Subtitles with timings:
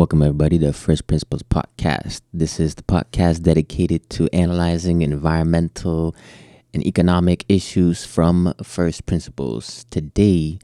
[0.00, 2.22] Welcome, everybody, to First Principles Podcast.
[2.32, 6.16] This is the podcast dedicated to analyzing environmental
[6.72, 9.84] and economic issues from first principles.
[9.90, 10.58] Today,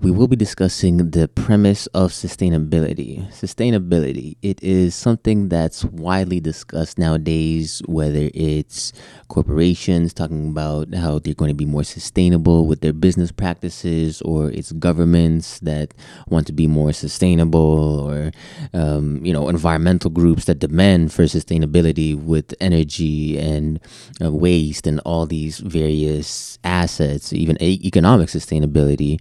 [0.00, 3.30] we will be discussing the premise of sustainability.
[3.30, 8.94] Sustainability, it is something that's widely discussed nowadays, whether it's
[9.28, 14.50] corporations talking about how they're going to be more sustainable with their business practices, or
[14.50, 15.92] it's governments that
[16.26, 18.32] want to be more sustainable, or
[18.72, 23.78] um, you know, environmental groups that demand for sustainability with energy and
[24.24, 29.20] uh, waste and all these various assets, even a- economic sustainability.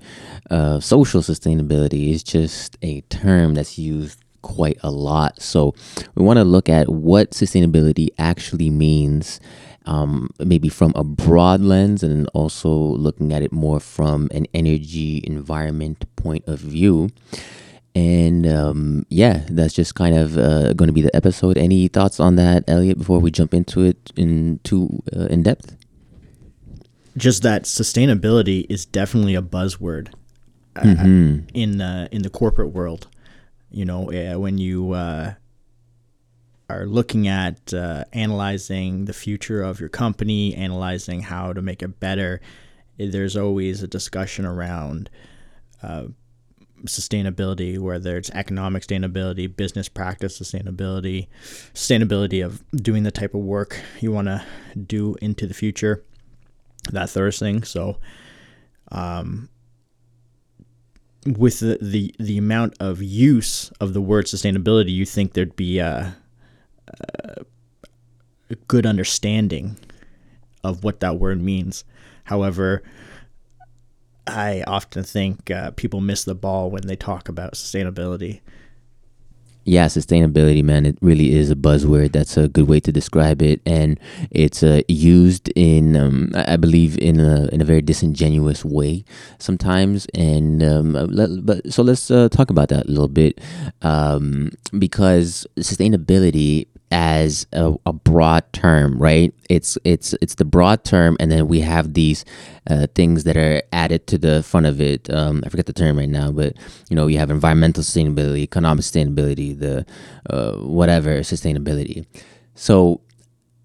[0.49, 5.41] Uh, social sustainability is just a term that's used quite a lot.
[5.41, 5.73] So
[6.15, 9.39] we want to look at what sustainability actually means,
[9.85, 15.23] um, maybe from a broad lens, and also looking at it more from an energy
[15.25, 17.09] environment point of view.
[17.93, 21.57] And um, yeah, that's just kind of uh, going to be the episode.
[21.57, 25.75] Any thoughts on that, Elliot, before we jump into it in too uh, in depth?
[27.17, 30.13] Just that sustainability is definitely a buzzword
[30.75, 31.47] mm-hmm.
[31.53, 33.07] in the in the corporate world.
[33.69, 34.01] You know,
[34.37, 35.33] when you uh,
[36.69, 41.99] are looking at uh, analyzing the future of your company, analyzing how to make it
[41.99, 42.41] better,
[42.97, 45.09] there's always a discussion around
[45.83, 46.05] uh,
[46.85, 51.27] sustainability, whether it's economic sustainability, business practice sustainability,
[51.73, 54.43] sustainability of doing the type of work you want to
[54.75, 56.03] do into the future,
[56.91, 57.63] that sort of thing.
[57.63, 57.97] So,
[58.91, 59.49] um,
[61.25, 65.79] with the, the, the amount of use of the word sustainability, you think there'd be
[65.79, 66.15] a,
[66.87, 67.45] a
[68.67, 69.77] good understanding
[70.63, 71.83] of what that word means.
[72.25, 72.83] However,
[74.27, 78.41] I often think uh, people miss the ball when they talk about sustainability
[79.63, 82.13] yeah, sustainability, man, it really is a buzzword.
[82.13, 83.99] That's a good way to describe it, and
[84.31, 89.05] it's uh, used in, um, I believe, in a in a very disingenuous way
[89.37, 90.07] sometimes.
[90.13, 93.39] And um, let, but so let's uh, talk about that a little bit,
[93.83, 94.49] um,
[94.79, 99.33] because sustainability as a, a, broad term, right?
[99.49, 102.25] It's it's it's the broad term, and then we have these
[102.69, 105.11] uh, things that are added to the front of it.
[105.13, 106.55] Um, I forget the term right now, but
[106.89, 109.85] you know, you have environmental sustainability, economic sustainability, the
[110.29, 112.05] uh, whatever sustainability.
[112.55, 113.01] So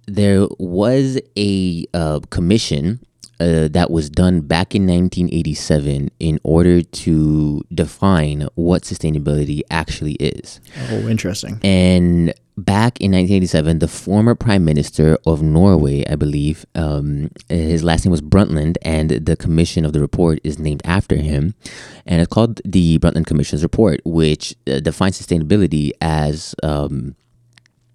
[0.07, 3.01] there was a uh, commission
[3.39, 10.61] uh, that was done back in 1987 in order to define what sustainability actually is.
[10.91, 11.61] Oh, interesting.
[11.63, 18.05] And back in 1987, the former prime minister of Norway, I believe, um, his last
[18.05, 21.55] name was Brundtland, and the commission of the report is named after him.
[22.07, 26.55] And it's called the Brundtland Commission's Report, which uh, defines sustainability as.
[26.63, 27.17] Um,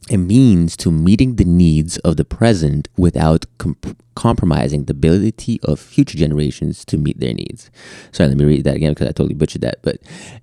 [0.09, 5.79] a means to meeting the needs of the present without comp- compromising the ability of
[5.79, 7.69] future generations to meet their needs.
[8.11, 9.81] Sorry, let me read that again because I totally butchered that.
[9.83, 9.97] But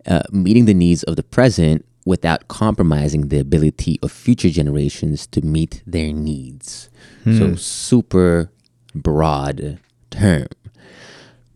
[0.07, 5.43] uh, meeting the needs of the present without compromising the ability of future generations to
[5.43, 6.89] meet their needs.
[7.25, 7.39] Hmm.
[7.39, 8.51] So, super
[8.95, 10.47] broad term.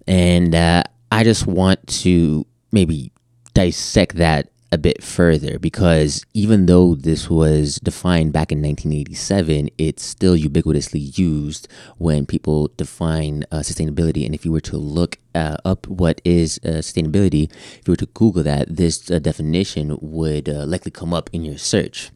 [0.07, 3.13] And uh, I just want to maybe
[3.55, 10.03] dissect that a bit further because even though this was defined back in 1987, it's
[10.03, 11.69] still ubiquitously used
[11.99, 14.25] when people define uh, sustainability.
[14.25, 17.97] And if you were to look uh, up what is uh, sustainability, if you were
[17.97, 22.11] to Google that, this uh, definition would uh, likely come up in your search.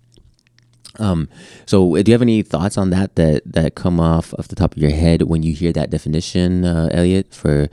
[0.99, 1.29] Um,
[1.67, 4.57] so, uh, do you have any thoughts on that that that come off off the
[4.57, 7.35] top of your head when you hear that definition, Elliot?
[7.35, 7.69] For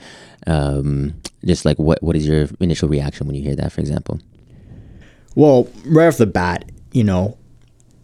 [0.46, 1.16] um,
[1.46, 4.20] just like what what is your initial reaction when you hear that, for example?
[5.36, 7.38] Well, right off the bat, you know,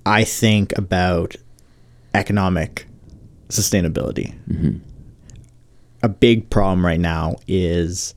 [0.06, 1.36] I think about
[2.14, 2.88] economic
[3.50, 4.36] sustainability.
[4.50, 4.78] Mm-hmm.
[6.02, 8.16] A big problem right now is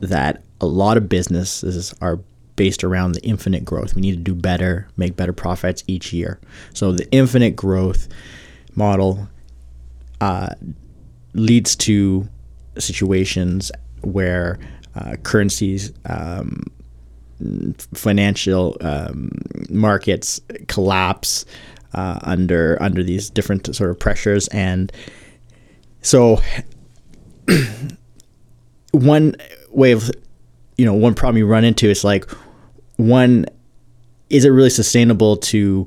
[0.00, 2.20] that a lot of businesses are
[2.56, 3.94] based around the infinite growth.
[3.94, 6.40] We need to do better, make better profits each year.
[6.72, 8.08] So the infinite growth
[8.74, 9.28] model
[10.20, 10.54] uh,
[11.34, 12.26] leads to
[12.78, 13.70] situations
[14.02, 14.58] where
[14.94, 16.62] uh, currencies um,
[17.94, 19.30] financial um,
[19.68, 21.44] markets collapse
[21.94, 24.92] uh, under under these different sort of pressures, and
[26.02, 26.40] so
[28.92, 29.34] one
[29.70, 30.10] way of
[30.76, 32.28] you know one problem you run into is like
[32.96, 33.46] one
[34.30, 35.86] is it really sustainable to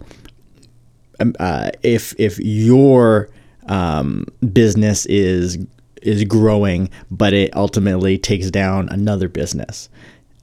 [1.19, 3.29] um, uh, if if your
[3.67, 5.57] um, business is
[6.01, 9.89] is growing, but it ultimately takes down another business.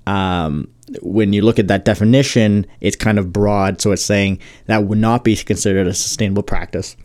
[0.07, 0.69] Um,
[1.03, 3.81] when you look at that definition, it's kind of broad.
[3.81, 6.97] So it's saying that would not be considered a sustainable practice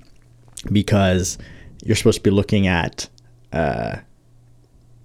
[0.72, 1.38] because
[1.84, 3.10] you're supposed to be looking at
[3.54, 3.98] uh,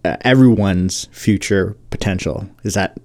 [0.04, 2.48] uh, everyone's future potential.
[2.62, 2.98] Is that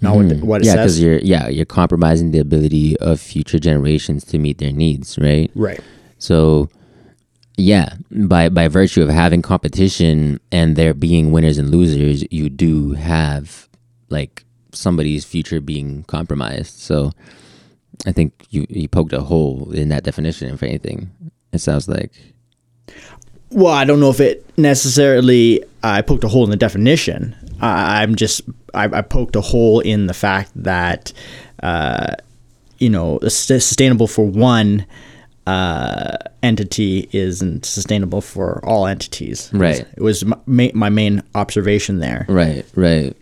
[0.00, 4.24] not what, what it yeah, because you're yeah you're compromising the ability of future generations
[4.26, 5.50] to meet their needs, right?
[5.54, 5.80] Right.
[6.18, 6.68] So
[7.56, 12.92] yeah, by by virtue of having competition and there being winners and losers, you do
[12.92, 13.68] have
[14.08, 14.44] like
[14.78, 16.78] somebody's future being compromised.
[16.78, 17.12] So
[18.06, 20.54] I think you you poked a hole in that definition.
[20.54, 21.10] If anything,
[21.52, 22.12] it sounds like.
[23.50, 25.64] Well, I don't know if it necessarily.
[25.82, 27.34] I poked a hole in the definition.
[27.60, 28.42] I, I'm just.
[28.74, 31.12] I, I poked a hole in the fact that,
[31.62, 32.14] uh,
[32.78, 34.84] you know, sustainable for one
[35.46, 39.50] uh, entity isn't sustainable for all entities.
[39.54, 39.80] Right.
[39.96, 42.26] It was my, my main observation there.
[42.28, 43.16] Right, right.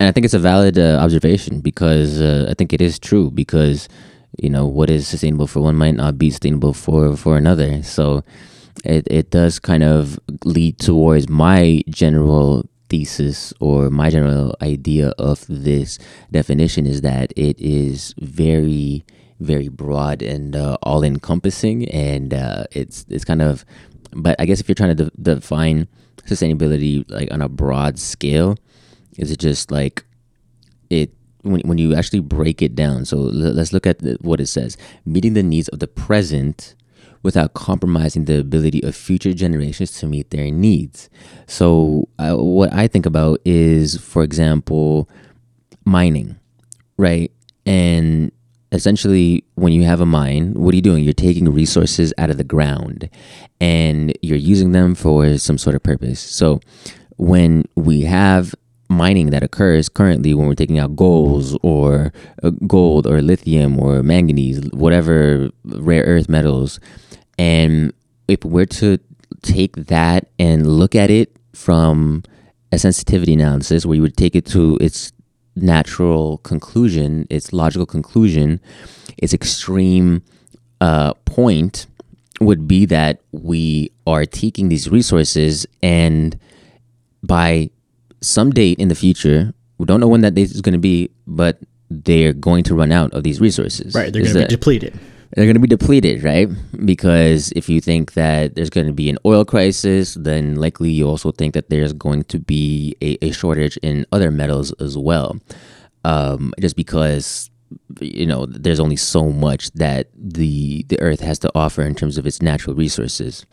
[0.00, 3.30] And I think it's a valid uh, observation because uh, I think it is true
[3.30, 3.88] because
[4.38, 7.82] you know what is sustainable for one might not be sustainable for for another.
[7.82, 8.22] So
[8.84, 15.44] it it does kind of lead towards my general thesis or my general idea of
[15.48, 15.98] this
[16.30, 19.04] definition is that it is very
[19.40, 23.64] very broad and uh, all encompassing and uh, it's it's kind of
[24.12, 25.86] but I guess if you're trying to de- define
[26.24, 28.56] sustainability like on a broad scale
[29.18, 30.04] is it just like
[30.90, 31.12] it
[31.42, 34.76] when, when you actually break it down so let's look at what it says.
[35.04, 36.74] Meeting the needs of the present
[37.22, 41.10] without compromising the ability of future generations to meet their needs.
[41.46, 45.08] So uh, what i think about is for example
[45.84, 46.38] mining
[46.98, 47.32] right?
[47.64, 48.32] And
[48.70, 51.02] essentially when you have a mine what are you doing?
[51.02, 53.08] You're taking resources out of the ground
[53.60, 56.20] and you're using them for some sort of purpose.
[56.20, 56.60] So
[57.16, 58.54] when we have
[58.88, 62.12] mining that occurs currently when we're taking out golds or
[62.42, 66.80] uh, gold or lithium or manganese whatever rare earth metals.
[67.38, 67.92] And
[68.26, 68.98] if we're to
[69.42, 72.24] take that and look at it from
[72.72, 75.12] a sensitivity analysis where you would take it to its
[75.56, 78.60] natural conclusion, its logical conclusion,
[79.16, 80.22] its extreme
[80.80, 81.86] uh, point
[82.40, 86.38] would be that we are taking these resources and
[87.22, 87.70] by
[88.20, 91.10] some date in the future, we don't know when that date is going to be,
[91.26, 91.58] but
[91.90, 93.94] they're going to run out of these resources.
[93.94, 94.12] Right.
[94.12, 94.98] They're going to be depleted.
[95.32, 96.48] they're going to be depleted, right?
[96.84, 101.08] Because if you think that there's going to be an oil crisis, then likely you
[101.08, 105.36] also think that there's going to be a, a shortage in other metals as well.
[106.04, 107.50] Um, just because
[108.00, 112.16] you know there's only so much that the the earth has to offer in terms
[112.16, 113.44] of its natural resources.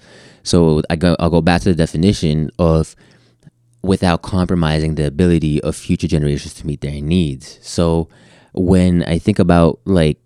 [0.43, 2.95] So I go I'll go back to the definition of
[3.85, 7.59] without compromising the ability of future generations to meet their needs.
[7.61, 8.09] So
[8.53, 10.17] when I think about like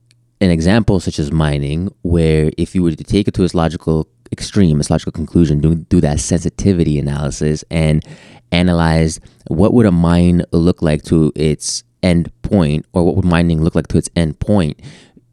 [0.41, 4.07] an example such as mining, where if you were to take it to its logical
[4.31, 8.03] extreme, its logical conclusion, do, do that sensitivity analysis and
[8.51, 13.61] analyze what would a mine look like to its end point, or what would mining
[13.61, 14.79] look like to its end point,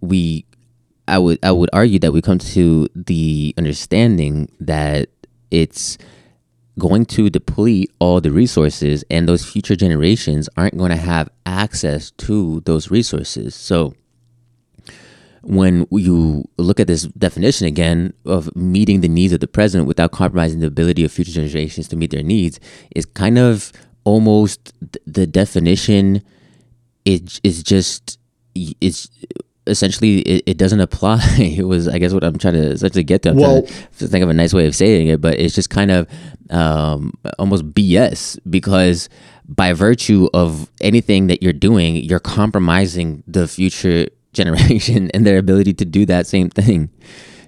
[0.00, 0.44] we
[1.06, 5.11] I would I would argue that we come to the understanding that
[5.52, 5.99] it's
[6.78, 12.10] going to deplete all the resources and those future generations aren't going to have access
[12.12, 13.55] to those resources.
[13.55, 13.94] So
[15.43, 20.10] when you look at this definition again of meeting the needs of the present without
[20.10, 22.58] compromising the ability of future generations to meet their needs
[22.94, 23.72] is kind of
[24.05, 24.72] almost
[25.06, 26.20] the definition
[27.05, 28.19] it is just
[28.55, 29.08] it's
[29.67, 31.20] essentially it, it doesn't apply.
[31.39, 34.08] It was i guess what i'm trying to essentially get to i'm Well- trying to
[34.08, 36.06] think of a nice way of saying it but it's just kind of
[36.51, 39.08] um, almost bs because
[39.49, 45.73] by virtue of anything that you're doing you're compromising the future generation and their ability
[45.73, 46.91] to do that same thing.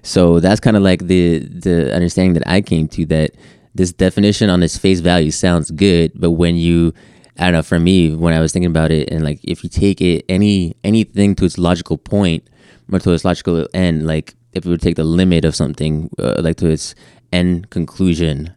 [0.01, 3.31] So that's kind of like the the understanding that i came to that
[3.75, 6.93] this definition on its face value sounds good but when you
[7.39, 7.61] I don't know.
[7.61, 10.75] For me, when I was thinking about it, and like if you take it any
[10.83, 12.47] anything to its logical point
[12.91, 16.35] or to its logical end, like if we would take the limit of something, uh,
[16.39, 16.95] like to its
[17.31, 18.53] end conclusion,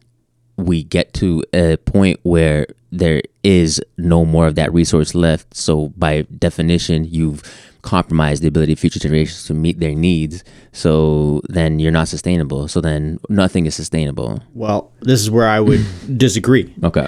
[0.57, 5.55] we get to a point where there is no more of that resource left.
[5.55, 7.41] So by definition, you've
[7.81, 10.43] compromised the ability of future generations to meet their needs.
[10.71, 12.67] So then you're not sustainable.
[12.67, 14.41] So then nothing is sustainable.
[14.53, 15.85] Well, this is where I would
[16.17, 16.73] disagree.
[16.83, 17.07] Okay.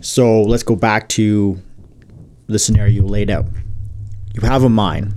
[0.00, 1.60] So let's go back to
[2.46, 3.46] the scenario you laid out.
[4.34, 5.12] You have a mine,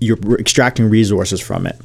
[0.00, 1.80] you're extracting resources from it.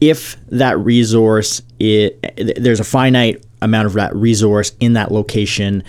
[0.00, 5.82] If that resource, i there's a finite amount of that resource in that location,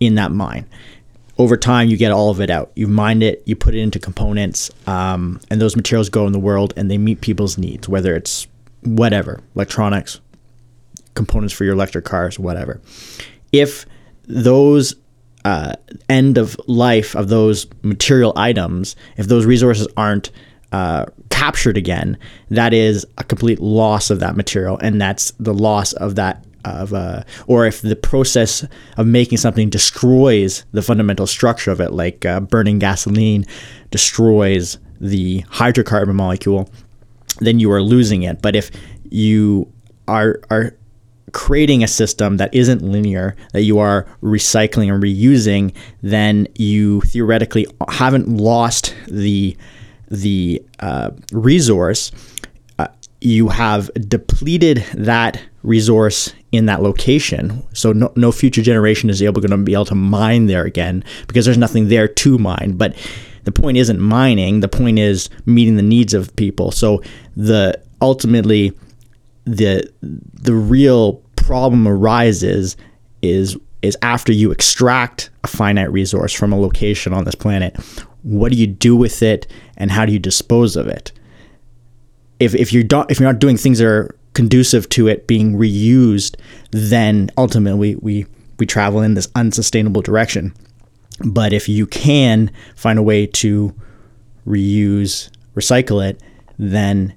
[0.00, 0.66] in that mine.
[1.38, 2.72] over time you get all of it out.
[2.74, 6.38] You mine it, you put it into components, um, and those materials go in the
[6.38, 8.46] world and they meet people's needs, whether it's
[8.82, 10.20] whatever, electronics,
[11.14, 12.80] components for your electric cars, whatever.
[13.52, 13.86] If
[14.26, 14.94] those
[15.44, 15.74] uh,
[16.08, 20.30] end of life of those material items, if those resources aren't
[20.72, 22.18] uh, captured again,
[22.50, 26.92] that is a complete loss of that material, and that's the loss of that of
[26.92, 28.66] uh, or if the process
[28.96, 33.44] of making something destroys the fundamental structure of it, like uh, burning gasoline
[33.90, 36.68] destroys the hydrocarbon molecule,
[37.38, 38.42] then you are losing it.
[38.42, 38.70] But if
[39.10, 39.72] you
[40.08, 40.76] are are
[41.36, 47.66] creating a system that isn't linear, that you are recycling and reusing, then you theoretically
[47.90, 49.54] haven't lost the
[50.10, 52.10] the uh, resource.
[52.78, 52.86] Uh,
[53.20, 59.42] you have depleted that resource in that location, so no, no future generation is able
[59.42, 62.72] going to be able to mine there again because there's nothing there to mine.
[62.78, 62.96] But
[63.44, 66.70] the point isn't mining; the point is meeting the needs of people.
[66.70, 67.02] So
[67.36, 68.72] the ultimately
[69.44, 72.76] the the real problem arises
[73.22, 77.76] is is after you extract a finite resource from a location on this planet
[78.26, 81.12] what do you do with it and how do you dispose of it?
[82.40, 85.54] If, if you're do, if you're not doing things that are conducive to it being
[85.54, 86.36] reused
[86.72, 88.26] then ultimately we
[88.58, 90.52] we travel in this unsustainable direction.
[91.24, 93.74] But if you can find a way to
[94.46, 96.20] reuse recycle it
[96.58, 97.14] then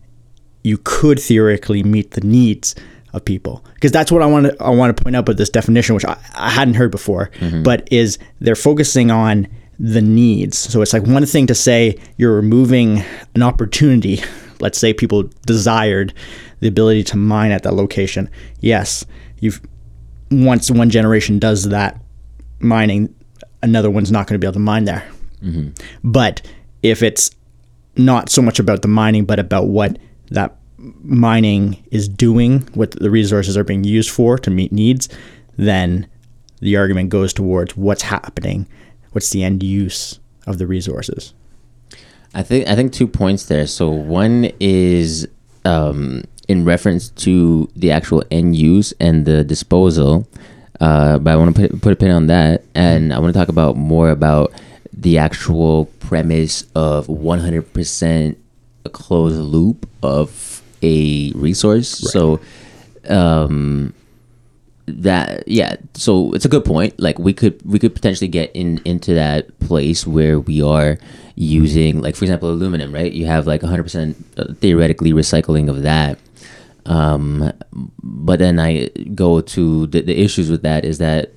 [0.64, 2.76] you could theoretically meet the needs
[3.14, 5.50] of people because that's what I want to I want to point out with this
[5.50, 7.64] definition which I, I hadn't heard before mm-hmm.
[7.64, 9.48] but is they're focusing on
[9.80, 14.22] the needs so it's like one thing to say you're removing an opportunity
[14.60, 16.14] let's say people desired
[16.60, 19.06] the ability to mine at that location yes
[19.40, 19.62] you've
[20.32, 22.00] once one generation does that
[22.60, 23.14] mining
[23.64, 25.08] another one's not going to be able to mine there
[25.42, 25.70] mm-hmm.
[26.04, 26.42] but
[26.84, 27.32] if it's
[27.96, 29.98] not so much about the mining but about what
[30.30, 30.59] that
[31.04, 35.10] mining is doing, what the resources are being used for to meet needs,
[35.58, 36.08] then
[36.60, 38.68] the argument goes towards what's happening,
[39.12, 41.34] what's the end use of the resources.
[42.34, 43.66] I think I think two points there.
[43.66, 45.28] So one is
[45.66, 50.28] um, in reference to the actual end use and the disposal,
[50.80, 53.40] uh, but I want to put, put a pin on that, and I want to
[53.40, 54.54] talk about more about
[54.94, 58.36] the actual premise of 100%
[58.86, 60.30] a closed loop of
[60.82, 62.04] a resource.
[62.04, 62.12] Right.
[62.12, 62.40] So,
[63.10, 63.94] um,
[64.98, 68.82] that yeah so it's a good point like we could we could potentially get in
[68.86, 70.98] into that place where we are
[71.36, 76.18] using like for example aluminum right you have like 100% uh, theoretically recycling of that
[76.86, 77.52] um,
[78.02, 81.32] but then i go to the, the issues with that is that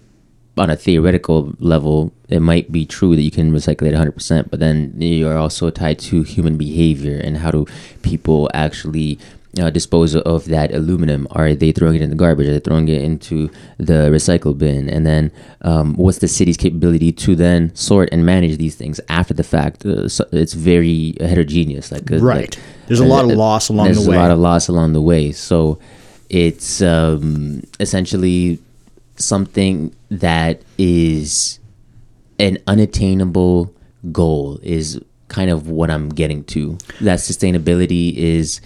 [0.57, 4.61] on a theoretical level, it might be true that you can recycle it 100%, but
[4.61, 7.67] then you are also tied to human behavior and how do
[8.03, 9.19] people actually
[9.61, 11.27] uh, dispose of that aluminum?
[11.33, 12.47] Are they throwing it in the garbage?
[12.47, 14.89] Are they throwing it into the recycle bin?
[14.89, 15.31] And then
[15.63, 19.85] um, what's the city's capability to then sort and manage these things after the fact?
[19.85, 21.93] Uh, so it's very heterogeneous.
[21.93, 23.95] Like uh, right, like, there's a lot of uh, loss along the way.
[23.95, 25.33] There's a lot of loss along the way.
[25.33, 25.79] So
[26.31, 28.59] it's um, essentially
[29.23, 31.59] something that is
[32.39, 33.75] an unattainable
[34.11, 36.77] goal is kind of what I'm getting to.
[37.01, 38.61] That sustainability is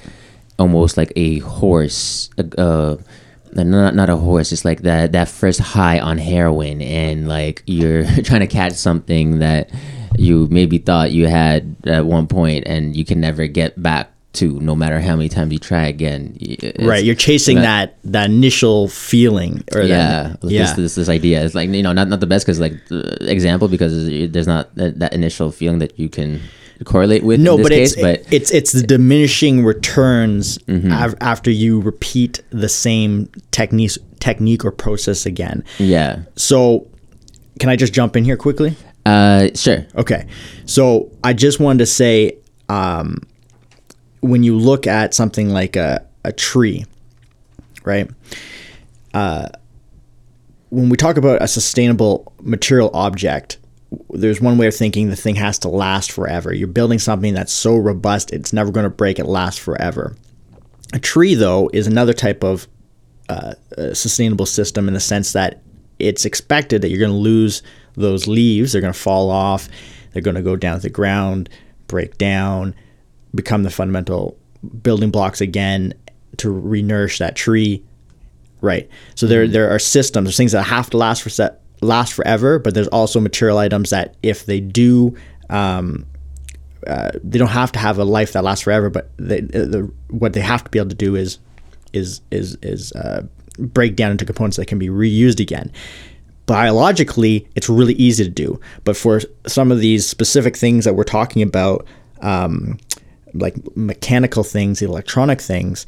[0.59, 2.97] almost like a horse, uh,
[3.53, 4.53] not not a horse.
[4.53, 9.39] It's like that that first high on heroin, and like you're trying to catch something
[9.39, 9.71] that
[10.17, 14.61] you maybe thought you had at one point, and you can never get back to
[14.61, 16.37] no matter how many times you try again.
[16.79, 20.63] Right, you're chasing that, that that initial feeling or yeah, that, yeah.
[20.63, 21.45] This, this, this idea.
[21.45, 22.75] It's like you know not not the best because like
[23.21, 26.41] example because there's not that, that initial feeling that you can
[26.85, 30.93] correlate with no but it's case, but it's it's the diminishing returns mm-hmm.
[30.93, 36.87] av- after you repeat the same technique technique or process again yeah so
[37.61, 38.77] can i just jump in here quickly
[39.07, 40.27] uh sure okay
[40.67, 42.37] so i just wanted to say
[42.69, 43.23] um
[44.21, 46.85] when you look at something like a, a tree,
[47.85, 48.11] right?
[49.15, 49.49] Uh,
[50.71, 53.59] when we talk about a sustainable material object,
[54.11, 56.53] there's one way of thinking the thing has to last forever.
[56.53, 60.17] You're building something that's so robust, it's never going to break, it lasts forever.
[60.93, 62.69] A tree, though, is another type of
[63.29, 63.55] uh,
[63.93, 65.63] sustainable system in the sense that
[65.99, 67.63] it's expected that you're going to lose
[67.97, 69.69] those leaves, they're going to fall off,
[70.13, 71.49] they're going to go down to the ground,
[71.87, 72.75] break down,
[73.37, 74.37] become the fundamental
[74.83, 75.95] building blocks again
[76.39, 77.85] to renourish that tree.
[78.61, 78.89] Right.
[79.15, 79.53] So there mm-hmm.
[79.53, 82.89] there are systems, there's things that have to last for set last forever, but there's
[82.89, 85.15] also material items that if they do,
[85.51, 86.07] um,
[86.87, 88.91] uh, they don't have to have a life that lasts forever.
[88.91, 91.39] But they, uh, the, what they have to be able to do is
[91.93, 93.27] is is is uh,
[93.59, 95.71] break down into components that can be reused again.
[96.47, 101.03] Biologically, it's really easy to do, but for some of these specific things that we're
[101.03, 101.85] talking about,
[102.21, 102.79] um,
[103.39, 105.87] like mechanical things, electronic things,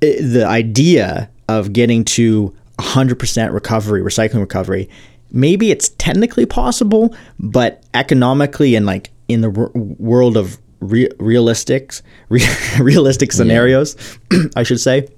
[0.00, 4.88] it, the idea of getting to 100% recovery, recycling recovery,
[5.30, 12.02] maybe it's technically possible, but economically and like in the r- world of re- realistics,
[12.28, 12.46] re-
[12.80, 13.96] realistic scenarios,
[14.32, 14.42] yeah.
[14.56, 15.08] I should say,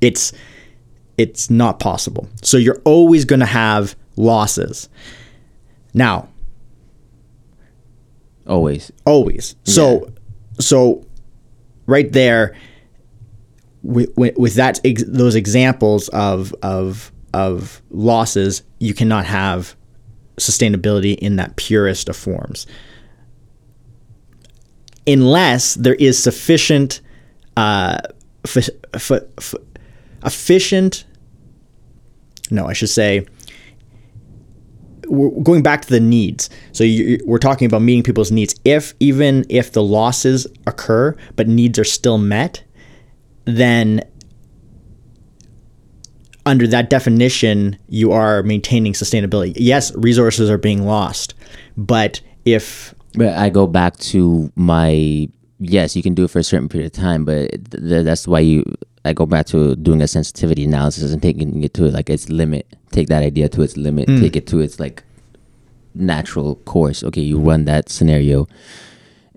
[0.00, 0.32] it's
[1.18, 2.26] it's not possible.
[2.42, 4.88] So you're always going to have losses.
[5.94, 6.28] Now,
[8.52, 9.56] always, always.
[9.64, 10.10] So, yeah.
[10.60, 11.06] so
[11.86, 12.54] right there,
[13.82, 19.74] with, with that ex- those examples of of of losses, you cannot have
[20.36, 22.66] sustainability in that purest of forms,
[25.06, 27.00] unless there is sufficient.
[27.56, 27.98] Uh,
[28.44, 29.54] f- f- f-
[30.24, 31.04] efficient.
[32.50, 33.26] No, I should say.
[35.08, 36.48] Going back to the needs.
[36.72, 38.54] So you, we're talking about meeting people's needs.
[38.64, 42.62] If even if the losses occur, but needs are still met,
[43.44, 44.02] then
[46.46, 49.54] under that definition, you are maintaining sustainability.
[49.56, 51.34] Yes, resources are being lost,
[51.76, 55.28] but if but I go back to my
[55.58, 58.40] yes, you can do it for a certain period of time, but th- that's why
[58.40, 58.64] you
[59.04, 62.66] I go back to doing a sensitivity analysis and taking it to like its limit.
[62.90, 64.08] Take that idea to its limit.
[64.08, 64.20] Mm.
[64.20, 65.02] Take it to its like
[65.94, 67.02] natural course.
[67.04, 68.46] Okay, you run that scenario,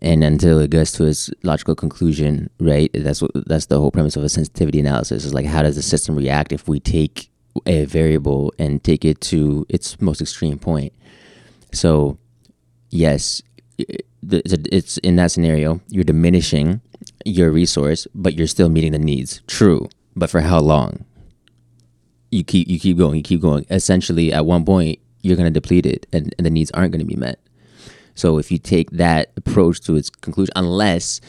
[0.02, 2.92] and until it gets to its logical conclusion, right?
[2.94, 5.26] That's what that's the whole premise of a sensitivity analysis.
[5.26, 7.30] Is like how does the system react if we take
[7.66, 10.94] a variable and take it to its most extreme point.
[11.72, 12.18] So,
[12.90, 13.42] yes,
[13.78, 16.82] it's in that scenario you're diminishing
[17.26, 19.42] your resource, but you're still meeting the needs.
[19.48, 21.06] True, but for how long?
[22.32, 23.66] You keep you keep going, you keep going.
[23.70, 27.00] Essentially, at one point, you're going to deplete it, and, and the needs aren't going
[27.00, 27.40] to be met.
[28.16, 31.20] So if you take that approach to its conclusion, unless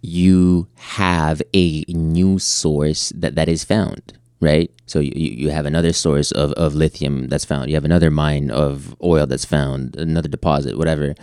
[0.00, 4.70] you have a new source that, that is found, right?
[4.86, 7.68] So you, you have another source of, of lithium that's found.
[7.68, 11.14] You have another mine of oil that's found, another deposit, whatever.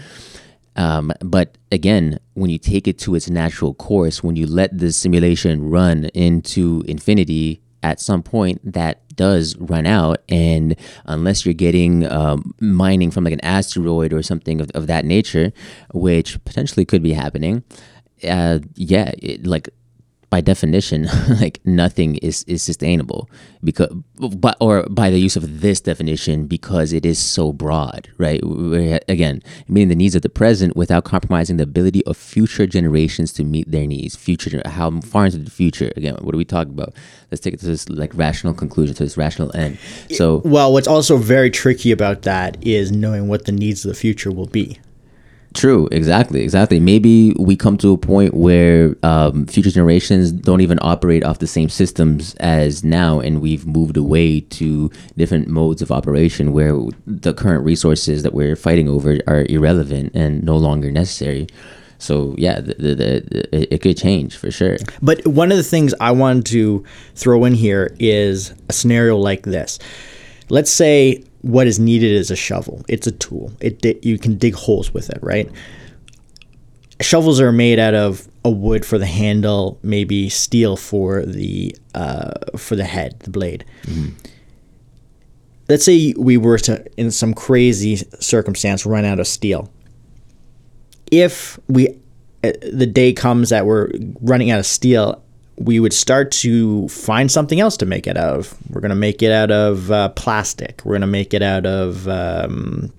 [0.76, 4.92] Um, but again, when you take it to its natural course, when you let the
[4.92, 10.22] simulation run into infinity, at some point that does run out.
[10.30, 15.06] And unless you're getting um, mining from like an asteroid or something of, of that
[15.06, 15.52] nature
[15.94, 17.64] which potentially could be happening
[18.24, 19.70] uh, yeah it, like
[20.34, 21.08] by definition,
[21.40, 23.30] like nothing is, is sustainable
[23.64, 28.42] because, but or by the use of this definition because it is so broad, right?
[28.44, 33.32] We're, again, meeting the needs of the present without compromising the ability of future generations
[33.34, 34.16] to meet their needs.
[34.16, 35.92] Future, how far into the future?
[35.96, 36.96] Again, what are we talking about?
[37.30, 39.78] Let's take it to this like rational conclusion, to this rational end.
[40.10, 43.96] So, well, what's also very tricky about that is knowing what the needs of the
[43.96, 44.80] future will be.
[45.54, 46.80] True, exactly, exactly.
[46.80, 51.48] Maybe we come to a point where um, future generations don't even operate off the
[51.48, 57.34] same systems as now, and we've moved away to different modes of operation where the
[57.34, 61.48] current resources that we're fighting over are irrelevant and no longer necessary.
[62.00, 64.78] So yeah, the, the, the, it could change for sure.
[65.02, 66.84] But one of the things I wanted to
[67.16, 69.80] throw in here is a scenario like this.
[70.50, 72.84] Let's say what is needed is a shovel.
[72.88, 73.52] It's a tool.
[73.60, 75.50] It you can dig holes with it, right?
[77.02, 82.32] Shovels are made out of a wood for the handle, maybe steel for the uh,
[82.58, 83.66] for the head, the blade.
[83.84, 84.16] Mm-hmm.
[85.68, 89.72] Let's say we were to, in some crazy circumstance, run out of steel.
[91.12, 91.90] If we,
[92.44, 93.90] uh, the day comes that we're
[94.22, 95.24] running out of steel
[95.58, 98.58] we would start to find something else to make it out of.
[98.70, 100.82] We're going to make it out of uh, plastic.
[100.84, 102.92] We're going to make it out of um,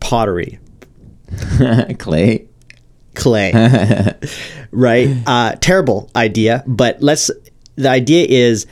[0.00, 0.58] pottery.
[1.98, 2.46] Clay.
[3.14, 4.12] Clay.
[4.70, 5.16] right?
[5.26, 7.30] Uh, terrible idea, but let's.
[7.76, 8.66] The idea is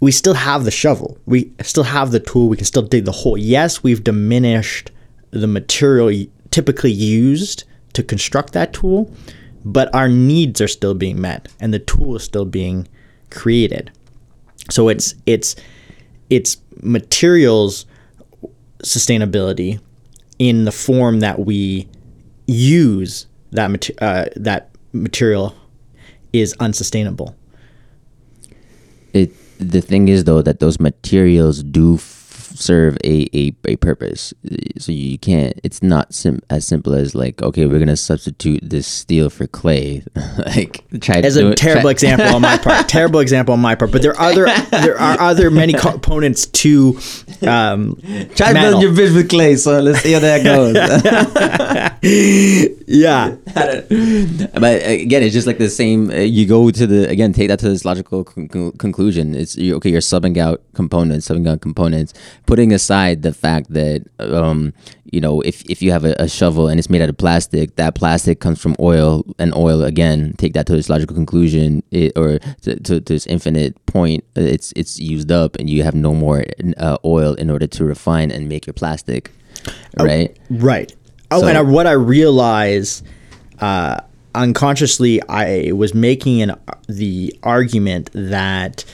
[0.00, 1.18] we still have the shovel.
[1.26, 2.48] We still have the tool.
[2.48, 3.36] We can still dig the hole.
[3.36, 4.90] Yes, we've diminished
[5.30, 6.10] the material
[6.50, 9.12] typically used to construct that tool,
[9.64, 12.88] but our needs are still being met and the tool is still being
[13.30, 13.90] created.
[14.70, 15.56] So it's it's
[16.30, 17.86] it's materials
[18.84, 19.80] sustainability
[20.38, 21.88] in the form that we
[22.46, 25.54] use that uh, that material
[26.32, 27.34] is unsustainable.
[29.12, 31.96] It the thing is though that those materials do
[32.60, 34.34] serve a, a, a purpose
[34.78, 38.86] so you can't it's not sim- as simple as like okay we're gonna substitute this
[38.86, 40.02] steel for clay
[40.46, 42.88] like try as to do a it- terrible try- example on my part.
[42.88, 43.92] terrible example on my part.
[43.92, 46.98] But there are other there are other many components to
[47.46, 47.94] um,
[48.34, 48.70] try to metal.
[48.72, 50.74] build your bridge with clay so let's see how that goes
[52.88, 53.34] yeah.
[53.54, 56.10] but again, it's just like the same.
[56.10, 59.34] Uh, you go to the again, take that to this logical con- conclusion.
[59.34, 59.90] It's okay.
[59.90, 62.14] You're subbing out components, subbing out components,
[62.48, 64.72] putting aside the fact that um,
[65.04, 67.76] you know if if you have a, a shovel and it's made out of plastic,
[67.76, 70.32] that plastic comes from oil, and oil again.
[70.38, 74.24] Take that to this logical conclusion, it, or to, to, to this infinite point.
[74.34, 76.44] It's it's used up, and you have no more
[76.78, 79.30] uh, oil in order to refine and make your plastic,
[79.98, 80.34] right?
[80.48, 80.90] Right.
[81.30, 83.02] Oh, So- and I, what I realize
[83.60, 84.00] uh,
[84.34, 86.56] unconsciously, I was making an
[86.88, 88.86] the argument that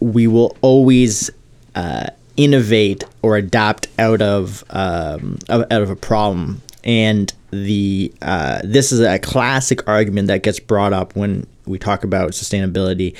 [0.00, 1.30] we will always
[1.74, 2.06] uh,
[2.36, 9.00] innovate or adapt out of um, out of a problem, and the uh, this is
[9.00, 13.16] a classic argument that gets brought up when we talk about sustainability,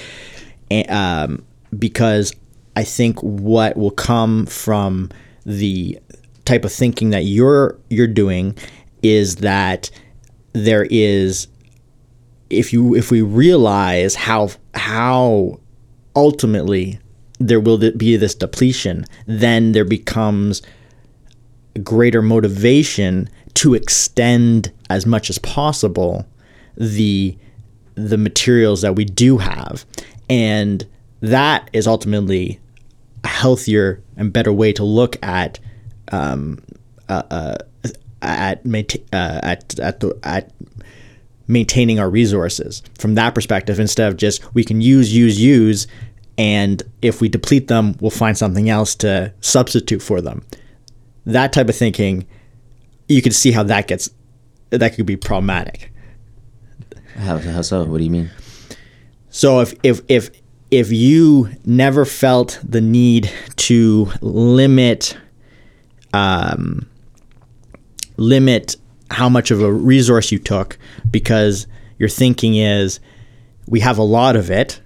[0.89, 1.45] um,
[1.79, 2.33] because
[2.77, 5.11] I think what will come from
[5.45, 5.99] the
[6.45, 8.57] type of thinking that you're you're doing
[9.03, 9.91] is that
[10.53, 11.47] there is
[12.49, 15.61] if you if we realize how how
[16.17, 16.99] ultimately
[17.41, 20.63] there will be this depletion then there becomes
[21.83, 26.27] greater motivation to extend as much as possible
[26.77, 27.37] the
[27.95, 29.85] the materials that we do have.
[30.29, 30.87] And
[31.21, 32.61] that is ultimately
[33.25, 35.59] a healthier and better way to look at
[36.13, 36.63] um,
[37.09, 37.57] uh, uh,
[38.23, 38.65] at,
[39.13, 40.53] uh, at at the at
[41.47, 42.83] maintaining our resources.
[42.99, 45.87] From that perspective instead of just we can use use use
[46.41, 50.43] and if we deplete them we'll find something else to substitute for them
[51.27, 52.27] that type of thinking
[53.09, 54.09] you can see how that gets
[54.71, 55.93] that could be problematic
[57.17, 57.85] How, how so?
[57.85, 58.31] What do you mean?
[59.29, 60.31] so if if if
[60.71, 65.17] if you never felt the need to limit
[66.15, 66.89] um,
[68.17, 68.77] limit
[69.11, 70.79] how much of a resource you took
[71.11, 71.67] because
[71.99, 72.99] your thinking is
[73.67, 74.81] we have a lot of it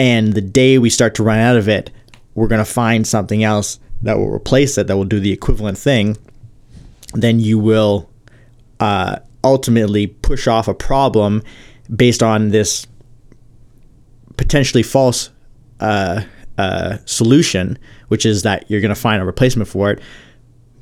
[0.00, 1.90] and the day we start to run out of it
[2.34, 5.76] we're going to find something else that will replace it that will do the equivalent
[5.76, 6.16] thing
[7.14, 8.08] then you will
[8.78, 11.42] uh, ultimately push off a problem
[11.94, 12.86] based on this
[14.36, 15.30] potentially false
[15.80, 16.22] uh,
[16.58, 20.00] uh, solution, which is that you're going to find a replacement for it.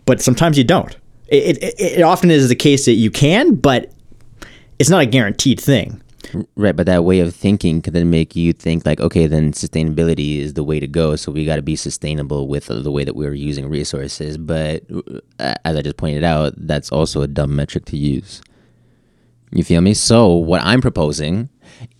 [0.07, 0.97] But sometimes you don't.
[1.29, 3.93] It, it, it often is the case that you can, but
[4.79, 6.03] it's not a guaranteed thing.
[6.57, 10.39] Right, but that way of thinking can then make you think like, okay, then sustainability
[10.39, 11.17] is the way to go.
[11.17, 14.37] So we got to be sustainable with the way that we're using resources.
[14.37, 14.85] But
[15.39, 18.43] uh, as I just pointed out, that's also a dumb metric to use.
[19.53, 19.95] You feel me?
[19.95, 21.49] So what I'm proposing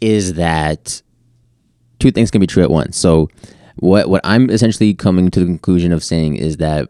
[0.01, 1.01] is that
[1.99, 2.97] two things can be true at once.
[2.97, 3.31] So
[3.77, 6.89] what what I'm essentially coming to the conclusion of saying is that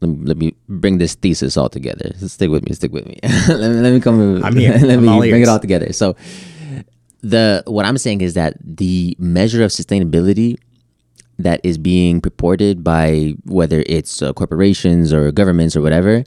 [0.00, 2.12] let me, let me bring this thesis all together.
[2.18, 2.74] Stick with me.
[2.74, 3.18] Stick with me.
[3.22, 4.44] let, me let me come.
[4.44, 4.72] I'm here.
[4.78, 5.92] let I'm me bring it all together.
[5.92, 6.16] So
[7.22, 10.56] the what I'm saying is that the measure of sustainability
[11.38, 16.24] that is being purported by whether it's uh, corporations or governments or whatever,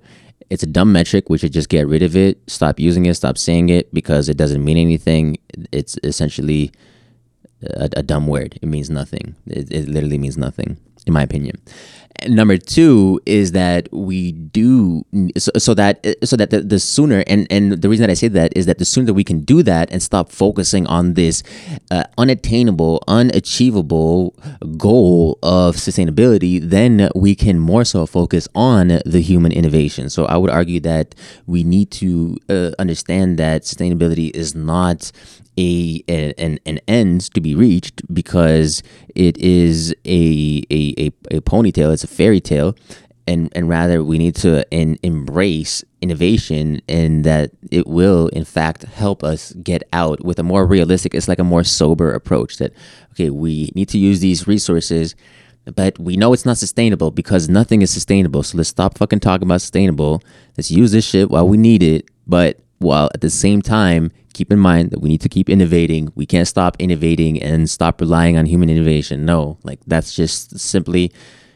[0.49, 1.29] it's a dumb metric.
[1.29, 4.38] We should just get rid of it, stop using it, stop saying it because it
[4.38, 5.38] doesn't mean anything.
[5.71, 6.71] It's essentially
[7.63, 8.57] a, a dumb word.
[8.62, 9.36] It means nothing.
[9.47, 11.62] It, it literally means nothing, in my opinion.
[12.28, 15.04] Number two is that we do
[15.38, 18.28] so, so that so that the, the sooner and and the reason that I say
[18.28, 21.41] that is that the sooner that we can do that and stop focusing on this
[21.89, 24.36] uh, unattainable, unachievable
[24.78, 30.10] goal of sustainability, then we can more so focus on the human innovation.
[30.10, 31.15] So I would argue that
[31.47, 35.12] we need to uh, understand that sustainability is not
[35.58, 38.82] a, a an, an end to be reached because
[39.15, 42.75] it is a a, a, a ponytail it's a fairy tale
[43.27, 48.83] and and rather we need to en- embrace innovation and that it will in fact
[48.83, 52.73] help us get out with a more realistic it's like a more sober approach that
[53.11, 55.15] okay we need to use these resources
[55.65, 58.43] but we know it's not sustainable because nothing is sustainable.
[58.43, 60.23] So let's stop fucking talking about sustainable.
[60.57, 64.51] Let's use this shit while we need it but while at the same time keep
[64.51, 66.11] in mind that we need to keep innovating.
[66.15, 69.25] We can't stop innovating and stop relying on human innovation.
[69.25, 71.11] No like that's just simply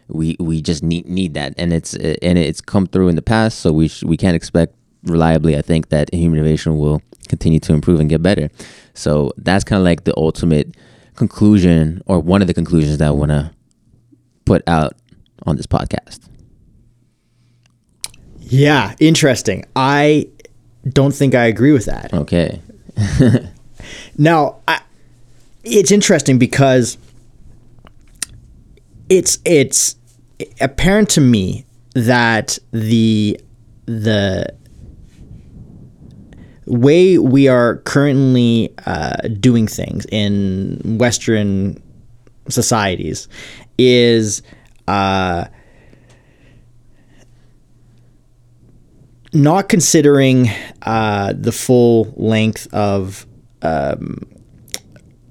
[0.08, 3.60] we we just need need that and it's and it's come through in the past
[3.60, 7.74] so we sh- we can't expect reliably i think that human innovation will continue to
[7.74, 8.50] improve and get better.
[8.94, 10.76] So that's kind of like the ultimate
[11.15, 13.52] conclusion, or one of the conclusions that I want to
[14.46, 14.94] put out
[15.46, 16.20] on this podcast.
[18.39, 19.65] Yeah, interesting.
[19.76, 20.28] I
[20.88, 22.13] don't think I agree with that.
[22.13, 22.62] Okay.
[24.18, 24.82] Now, I,
[25.63, 26.98] it's interesting because
[29.10, 29.96] it's it's
[30.62, 33.39] apparent to me that the
[33.86, 34.54] the
[36.65, 41.82] way we are currently uh, doing things in Western
[42.50, 43.28] societies
[43.78, 44.41] is
[44.88, 45.46] uh,
[49.34, 50.50] not considering
[50.82, 53.28] uh, the full length of
[53.62, 54.20] um,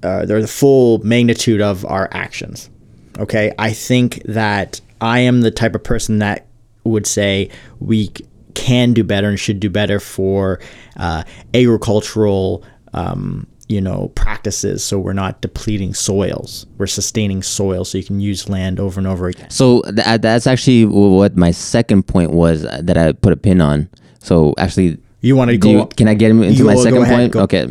[0.03, 2.71] uh, the full magnitude of our actions.
[3.18, 6.46] Okay, I think that I am the type of person that
[6.85, 7.50] would say
[7.81, 8.11] we
[8.55, 10.61] can do better and should do better for
[10.96, 11.24] uh,
[11.55, 14.85] agricultural, um, you know, practices.
[14.85, 16.66] So we're not depleting soils.
[16.79, 19.50] We're sustaining soil so you can use land over and over again.
[19.50, 23.88] So th- that's actually what my second point was that I put a pin on.
[24.20, 25.70] So actually, You want to go?
[25.70, 27.33] you, can I get into my second ahead, point?
[27.33, 27.40] go.
[27.42, 27.66] Okay.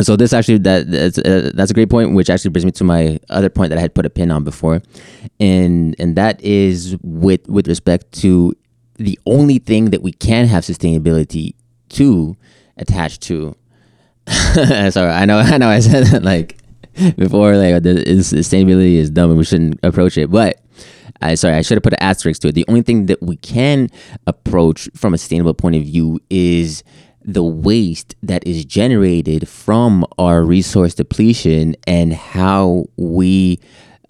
[0.00, 2.84] So this actually that that's, uh, that's a great point, which actually brings me to
[2.84, 4.80] my other point that I had put a pin on before,
[5.38, 8.54] and and that is with with respect to
[8.96, 11.54] the only thing that we can have sustainability
[11.90, 12.36] to
[12.78, 13.54] attach to.
[14.26, 16.58] Sorry, I know I know I said that like
[17.16, 20.58] before, like the, sustainability is dumb and we shouldn't approach it, but.
[21.20, 22.56] I sorry, I should have put an asterisk to it.
[22.56, 23.90] The only thing that we can
[24.26, 26.82] approach from a sustainable point of view is
[27.24, 33.58] the waste that is generated from our resource depletion and how we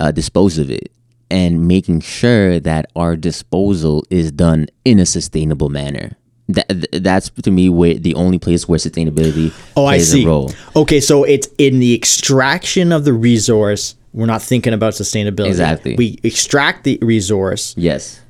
[0.01, 0.91] uh, dispose of it
[1.31, 6.13] and making sure that our disposal is done in a sustainable manner
[6.49, 10.25] that, that's to me where the only place where sustainability Oh, I plays see.
[10.25, 13.95] a role Okay, so it's in the extraction of the resource.
[14.13, 15.47] We're not thinking about sustainability.
[15.49, 15.95] Exactly.
[15.97, 18.21] We extract the resource yes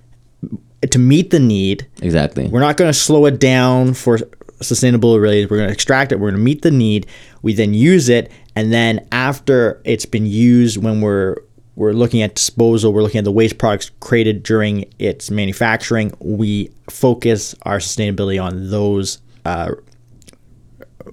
[0.90, 1.86] to meet the need.
[2.02, 4.18] exactly We're not going to slow it down for
[4.62, 5.50] sustainable related.
[5.50, 6.16] We're going to extract it.
[6.16, 7.06] We're going to meet the need.
[7.42, 11.36] We then use it, and then after it's been used, when we're
[11.74, 16.12] we're looking at disposal, we're looking at the waste products created during its manufacturing.
[16.20, 19.18] We focus our sustainability on those.
[19.44, 19.72] Uh,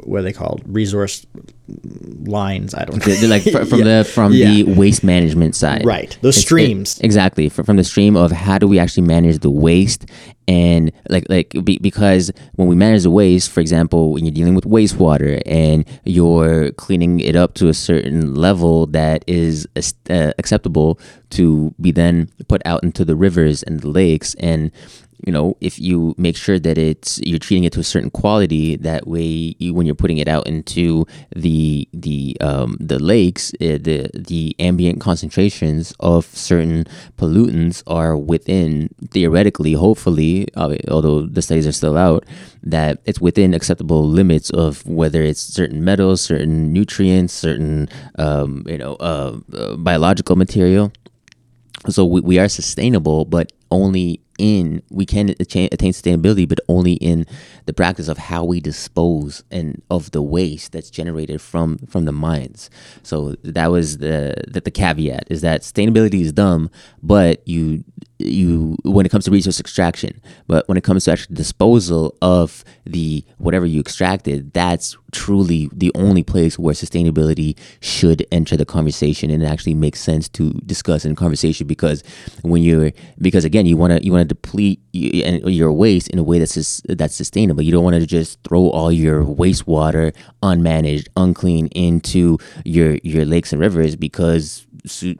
[0.03, 0.61] what are they called?
[0.65, 1.25] Resource
[2.25, 2.73] lines.
[2.73, 3.13] I don't know.
[3.13, 3.99] They're like from Yeah.
[3.99, 4.51] the from Yeah.
[4.51, 6.17] the waste management side Right.
[6.21, 6.99] Those It's- it- streams.
[7.01, 10.05] exactly from the stream of how do we actually manage the waste
[10.47, 14.55] and like like be, because when we manage the waste for example when you're dealing
[14.55, 19.67] with wastewater and you're cleaning it up to a certain level that is
[20.09, 20.99] uh, acceptable
[21.31, 24.71] to be then put out into the rivers and the lakes and
[25.25, 28.75] you know if you make sure that it's you're treating it to a certain quality
[28.75, 31.05] that way you, when you're putting it out into
[31.35, 36.85] the the um, the lakes uh, the the ambient concentrations of certain
[37.17, 42.25] pollutants are within theoretically hopefully uh, although the studies are still out
[42.63, 48.77] that it's within acceptable limits of whether it's certain metals certain nutrients certain um, you
[48.77, 50.91] know uh, uh, biological material
[51.87, 57.25] so we, we are sustainable but only in we can attain, sustainability but only in
[57.65, 62.11] the practice of how we dispose and of the waste that's generated from from the
[62.11, 62.69] mines.
[63.03, 66.71] So that was the the, the caveat is that sustainability is dumb
[67.03, 67.83] but you
[68.19, 72.63] you when it comes to resource extraction but when it comes to actual disposal of
[72.85, 79.29] the whatever you extracted that's truly the only place where sustainability should enter the conversation
[79.29, 82.03] and actually makes sense to discuss in conversation because
[82.41, 86.23] when you're because again you want to you want to deplete your waste in a
[86.23, 87.61] way that's that's sustainable.
[87.61, 93.53] You don't want to just throw all your wastewater unmanaged unclean into your your lakes
[93.53, 95.13] and rivers because so,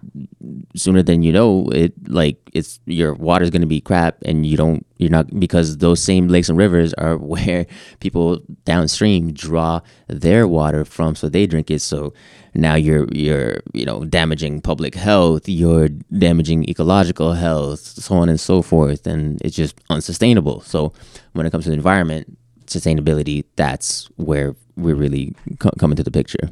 [0.75, 4.58] sooner than you know it like it's your water's going to be crap and you
[4.58, 7.65] don't you're not because those same lakes and rivers are where
[7.99, 11.82] people downstream draw their water from so they drink it.
[11.82, 12.13] So
[12.53, 18.39] now you're you're you know damaging public health you're damaging ecological health so on and
[18.39, 20.62] so forth and it's just unsustainable.
[20.62, 20.93] So
[21.34, 26.12] when it comes to the environment sustainability that's where we're really co- come into the
[26.12, 26.49] picture.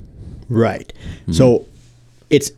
[0.50, 0.92] Right.
[1.22, 1.34] Mm-hmm.
[1.34, 1.66] So
[2.30, 2.52] it's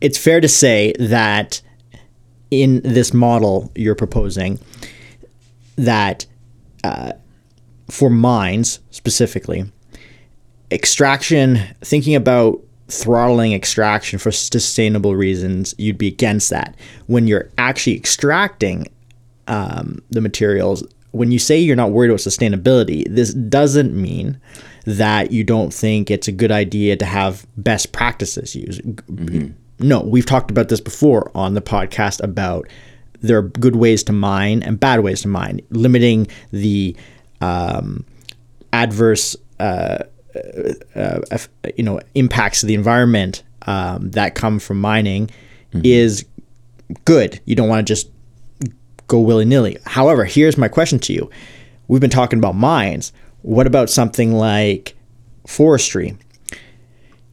[0.00, 1.60] it's fair to say that
[2.50, 4.58] in this model you're proposing
[5.76, 6.26] that
[6.84, 7.12] uh,
[7.90, 9.64] for mines specifically,
[10.70, 16.74] extraction, thinking about throttling extraction for sustainable reasons, you'd be against that.
[17.06, 18.86] When you're actually extracting
[19.46, 24.40] um, the materials, when you say you're not worried about sustainability, this doesn't mean
[24.86, 28.82] that you don't think it's a good idea to have best practices used.
[28.82, 29.52] Mm-hmm.
[29.80, 32.68] No, we've talked about this before on the podcast about
[33.22, 36.96] there are good ways to mine and bad ways to mine, limiting the
[37.40, 38.04] um,
[38.72, 40.04] adverse, uh,
[40.94, 41.38] uh, uh,
[41.76, 45.80] you know, impacts of the environment um, that come from mining mm-hmm.
[45.84, 46.24] is
[47.04, 47.40] good.
[47.44, 48.10] You don't want to just
[49.06, 49.78] go willy nilly.
[49.86, 51.30] However, here's my question to you:
[51.88, 53.12] We've been talking about mines.
[53.42, 54.96] What about something like
[55.46, 56.16] forestry?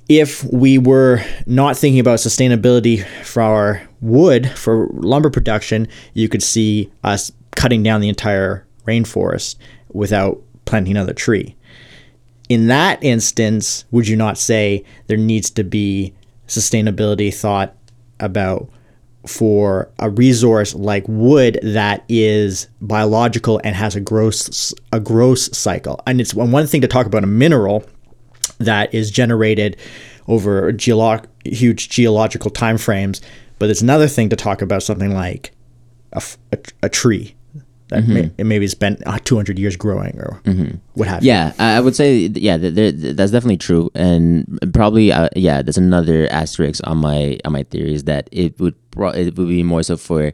[0.10, 6.44] If we were not thinking about sustainability for our wood, for lumber production, you could
[6.44, 9.56] see us cutting down the entire rainforest
[9.92, 11.56] without planting another tree.
[12.48, 16.14] In that instance, would you not say there needs to be
[16.48, 17.76] sustainability thought
[18.20, 18.70] about
[19.28, 26.02] for a resource like wood that is biological and has a gross a growth cycle.
[26.08, 27.84] And it's one thing to talk about a mineral
[28.58, 29.78] that is generated
[30.28, 33.22] over geolo- huge geological time frames,
[33.60, 35.52] but it's another thing to talk about something like
[36.14, 37.36] a, a, a tree
[37.90, 38.38] that mm-hmm.
[38.38, 40.76] may, maybe spent 200 years growing or mm-hmm.
[40.94, 41.30] what have you.
[41.30, 46.86] Yeah, I would say yeah, that's definitely true, and probably uh, yeah, there's another asterisk
[46.86, 50.34] on my on my theory is that it would it would be more so for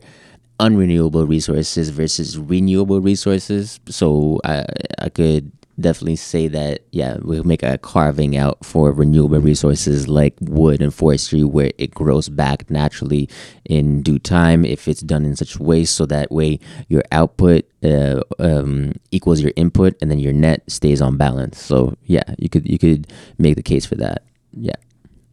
[0.60, 3.80] unrenewable resources versus renewable resources.
[3.88, 4.66] So I
[5.00, 10.36] I could definitely say that yeah we'll make a carving out for renewable resources like
[10.40, 13.28] wood and forestry where it grows back naturally
[13.66, 16.60] in due time if it's done in such a way so that way
[16.90, 21.60] your output uh, um, equals your input and then your net stays on balance.
[21.62, 24.24] So yeah you could you could make the case for that.
[24.52, 24.76] Yeah.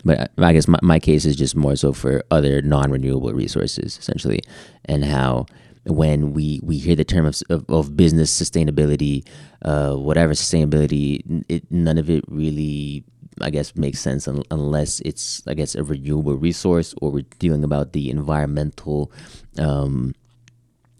[0.03, 4.40] But I guess my, my case is just more so for other non-renewable resources essentially
[4.87, 5.44] and how
[5.85, 9.26] when we we hear the term of, of, of business sustainability,
[9.64, 13.04] uh, whatever sustainability, it, none of it really,
[13.40, 17.64] I guess, makes sense un- unless it's, I guess, a renewable resource or we're dealing
[17.64, 19.12] about the environmental
[19.58, 20.14] um,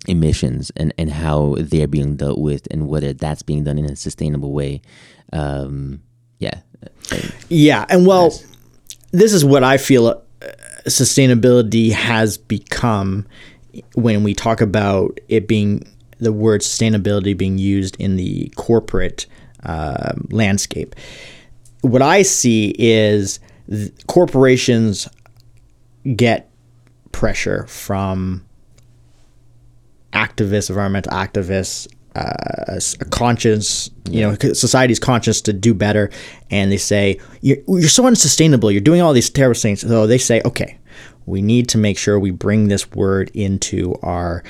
[0.07, 3.97] emissions and, and how they're being dealt with and whether that's being done in a
[3.97, 4.83] sustainable way.
[5.33, 6.03] Um,
[6.39, 6.61] yeah.
[7.49, 7.87] Yeah.
[7.89, 8.47] And well, yes.
[9.13, 10.15] this is what I feel uh,
[10.87, 13.27] sustainability has become
[13.95, 15.87] when we talk about it being
[16.21, 19.27] the word sustainability being used in the corporate
[19.65, 20.95] uh, landscape,
[21.83, 23.41] what I see is
[24.07, 25.09] corporations
[26.17, 26.51] get
[27.13, 28.45] pressure from
[30.13, 36.11] activists, environmental activists, uh, a conscious, you know, society's conscious to do better,
[36.51, 38.71] and they say you're, you're so unsustainable.
[38.71, 39.81] You're doing all these terrible things.
[39.81, 40.79] So they say, okay,
[41.27, 44.43] we need to make sure we bring this word into our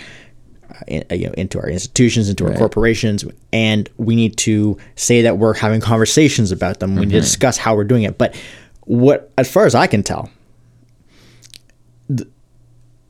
[0.87, 2.53] in, uh, you know, into our institutions, into right.
[2.53, 6.95] our corporations, and we need to say that we're having conversations about them.
[6.95, 7.25] We need to mm-hmm.
[7.25, 8.19] discuss how we're doing it.
[8.19, 8.35] But
[8.85, 10.31] what, as far as I can tell,
[12.09, 12.29] th-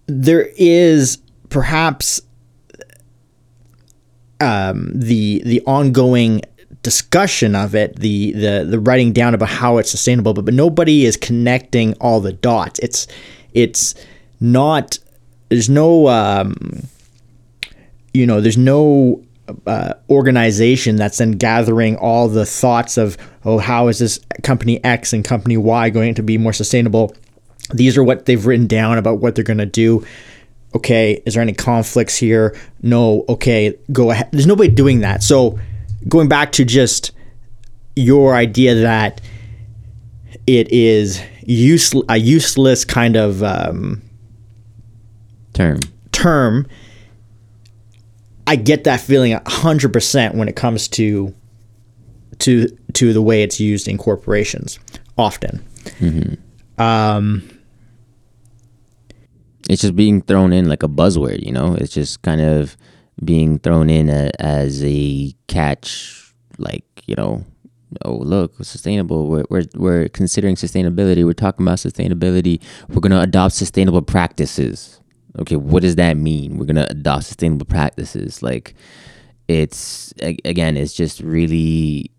[0.07, 2.21] there is perhaps
[4.41, 6.43] um, the the ongoing
[6.83, 11.05] discussion of it, the the the writing down about how it's sustainable, but but nobody
[11.05, 12.81] is connecting all the dots.
[12.81, 13.07] It's
[13.53, 13.95] it's
[14.41, 14.99] not.
[15.49, 16.09] There's no.
[16.09, 16.83] Um,
[18.13, 19.23] you know, there's no
[19.67, 25.13] uh, organization that's then gathering all the thoughts of, oh, how is this company X
[25.13, 27.15] and company Y going to be more sustainable?
[27.73, 30.05] These are what they've written down about what they're going to do.
[30.75, 32.57] Okay, is there any conflicts here?
[32.83, 33.25] No.
[33.29, 34.29] Okay, go ahead.
[34.33, 35.23] There's nobody doing that.
[35.23, 35.59] So,
[36.09, 37.11] going back to just
[37.97, 39.21] your idea that
[40.47, 44.03] it is use, a useless kind of um,
[45.53, 45.81] term.
[46.13, 46.69] Term.
[48.51, 51.33] I get that feeling hundred percent when it comes to
[52.41, 54.81] to to the way it's used in corporations.
[55.17, 55.65] Often,
[56.01, 56.83] mm-hmm.
[56.83, 57.49] um,
[59.69, 61.47] it's just being thrown in like a buzzword.
[61.47, 62.77] You know, it's just kind of
[63.25, 67.45] being thrown in a, as a catch, like you know,
[68.05, 73.21] oh look sustainable we're, we're, we're considering sustainability we're talking about sustainability we're going to
[73.21, 75.00] adopt sustainable practices
[75.39, 78.75] okay what does that mean we're going to adopt sustainable practices like
[79.49, 82.11] it's again it's just really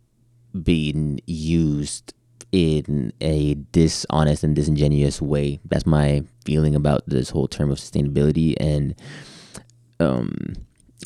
[0.63, 2.13] being used
[2.51, 8.55] in a dishonest and disingenuous way that's my feeling about this whole term of sustainability
[8.59, 8.95] and
[9.99, 10.53] um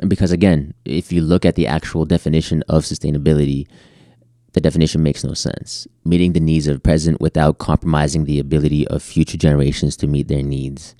[0.07, 3.67] because again if you look at the actual definition of sustainability
[4.55, 5.85] the definition makes no sense.
[6.05, 10.41] Meeting the needs of present without compromising the ability of future generations to meet their
[10.41, 10.95] needs.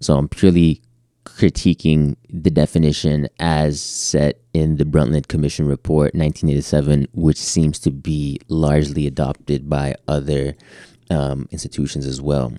[0.00, 0.82] So I'm purely
[1.24, 8.38] critiquing the definition as set in the Brundtland Commission report 1987, which seems to be
[8.48, 10.56] largely adopted by other
[11.10, 12.54] um, institutions as well.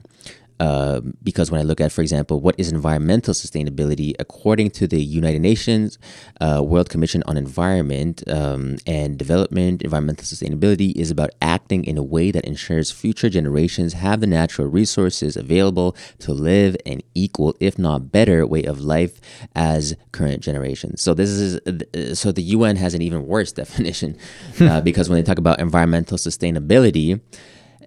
[0.61, 5.01] Uh, because when I look at, for example, what is environmental sustainability, according to the
[5.01, 5.97] United Nations
[6.39, 12.03] uh, World Commission on Environment um, and Development, environmental sustainability is about acting in a
[12.03, 17.79] way that ensures future generations have the natural resources available to live an equal, if
[17.79, 19.19] not better, way of life
[19.55, 21.01] as current generations.
[21.01, 24.15] So this is uh, so the UN has an even worse definition
[24.59, 27.19] uh, because when they talk about environmental sustainability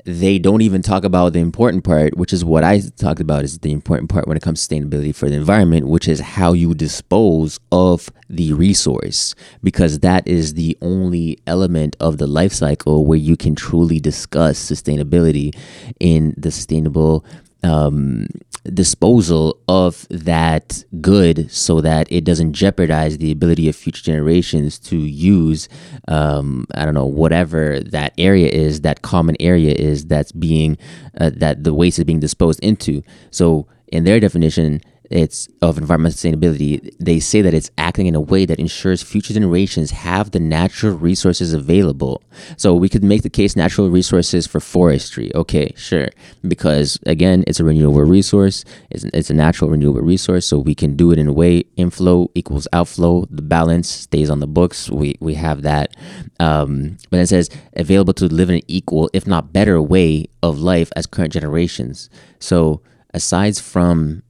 [0.05, 3.59] they don't even talk about the important part, which is what I talked about is
[3.59, 6.75] the important part when it comes to sustainability for the environment, which is how you
[6.75, 13.19] dispose of the resource, because that is the only element of the life cycle where
[13.19, 15.57] you can truly discuss sustainability
[16.01, 17.25] in the sustainable
[17.65, 18.27] um,
[18.73, 24.97] disposal of that good so that it doesn't jeopardize the ability of future generations to
[24.97, 25.69] use
[26.09, 30.79] um, i don't know whatever that area is that common area is that's being
[31.21, 33.03] uh, that the waste is being disposed into.
[33.31, 34.81] So in their definition
[35.11, 39.35] it's of environmental sustainability, they say that it's acting in a way that ensures future
[39.35, 42.23] generations have the natural resources available.
[42.57, 45.31] So we could make the case natural resources for forestry.
[45.35, 46.09] Okay, sure.
[46.47, 48.65] Because again, it's a renewable resource.
[48.91, 50.47] It's, it's a natural renewable resource.
[50.47, 53.27] So we can do it in a way inflow equals outflow.
[53.31, 54.91] The balance stays on the books.
[54.91, 55.95] We, we have that.
[56.41, 60.59] Um, but it says available to live in an equal, if not better way of
[60.59, 62.11] life as current generations.
[62.41, 62.81] So
[63.13, 64.24] aside from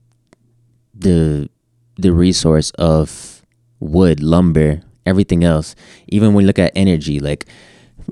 [0.95, 1.49] the
[1.97, 3.41] the resource of
[3.79, 5.75] wood, lumber, everything else.
[6.07, 7.45] Even when you look at energy, like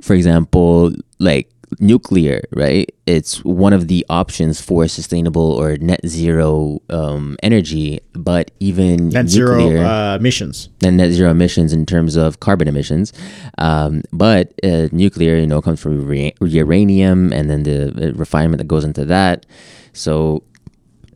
[0.01, 2.89] for example, like nuclear, right?
[3.05, 9.25] It's one of the options for sustainable or net zero um, energy, but even net
[9.25, 13.13] nuclear, zero uh, emissions and net zero emissions in terms of carbon emissions.
[13.57, 16.11] Um, but uh, nuclear, you know, comes from
[16.41, 19.45] uranium and then the uh, refinement that goes into that.
[19.93, 20.43] So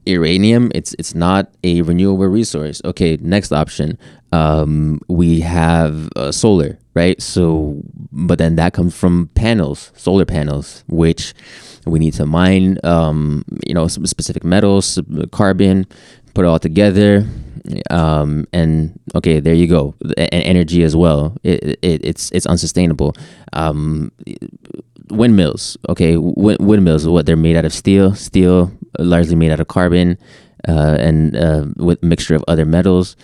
[0.07, 3.97] uranium it's it's not a renewable resource okay next option
[4.33, 7.81] um, we have uh, solar right so
[8.11, 11.33] but then that comes from panels solar panels which
[11.85, 14.99] we need to mine um, you know specific metals
[15.31, 15.85] carbon
[16.33, 17.25] put it all together
[17.89, 23.15] um, and okay there you go and energy as well it, it, it's it's unsustainable
[23.53, 24.11] um,
[25.09, 25.77] windmills.
[25.89, 27.07] Okay, w- windmills.
[27.07, 28.15] What they're made out of steel.
[28.15, 30.17] Steel largely made out of carbon,
[30.67, 33.15] uh, and uh, with mixture of other metals.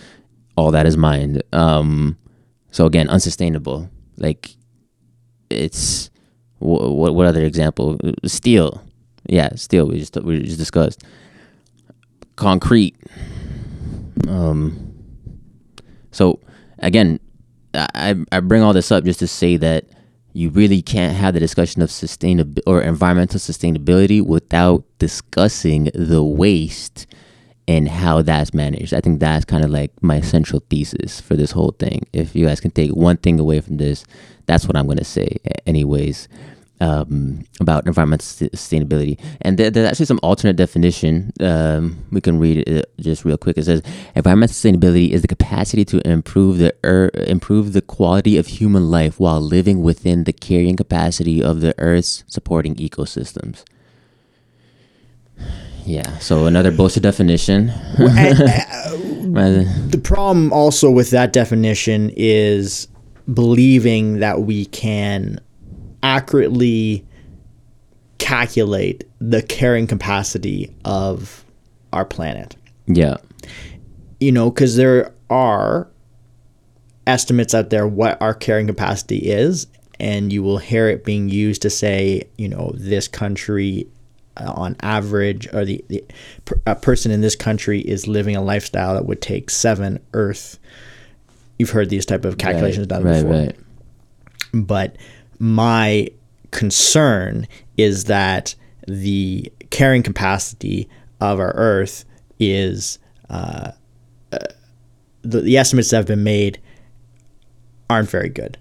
[0.56, 1.42] All that is mined.
[1.52, 2.16] Um,
[2.70, 3.90] so again, unsustainable.
[4.16, 4.50] Like
[5.50, 6.10] it's
[6.58, 7.98] what what other example?
[8.24, 8.82] Steel.
[9.26, 9.88] Yeah, steel.
[9.88, 11.02] We just we just discussed.
[12.36, 12.96] Concrete.
[14.28, 14.94] Um.
[16.10, 16.40] So
[16.78, 17.18] again,
[17.74, 19.84] I I bring all this up just to say that
[20.34, 27.06] you really can't have the discussion of sustainability or environmental sustainability without discussing the waste
[27.66, 28.92] and how that's managed.
[28.92, 32.06] I think that's kind of like my central thesis for this whole thing.
[32.12, 34.04] If you guys can take one thing away from this,
[34.44, 36.28] that's what I'm going to say, anyways
[36.80, 39.18] um, about environmental sustainability.
[39.40, 41.32] And there, there's actually some alternate definition.
[41.40, 43.56] Um, we can read it just real quick.
[43.58, 43.82] It says
[44.14, 49.20] environmental sustainability is the capacity to improve the er, improve the quality of human life
[49.20, 53.64] while living within the carrying capacity of the Earth's supporting ecosystems.
[55.86, 56.18] Yeah.
[56.18, 57.70] So another bullshit definition.
[57.98, 58.40] and,
[59.36, 62.88] uh, the problem also with that definition is
[63.32, 65.40] believing that we can
[66.04, 67.04] accurately
[68.18, 71.44] calculate the carrying capacity of
[71.92, 72.56] our planet.
[72.86, 73.16] Yeah.
[74.20, 75.88] You know, because there are
[77.06, 79.66] estimates out there what our carrying capacity is,
[79.98, 83.88] and you will hear it being used to say, you know, this country
[84.36, 86.04] uh, on average, or the, the
[86.66, 90.58] a person in this country is living a lifestyle that would take seven Earth.
[91.58, 93.56] You've heard these type of calculations right, done right, before, right?
[94.52, 94.96] But
[95.38, 96.08] my
[96.50, 98.54] concern is that
[98.86, 100.88] the carrying capacity
[101.20, 102.04] of our Earth
[102.38, 102.98] is
[103.30, 103.72] uh,
[104.32, 104.38] uh,
[105.22, 106.60] the, the estimates that have been made
[107.88, 108.58] aren't very good.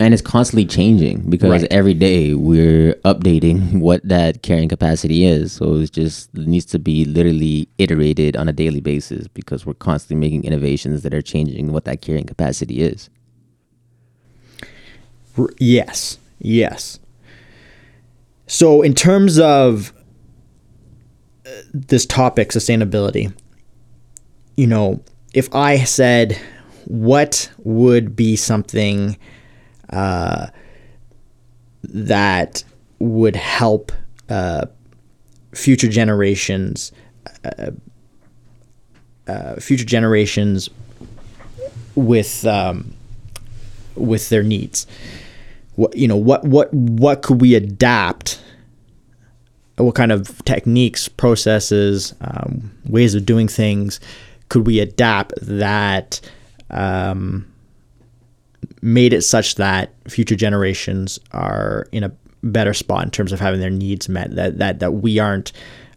[0.00, 1.72] And it's constantly changing because right.
[1.72, 5.52] every day we're updating what that carrying capacity is.
[5.52, 9.74] So it just it needs to be literally iterated on a daily basis because we're
[9.74, 13.10] constantly making innovations that are changing what that carrying capacity is.
[15.58, 16.98] Yes, yes.
[18.46, 19.92] So, in terms of
[21.46, 23.32] uh, this topic, sustainability,
[24.56, 25.02] you know,
[25.34, 26.38] if I said,
[26.86, 29.18] what would be something
[29.90, 30.46] uh,
[31.84, 32.64] that
[32.98, 33.92] would help
[34.30, 34.66] uh,
[35.52, 36.92] future generations,
[37.44, 37.70] uh,
[39.26, 40.70] uh, future generations
[41.94, 42.94] with um,
[43.94, 44.86] with their needs?
[45.78, 48.42] What you know, what what what could we adapt?
[49.76, 54.00] What kind of techniques, processes, um, ways of doing things
[54.48, 56.20] could we adapt that
[56.70, 57.46] um,
[58.82, 62.10] made it such that future generations are in a
[62.42, 64.34] better spot in terms of having their needs met.
[64.34, 65.52] That that that we aren't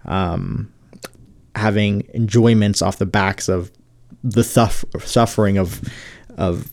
[0.06, 0.72] um,
[1.56, 3.72] having enjoyments off the backs of
[4.24, 5.82] the suffering of
[6.38, 6.72] of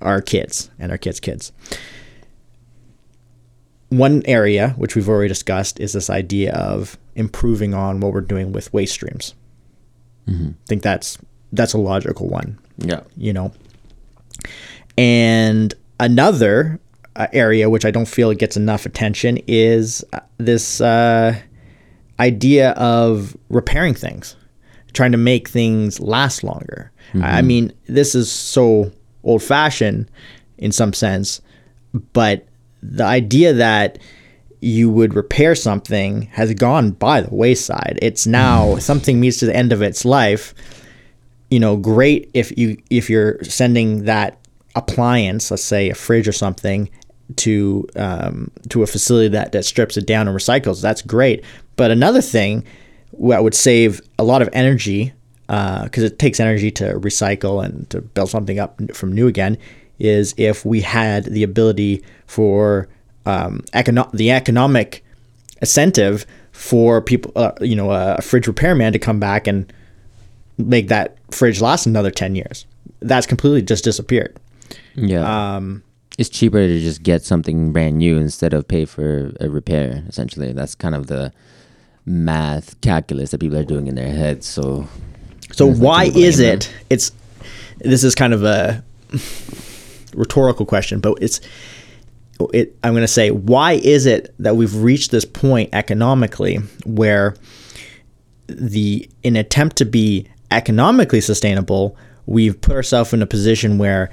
[0.00, 1.52] our kids and our kids' kids.
[3.90, 8.52] One area which we've already discussed is this idea of improving on what we're doing
[8.52, 9.34] with waste streams.
[10.26, 10.48] Mm-hmm.
[10.48, 11.18] I think that's
[11.52, 12.58] that's a logical one.
[12.78, 13.00] Yeah.
[13.16, 13.52] You know.
[14.98, 16.80] And another
[17.16, 21.38] uh, area which I don't feel gets enough attention is uh, this uh,
[22.20, 24.36] idea of repairing things,
[24.92, 26.92] trying to make things last longer.
[27.12, 27.24] Mm-hmm.
[27.24, 28.92] I mean, this is so
[29.24, 30.10] old fashioned
[30.58, 31.40] in some sense,
[32.12, 32.47] but
[32.82, 33.98] the idea that
[34.60, 37.98] you would repair something has gone by the wayside.
[38.02, 40.54] It's now something meets to the end of its life
[41.50, 44.38] you know, great if you if you're sending that
[44.74, 46.90] appliance, let's say a fridge or something,
[47.36, 50.82] to um, to a facility that that strips it down and recycles.
[50.82, 51.44] That's great.
[51.76, 52.64] But another thing
[53.18, 55.12] that would save a lot of energy
[55.46, 59.56] because uh, it takes energy to recycle and to build something up from new again
[59.98, 62.88] is if we had the ability for
[63.26, 65.04] um, econo- the economic
[65.60, 69.72] incentive for people, uh, you know, a fridge repairman to come back and
[70.56, 72.66] make that fridge last another 10 years.
[73.00, 74.36] That's completely just disappeared.
[74.94, 75.56] Yeah.
[75.56, 75.82] Um,
[76.18, 80.52] it's cheaper to just get something brand new instead of pay for a repair, essentially.
[80.52, 81.32] That's kind of the
[82.04, 84.46] math calculus that people are doing in their heads.
[84.46, 84.88] So,
[85.52, 86.72] so why is it?
[86.90, 87.12] It's
[87.78, 88.82] this is kind of a
[90.14, 91.40] rhetorical question, but it's
[92.52, 97.34] it, I'm going to say, why is it that we've reached this point economically where
[98.46, 101.96] the in attempt to be economically sustainable,
[102.26, 104.10] we've put ourselves in a position where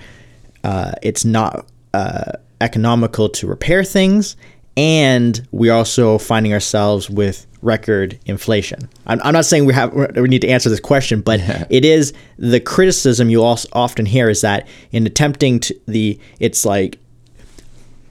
[0.63, 2.31] uh, it's not uh,
[2.61, 4.35] economical to repair things,
[4.75, 8.87] and we're also finding ourselves with record inflation.
[9.07, 11.65] I'm, I'm not saying we have we need to answer this question, but yeah.
[11.69, 16.65] it is the criticism you also often hear is that in attempting to the it's
[16.65, 16.99] like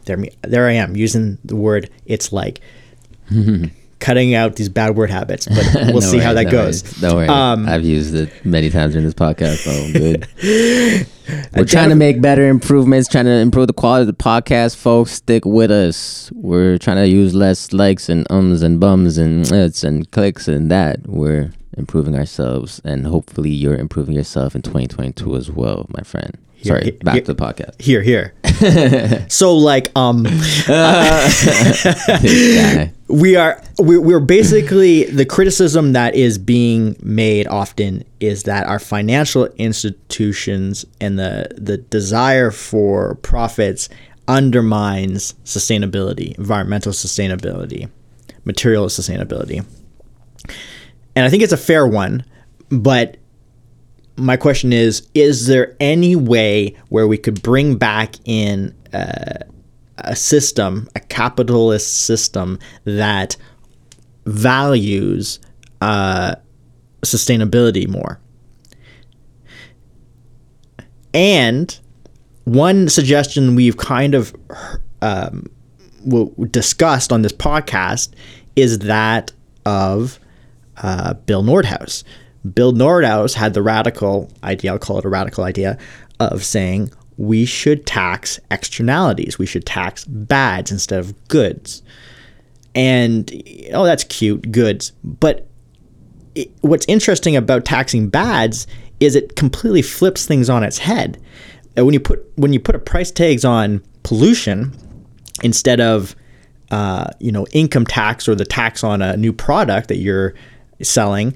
[0.04, 2.60] there there I am using the word it's like.
[4.04, 6.82] cutting out these bad word habits, but we'll no see how that no goes.
[6.82, 7.00] Worries.
[7.00, 7.28] Don't worry.
[7.28, 10.28] Um, I've used it many times in this podcast, so I'm good.
[11.56, 15.12] We're trying to make better improvements, trying to improve the quality of the podcast, folks.
[15.12, 16.30] Stick with us.
[16.34, 20.70] We're trying to use less likes and ums and bums and it's and clicks and
[20.70, 21.06] that.
[21.06, 26.36] We're improving ourselves, and hopefully, you're improving yourself in 2022 as well, my friend.
[26.64, 27.80] Sorry, here, back here, to the podcast.
[27.80, 28.34] Here, here.
[29.28, 30.22] so, like, um,
[33.08, 38.78] we are we, we're basically the criticism that is being made often is that our
[38.78, 43.88] financial institutions and the the desire for profits
[44.26, 47.90] undermines sustainability, environmental sustainability,
[48.44, 49.64] material sustainability.
[51.16, 52.24] And I think it's a fair one,
[52.70, 53.18] but
[54.16, 59.38] my question is is there any way where we could bring back in uh,
[59.98, 63.36] a system a capitalist system that
[64.26, 65.40] values
[65.80, 66.34] uh,
[67.02, 68.20] sustainability more
[71.12, 71.78] and
[72.44, 74.34] one suggestion we've kind of
[75.00, 75.46] um,
[76.50, 78.10] discussed on this podcast
[78.56, 79.32] is that
[79.64, 80.18] of
[80.78, 82.04] uh, Bill Nordhaus.
[82.52, 85.78] Bill Nordhaus had the radical idea, I'll call it a radical idea,
[86.20, 89.38] of saying we should tax externalities.
[89.38, 91.82] We should tax bads instead of goods.
[92.74, 93.30] And,
[93.72, 94.92] oh, that's cute, goods.
[95.04, 95.46] But
[96.34, 98.66] it, what's interesting about taxing bads
[99.00, 101.20] is it completely flips things on its head.
[101.76, 104.72] When you put when you put a price tags on pollution
[105.42, 106.14] instead of
[106.70, 110.34] uh, you know income tax or the tax on a new product that you're
[110.82, 111.34] selling,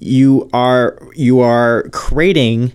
[0.00, 2.72] you are you are creating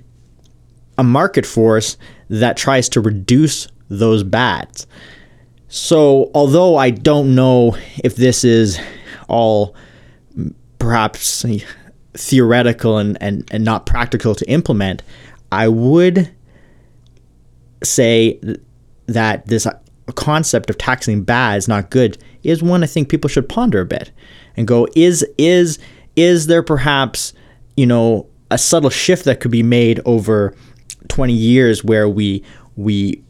[0.98, 1.98] a market force
[2.30, 4.88] that tries to reduce those bats.
[5.68, 8.80] So, although I don't know if this is
[9.28, 9.76] all
[10.80, 11.46] perhaps
[12.14, 15.04] theoretical and, and, and not practical to implement,
[15.52, 16.32] I would
[17.84, 18.40] say
[19.08, 19.68] that this
[20.16, 23.86] concept of taxing bad is not good is one I think people should ponder a
[23.86, 24.12] bit
[24.56, 25.80] and go is is
[26.16, 27.34] is there perhaps
[27.76, 30.56] you know a subtle shift that could be made over
[31.10, 32.44] 20 years where we
[32.76, 33.22] we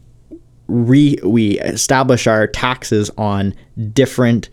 [0.68, 3.54] re we establish our taxes on
[3.92, 4.48] different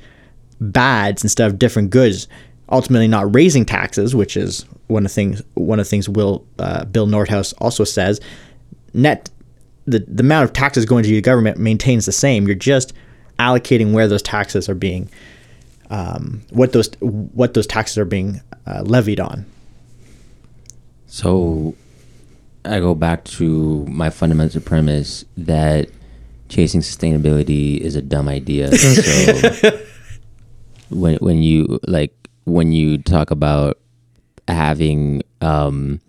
[0.59, 2.27] bads instead of different goods
[2.69, 6.45] ultimately not raising taxes which is one of the things one of the things will
[6.59, 8.19] uh, bill nordhaus also says
[8.93, 9.29] net
[9.85, 12.47] the, the amount of taxes going to the government maintains the same.
[12.47, 12.93] You're just
[13.39, 15.09] allocating where those taxes are being
[15.93, 19.45] um, what those what those taxes are being uh, levied on
[21.05, 21.75] so
[22.65, 25.89] I go back to my fundamental premise that
[26.49, 28.71] chasing sustainability is a dumb idea.
[30.89, 32.13] So when when you like
[32.45, 33.79] when you talk about
[34.47, 36.01] having um,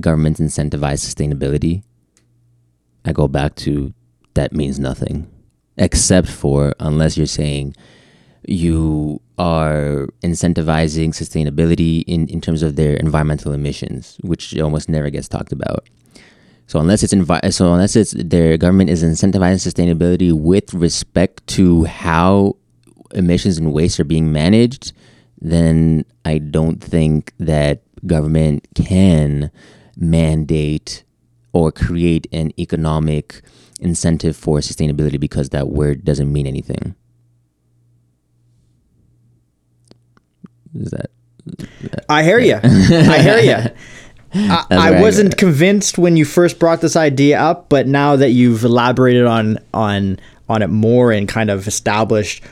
[0.00, 1.82] governments incentivize sustainability,
[3.04, 3.92] I go back to
[4.34, 5.28] that means nothing,
[5.76, 7.74] except for unless you're saying
[8.46, 15.28] you are incentivizing sustainability in, in terms of their environmental emissions, which almost never gets
[15.28, 15.88] talked about.
[16.66, 21.84] So unless it's envi- so unless it's their government is incentivizing sustainability with respect to
[21.84, 22.56] how
[23.14, 24.92] emissions and waste are being managed,
[25.40, 29.50] then I don't think that government can
[29.96, 31.04] mandate
[31.52, 33.42] or create an economic
[33.80, 36.94] incentive for sustainability because that word doesn't mean anything.
[40.74, 41.10] Is that?
[42.08, 42.58] I hear you.
[42.62, 43.70] I hear you.
[44.34, 48.64] I, I wasn't convinced when you first brought this idea up, but now that you've
[48.64, 50.18] elaborated on on
[50.48, 52.42] on it more and kind of established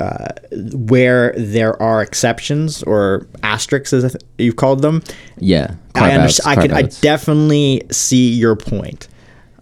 [0.00, 0.28] uh,
[0.72, 5.02] where there are exceptions or asterisks, as you've called them,
[5.38, 6.58] yeah, I understand.
[6.58, 6.72] I can.
[6.72, 9.06] I definitely see your point.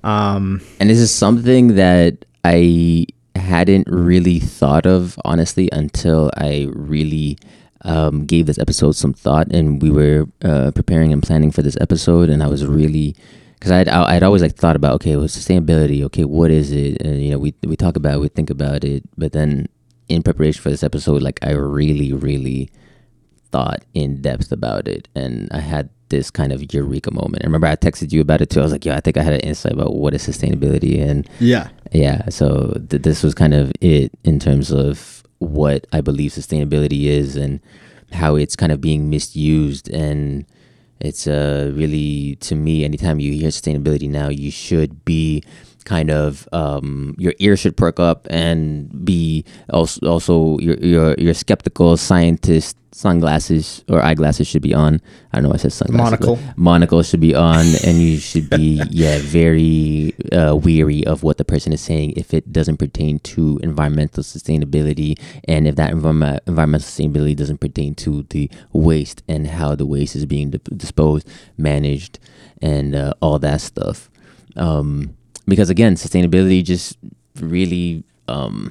[0.02, 7.38] Um, and this is something that I hadn't really thought of honestly until I really
[7.82, 11.76] um, gave this episode some thought, and we were uh, preparing and planning for this
[11.80, 13.16] episode, and I was really
[13.54, 16.02] because I'd I'd always like thought about okay, well, sustainability.
[16.04, 17.00] Okay, what is it?
[17.02, 19.66] And you know, we we talk about, it, we think about it, but then
[20.08, 22.70] in preparation for this episode, like I really, really
[23.50, 27.44] thought in depth about it, and I had this kind of eureka moment.
[27.44, 28.60] I remember I texted you about it too.
[28.60, 31.28] I was like, yeah, I think I had an insight about what is sustainability, and
[31.38, 32.28] yeah, yeah.
[32.28, 37.34] So th- this was kind of it in terms of what I believe sustainability is
[37.34, 37.60] and
[38.12, 39.90] how it's kind of being misused.
[39.90, 40.46] And
[41.00, 45.42] it's uh, really, to me, anytime you hear sustainability now, you should be
[45.84, 51.34] kind of um, your ear should perk up and be also also your your your
[51.34, 55.00] skeptical scientist sunglasses or eyeglasses should be on.
[55.32, 55.54] I don't know.
[55.54, 56.20] I said sunglasses.
[56.20, 56.38] Monocle.
[56.56, 61.44] Monocle should be on, and you should be yeah very uh, weary of what the
[61.44, 66.86] person is saying if it doesn't pertain to environmental sustainability, and if that environment environmental
[66.86, 72.18] sustainability doesn't pertain to the waste and how the waste is being di- disposed, managed,
[72.60, 74.10] and uh, all that stuff.
[74.56, 75.16] Um,
[75.50, 76.96] because again, sustainability just
[77.40, 78.70] really um,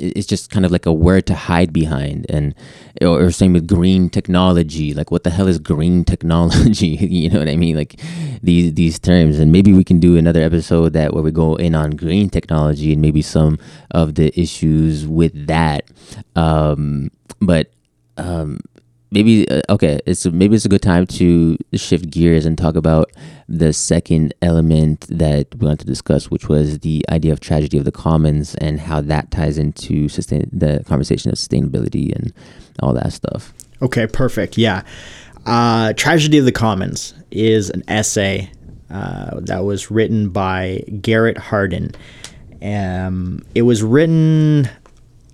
[0.00, 2.54] it's just kind of like a word to hide behind and
[3.02, 4.94] or, or same with green technology.
[4.94, 6.96] Like what the hell is green technology?
[7.14, 7.76] You know what i mean?
[7.76, 8.00] Like
[8.42, 9.38] these these terms.
[9.38, 12.92] And maybe we can do another episode that where we go in on green technology
[12.92, 13.58] and maybe some
[13.90, 15.84] of the issues with that.
[16.34, 17.10] Um,
[17.40, 17.70] but
[18.16, 18.60] um,
[19.14, 23.10] maybe uh, okay it's maybe it's a good time to shift gears and talk about
[23.48, 27.84] the second element that we want to discuss which was the idea of tragedy of
[27.84, 32.32] the commons and how that ties into sustain the conversation of sustainability and
[32.82, 33.52] all that stuff.
[33.80, 34.58] Okay perfect.
[34.58, 34.82] Yeah.
[35.46, 38.50] Uh, tragedy of the commons is an essay
[38.90, 41.92] uh, that was written by garrett hardin.
[42.62, 44.68] Um, it was written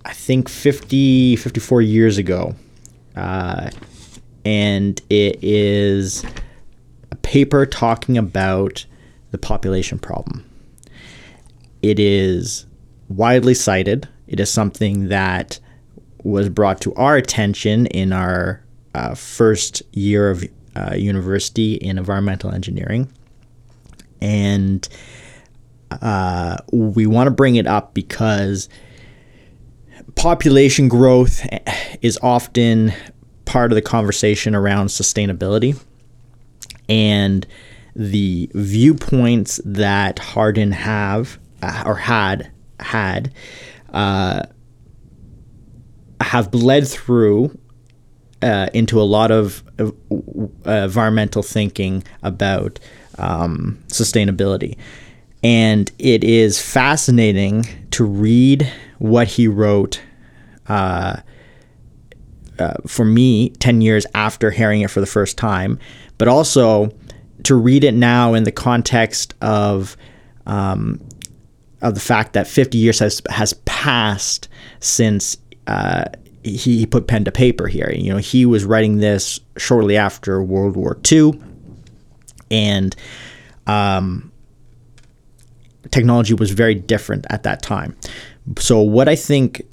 [0.03, 2.55] i think 50 54 years ago
[3.15, 3.69] uh,
[4.45, 6.23] and it is
[7.11, 8.85] a paper talking about
[9.31, 10.45] the population problem.
[11.81, 12.65] It is
[13.09, 14.07] widely cited.
[14.27, 15.59] It is something that
[16.23, 20.43] was brought to our attention in our uh, first year of
[20.75, 23.11] uh, university in environmental engineering.
[24.21, 24.87] And
[25.89, 28.69] uh, we want to bring it up because
[30.21, 31.43] population growth
[32.03, 32.93] is often
[33.45, 35.75] part of the conversation around sustainability
[36.87, 37.47] and
[37.95, 43.33] the viewpoints that Hardin have uh, or had had
[43.93, 44.43] uh,
[46.21, 47.57] have bled through
[48.43, 49.91] uh, into a lot of uh,
[50.67, 52.79] environmental thinking about
[53.17, 54.77] um, sustainability.
[55.43, 59.99] And it is fascinating to read what he wrote
[60.71, 61.19] uh,
[62.59, 65.77] uh, for me 10 years after hearing it for the first time,
[66.17, 66.89] but also
[67.43, 69.97] to read it now in the context of
[70.45, 71.01] um,
[71.81, 74.47] of the fact that 50 years has has passed
[74.79, 76.05] since uh,
[76.43, 77.91] he put pen to paper here.
[77.93, 81.33] You know, he was writing this shortly after World War II,
[82.49, 82.95] and
[83.67, 84.31] um,
[85.89, 87.97] technology was very different at that time.
[88.57, 89.63] So, what I think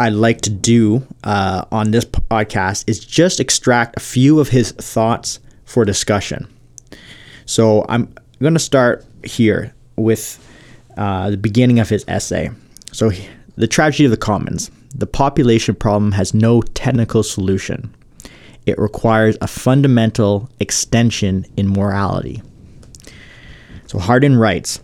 [0.00, 4.72] I'd like to do uh, on this podcast is just extract a few of his
[4.72, 6.48] thoughts for discussion.
[7.44, 10.42] So, I'm going to start here with
[10.96, 12.50] uh, the beginning of his essay.
[12.92, 13.10] So,
[13.56, 14.70] the tragedy of the commons.
[14.94, 17.94] The population problem has no technical solution.
[18.64, 22.40] It requires a fundamental extension in morality.
[23.86, 24.80] So Hardin writes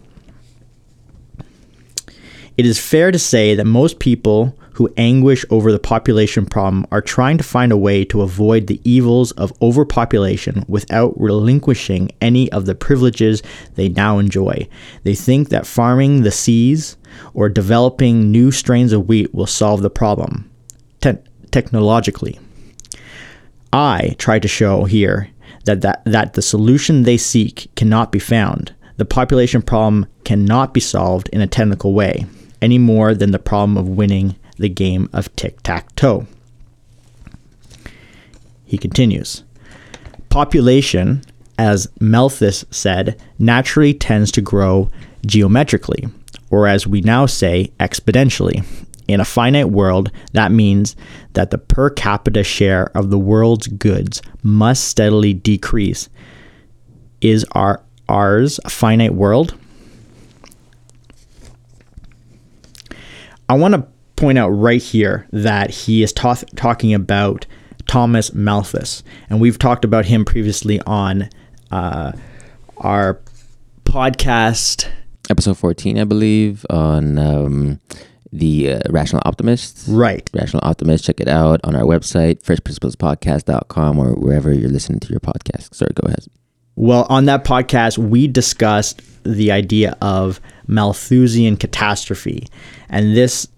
[2.58, 7.00] It is fair to say that most people who anguish over the population problem are
[7.00, 12.66] trying to find a way to avoid the evils of overpopulation without relinquishing any of
[12.66, 13.42] the privileges
[13.76, 14.68] they now enjoy.
[15.02, 16.98] They think that farming the seas
[17.32, 20.50] or developing new strains of wheat will solve the problem
[21.00, 22.38] te- technologically.
[23.72, 25.30] I try to show here
[25.64, 28.74] that, that, that the solution they seek cannot be found.
[28.98, 32.26] The population problem cannot be solved in a technical way,
[32.60, 36.26] any more than the problem of winning the game of tic tac toe.
[38.64, 39.44] He continues
[40.28, 41.22] Population,
[41.58, 44.90] as Malthus said, naturally tends to grow
[45.24, 46.04] geometrically,
[46.50, 48.64] or as we now say, exponentially.
[49.08, 50.96] In a finite world, that means
[51.34, 56.08] that the per capita share of the world's goods must steadily decrease.
[57.20, 59.56] Is our ours a finite world?
[63.48, 63.86] I want to
[64.16, 67.46] point out right here that he is ta- talking about
[67.86, 71.28] Thomas Malthus, and we've talked about him previously on
[71.70, 72.12] uh,
[72.78, 73.20] our
[73.84, 74.88] podcast,
[75.30, 77.80] episode fourteen, I believe, on um,
[78.32, 79.84] the uh, Rational Optimist.
[79.88, 81.04] Right, Rational Optimist.
[81.04, 85.74] Check it out on our website, firstprinciplespodcast.com, or wherever you're listening to your podcast.
[85.74, 86.26] Sorry, go ahead.
[86.74, 92.46] Well, on that podcast, we discussed the idea of Malthusian catastrophe,
[92.88, 93.48] and this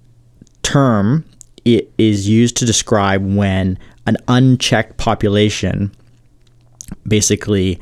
[0.62, 1.24] term
[1.64, 5.92] it is used to describe when an unchecked population
[7.06, 7.78] basically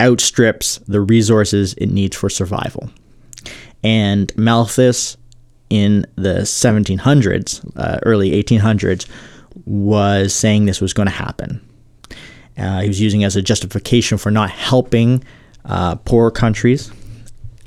[0.00, 2.90] outstrips the resources it needs for survival.
[3.82, 5.16] And Malthus
[5.70, 9.08] in the 1700s, uh, early 1800s,
[9.64, 11.60] was saying this was going to happen.
[12.56, 15.24] Uh, he was using as a justification for not helping
[15.64, 16.90] uh, poorer countries.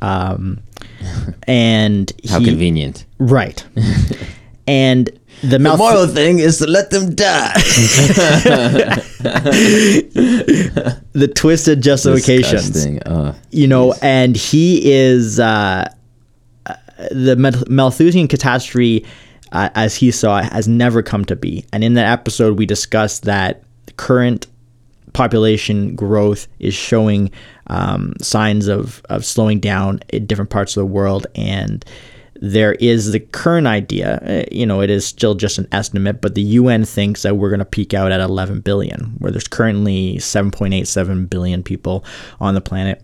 [0.01, 0.61] Um,
[1.47, 3.65] and how he, convenient, right?
[4.69, 5.09] and
[5.41, 7.53] the, the moral thing is to let them die.
[11.13, 13.99] the twisted justifications, uh, you know, geez.
[14.03, 15.91] and he is uh,
[17.09, 19.07] the Malthusian catastrophe,
[19.51, 21.65] uh, as he saw, it, has never come to be.
[21.73, 23.63] And in that episode, we discussed that
[23.97, 24.45] current
[25.13, 27.31] population growth is showing
[27.67, 31.83] um, signs of, of slowing down in different parts of the world and
[32.41, 36.35] there is the current idea, uh, you know, it is still just an estimate, but
[36.35, 40.15] the UN thinks that we're going to peak out at 11 billion, where there's currently
[40.17, 42.05] 7.87 billion people
[42.39, 43.03] on the planet.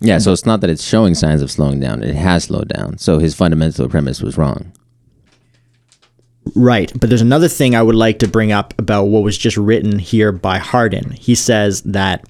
[0.00, 2.98] Yeah, so it's not that it's showing signs of slowing down, it has slowed down.
[2.98, 4.72] So his fundamental premise was wrong.
[6.54, 6.92] Right.
[6.98, 9.98] But there's another thing I would like to bring up about what was just written
[9.98, 11.12] here by Hardin.
[11.12, 12.28] He says that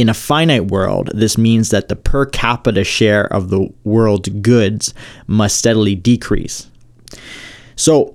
[0.00, 4.94] in a finite world, this means that the per capita share of the world's goods
[5.26, 6.68] must steadily decrease.
[7.76, 8.14] So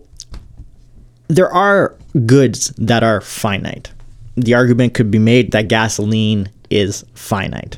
[1.27, 3.91] there are goods that are finite.
[4.35, 7.77] The argument could be made that gasoline is finite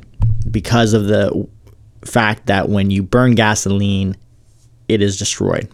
[0.50, 1.48] because of the
[2.06, 4.16] fact that when you burn gasoline,
[4.88, 5.70] it is destroyed.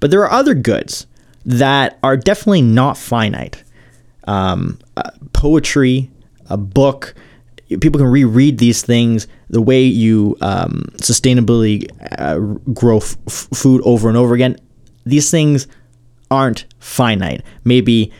[0.00, 1.06] But there are other goods
[1.44, 3.62] that are definitely not finite.
[4.24, 6.10] Um, uh, poetry,
[6.50, 7.14] a book,
[7.68, 11.88] people can reread these things the way you um, sustainably
[12.18, 12.38] uh,
[12.72, 14.56] grow f- food over and over again.
[15.04, 15.66] These things
[16.30, 17.42] aren't finite.
[17.64, 18.12] Maybe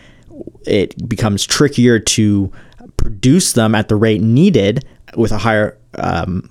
[0.67, 2.53] it becomes trickier to
[2.97, 4.85] produce them at the rate needed
[5.17, 6.49] with a higher um,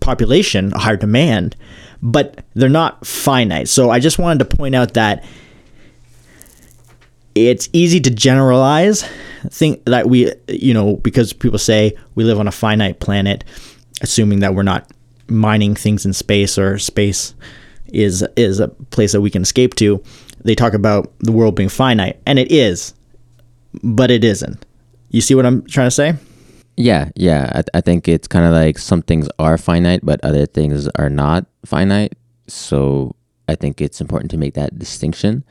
[0.00, 1.56] population, a higher demand,
[2.02, 3.68] but they're not finite.
[3.68, 5.24] So I just wanted to point out that
[7.34, 9.04] it's easy to generalize
[9.48, 13.44] think that we you know because people say we live on a finite planet
[14.02, 14.90] assuming that we're not
[15.28, 17.34] mining things in space or space
[17.86, 20.02] is is a place that we can escape to
[20.44, 22.94] they talk about the world being finite and it is
[23.82, 24.66] but it isn't
[25.10, 26.14] you see what i'm trying to say
[26.76, 27.52] Yeah, yeah.
[27.54, 31.10] I, I think it's kind of like some things are finite, but other things are
[31.10, 32.14] not finite.
[32.48, 33.14] So
[33.48, 35.44] I think it's important to make that distinction.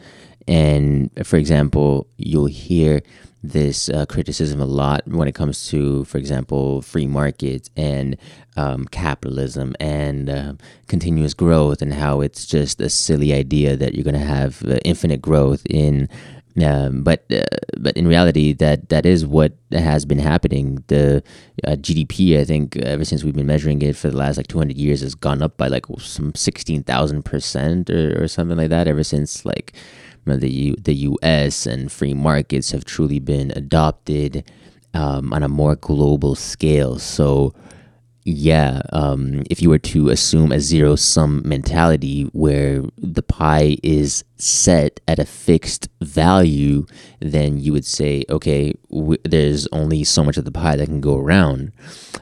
[0.49, 3.01] And for example, you'll hear
[3.43, 8.17] this uh, criticism a lot when it comes to, for example, free markets and
[8.57, 10.53] um, capitalism and uh,
[10.87, 14.79] continuous growth, and how it's just a silly idea that you're going to have uh,
[14.83, 16.09] infinite growth in
[16.65, 17.43] um, but uh,
[17.77, 20.83] but in reality, that that is what has been happening.
[20.87, 21.23] The
[21.65, 24.75] uh, GDP, I think, ever since we've been measuring it for the last like 200
[24.75, 28.87] years, has gone up by like some 16,000 percent or something like that.
[28.87, 29.73] Ever since like
[30.25, 31.65] the U, the U.S.
[31.65, 34.49] and free markets have truly been adopted
[34.93, 36.99] um, on a more global scale.
[36.99, 37.53] So
[38.25, 44.23] yeah, um, if you were to assume a zero sum mentality where the pie is
[44.39, 46.85] set at a fixed value,
[47.19, 51.01] then you would say, okay, w- there's only so much of the pie that can
[51.01, 51.71] go around.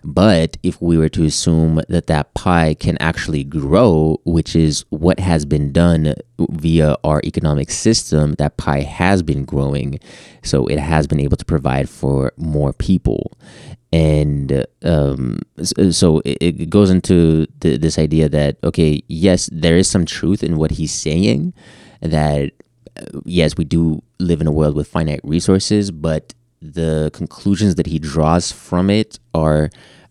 [0.04, 5.20] But if we were to assume that that pie can actually grow, which is what
[5.20, 10.00] has been done via our economic system, that pie has been growing.
[10.44, 13.38] So it has been able to provide for more people
[13.94, 20.44] and um, so it, goes into this idea that okay yes there is some truth
[20.44, 21.54] in what he's saying
[22.02, 22.52] that
[22.98, 27.86] uh, yes we do live in a world with finite resources but the conclusions that
[27.86, 29.70] he draws from it are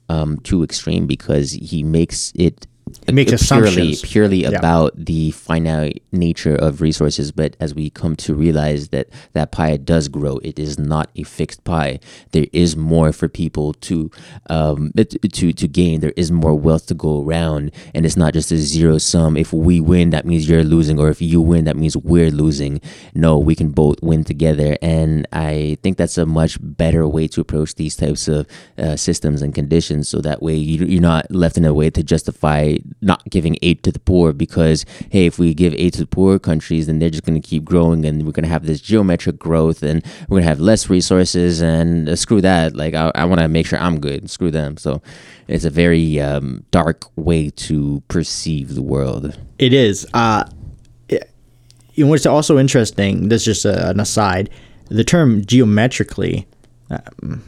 [0.09, 2.66] um, too extreme because he makes it
[3.07, 4.51] it makes purely purely Yeah.
[4.59, 9.76] about the finite nature of resources but as we come to realize that that pie
[9.76, 11.99] does grow it is not a fixed pie.
[12.32, 14.11] There is more for people to
[14.49, 16.01] um to to gain.
[16.01, 19.37] There is more wealth to go around and it's not just a zero sum.
[19.37, 22.80] If we win that means you're losing or if you win that means we're losing.
[23.14, 27.41] No we can both win together and i think that's a much better way to
[27.41, 28.47] approach these types of
[28.78, 32.75] uh, systems and conditions so that way you're not left in a way to justify
[33.00, 36.38] not giving aid to the poor because hey if we give aid to the poor
[36.38, 39.38] countries then they're just going to keep growing and we're going to have this geometric
[39.38, 42.74] growth and we're going to have less resources and uh, screw that.
[42.76, 44.30] Like i, I want to make sure i'm good.
[44.30, 44.76] Screw them.
[44.76, 45.02] So
[45.48, 49.38] it's a very um, dark way to perceive the world.
[49.58, 50.06] It is.
[50.14, 50.44] Uh,
[51.08, 51.30] it-
[51.98, 54.50] what's also interesting, this is just a, an aside,
[54.88, 56.46] the term geometrically,
[56.90, 57.42] um,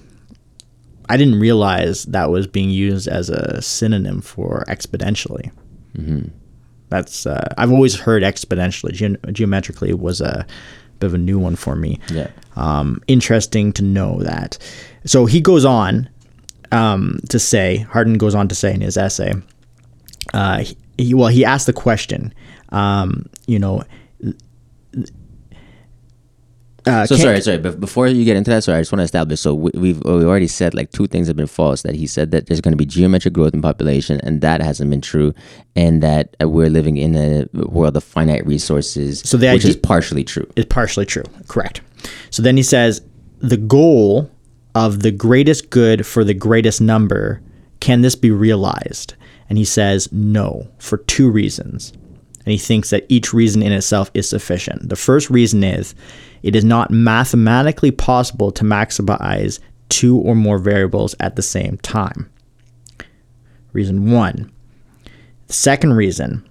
[1.09, 5.50] I didn't realize that was being used as a synonym for exponentially.
[6.90, 8.92] That's uh, I've always heard exponentially.
[8.92, 10.46] Ge- geometrically was a
[10.98, 12.00] bit of a new one for me.
[12.11, 12.30] Yeah.
[12.56, 14.59] Um, interesting to know that.
[15.04, 16.09] So he goes on
[16.72, 19.34] um, to say, Hardin goes on to say in his essay,
[20.34, 20.64] uh,
[20.98, 22.34] he, well, he asked the question,
[22.70, 23.82] um, you know,
[26.89, 27.59] uh, so sorry, sorry.
[27.59, 29.41] But before you get into that, sorry, I just want to establish.
[29.41, 31.82] So we, we've we already said like two things have been false.
[31.82, 34.91] That he said that there's going to be geometric growth in population, and that hasn't
[34.91, 35.34] been true,
[35.76, 39.70] and that uh, we're living in a world of finite resources, So the which idea-
[39.70, 40.49] is partially true.
[40.57, 41.24] is partially true.
[41.49, 41.80] Correct.
[42.30, 43.03] So then he says
[43.41, 44.30] the goal
[44.74, 47.41] of the greatest good for the greatest number
[47.80, 49.14] can this be realized?
[49.49, 51.93] And he says no for two reasons.
[52.49, 54.88] And he thinks that each reason in itself is sufficient.
[54.88, 55.94] The first reason is
[56.42, 59.59] it is not mathematically possible to maximize
[59.90, 62.30] two or more variables at the same time.
[63.74, 64.51] Reason one.
[65.49, 66.42] The second reason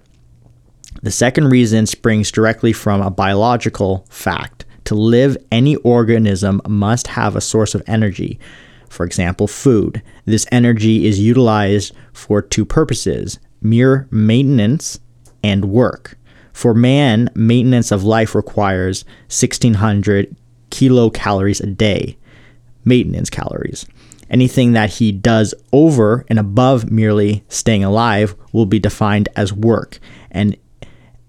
[1.02, 4.66] the second reason springs directly from a biological fact.
[4.84, 8.38] To live, any organism must have a source of energy.
[8.88, 10.00] For example, food.
[10.26, 15.00] This energy is utilized for two purposes mere maintenance
[15.42, 16.18] and work.
[16.52, 20.34] For man, maintenance of life requires 1600
[20.70, 22.16] kilocalories a day
[22.84, 23.86] maintenance calories.
[24.30, 29.98] Anything that he does over and above merely staying alive will be defined as work
[30.30, 30.56] and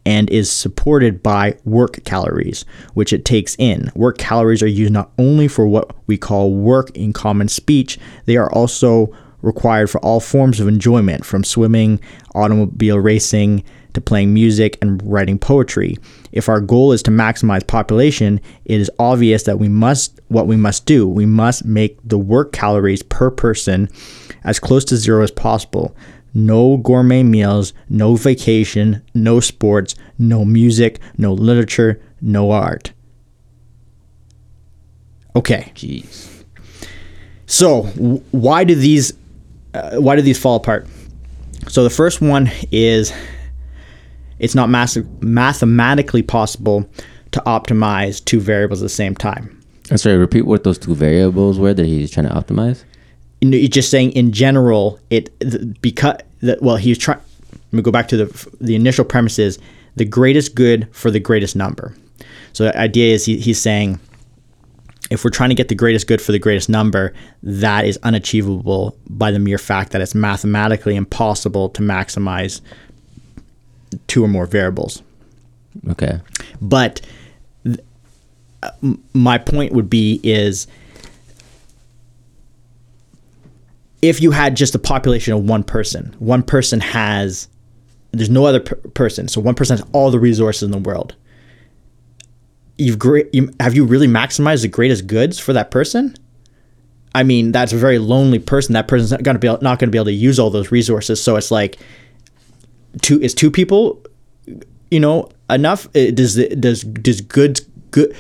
[0.06, 3.92] and is supported by work calories, which it takes in.
[3.94, 8.36] Work calories are used not only for what we call work in common speech, they
[8.36, 12.00] are also required for all forms of enjoyment, from swimming,
[12.34, 13.64] automobile racing,
[14.00, 15.98] to playing music and writing poetry.
[16.32, 20.56] If our goal is to maximize population, it is obvious that we must what we
[20.56, 21.08] must do.
[21.08, 23.90] We must make the work calories per person
[24.44, 25.96] as close to zero as possible.
[26.34, 32.94] No gourmet meals, no vacation, no sports, no music, no literature, no art.
[35.36, 35.72] Okay.
[35.76, 36.44] Jeez.
[37.48, 37.84] So
[38.32, 39.14] why do these
[39.74, 40.88] uh, why do these fall apart?
[41.68, 43.12] So the first one is
[44.40, 46.90] it's not mass- mathematically possible
[47.32, 49.56] to optimize two variables at the same time.
[49.92, 50.18] I'm sorry.
[50.18, 52.84] Repeat what those two variables were that he's trying to optimize.
[53.42, 57.20] You know, you're just saying in general it the, because the, well he's trying.
[57.72, 59.60] Let me go back to the the initial premise is
[59.96, 61.96] the greatest good for the greatest number.
[62.54, 64.00] So the idea is he, he's saying
[65.10, 68.98] if we're trying to get the greatest good for the greatest number, that is unachievable
[69.08, 72.62] by the mere fact that it's mathematically impossible to maximize
[74.08, 75.02] two or more variables.
[75.90, 76.20] Okay.
[76.62, 77.02] But
[77.64, 77.80] th-
[78.64, 78.72] uh,
[79.14, 80.68] my point would be is
[84.02, 87.48] if you had just a population of one person, one person has
[88.12, 91.16] there's no other per- person, so one person has all the resources in the world.
[92.78, 93.34] You've great.
[93.34, 96.16] You, have you really maximized the greatest goods for that person?
[97.14, 98.74] I mean, that's a very lonely person.
[98.74, 100.72] That person's not to be able, not going to be able to use all those
[100.72, 101.22] resources.
[101.22, 101.78] So it's like
[103.02, 104.04] two is two people,
[104.92, 105.88] you know, enough.
[105.96, 107.62] Uh, Does does does goods
[107.92, 108.16] good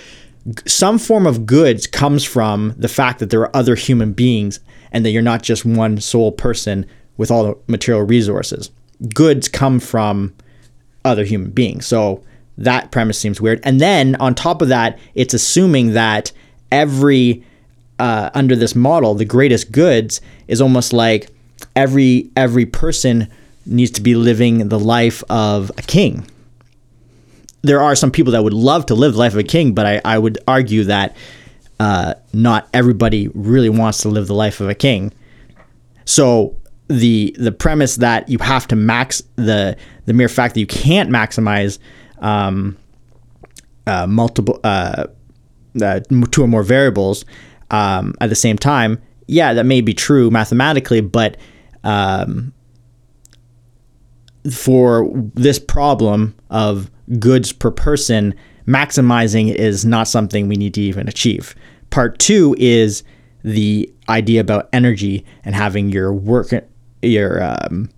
[0.65, 4.59] some form of goods comes from the fact that there are other human beings
[4.91, 6.85] and that you're not just one sole person
[7.17, 8.71] with all the material resources.
[9.13, 10.33] Goods come from
[11.05, 11.85] other human beings.
[11.85, 12.23] So
[12.57, 13.59] that premise seems weird.
[13.63, 16.31] And then on top of that, it's assuming that
[16.71, 17.43] every
[17.99, 21.29] uh, under this model, the greatest goods is almost like
[21.75, 23.27] every every person
[23.65, 26.25] needs to be living the life of a king.
[27.61, 29.85] There are some people that would love to live the life of a king, but
[29.85, 31.15] I, I would argue that
[31.79, 35.13] uh, not everybody really wants to live the life of a king.
[36.05, 36.55] So
[36.87, 41.09] the the premise that you have to max the the mere fact that you can't
[41.09, 41.77] maximize
[42.19, 42.77] um,
[43.85, 45.05] uh, multiple uh,
[45.81, 45.99] uh,
[46.31, 47.25] two or more variables
[47.71, 51.37] um, at the same time, yeah, that may be true mathematically, but
[51.83, 52.51] um,
[54.51, 56.89] for this problem of
[57.19, 58.33] goods per person,
[58.67, 61.55] maximizing is not something we need to even achieve.
[61.89, 63.03] Part two is
[63.43, 66.49] the idea about energy and having your work,
[67.01, 67.89] your um,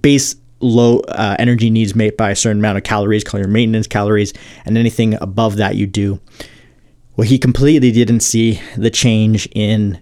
[0.00, 3.86] base low uh, energy needs made by a certain amount of calories, called your maintenance
[3.86, 4.32] calories,
[4.64, 6.20] and anything above that you do.
[7.16, 10.00] Well, he completely didn't see the change in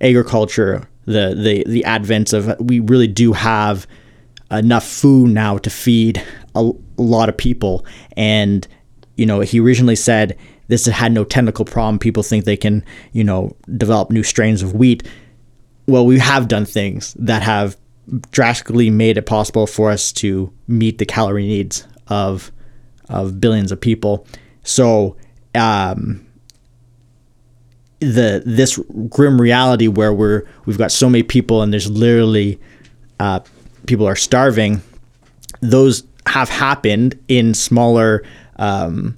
[0.00, 3.86] agriculture, the the the advent of we really do have
[4.58, 6.22] enough food now to feed
[6.54, 7.84] a, a lot of people,
[8.16, 8.66] and
[9.16, 10.36] you know he originally said
[10.68, 11.98] this had no technical problem.
[11.98, 15.06] People think they can you know develop new strains of wheat.
[15.86, 17.76] Well, we have done things that have
[18.30, 22.52] drastically made it possible for us to meet the calorie needs of
[23.08, 24.26] of billions of people.
[24.62, 25.16] So
[25.54, 26.26] um,
[28.00, 28.78] the this
[29.08, 32.60] grim reality where we're we've got so many people and there's literally
[33.20, 33.40] uh,
[33.86, 34.82] people are starving.
[35.60, 38.24] Those have happened in smaller
[38.56, 39.16] um,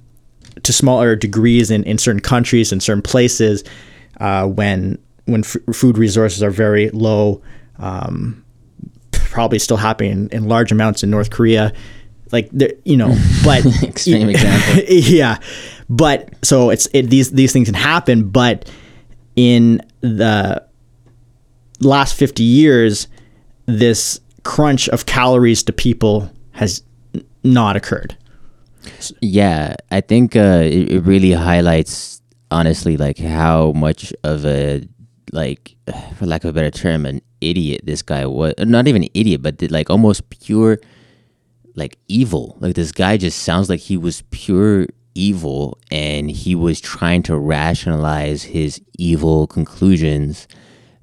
[0.63, 3.63] to smaller degrees in, in certain countries and certain places
[4.19, 7.41] uh, when when f- food resources are very low.
[7.79, 8.43] Um,
[9.11, 11.71] probably still happening in, in large amounts in North Korea.
[12.31, 12.49] Like
[12.83, 14.83] you know, but Extreme example.
[14.89, 15.37] yeah,
[15.89, 18.69] but so it's it, these these things can happen, but
[19.35, 20.65] in the
[21.79, 23.07] last fifty years,
[23.65, 26.81] this crunch of calories to people has
[27.43, 28.17] not occurred.
[29.21, 34.87] Yeah, I think uh, it, really highlights, honestly, like how much of a
[35.33, 35.75] like,
[36.15, 38.53] for lack of a better term, an idiot this guy was.
[38.59, 40.79] Not even an idiot, but like almost pure,
[41.75, 42.55] like evil.
[42.61, 47.37] Like this guy just sounds like he was pure evil, and he was trying to
[47.37, 50.47] rationalize his evil conclusions,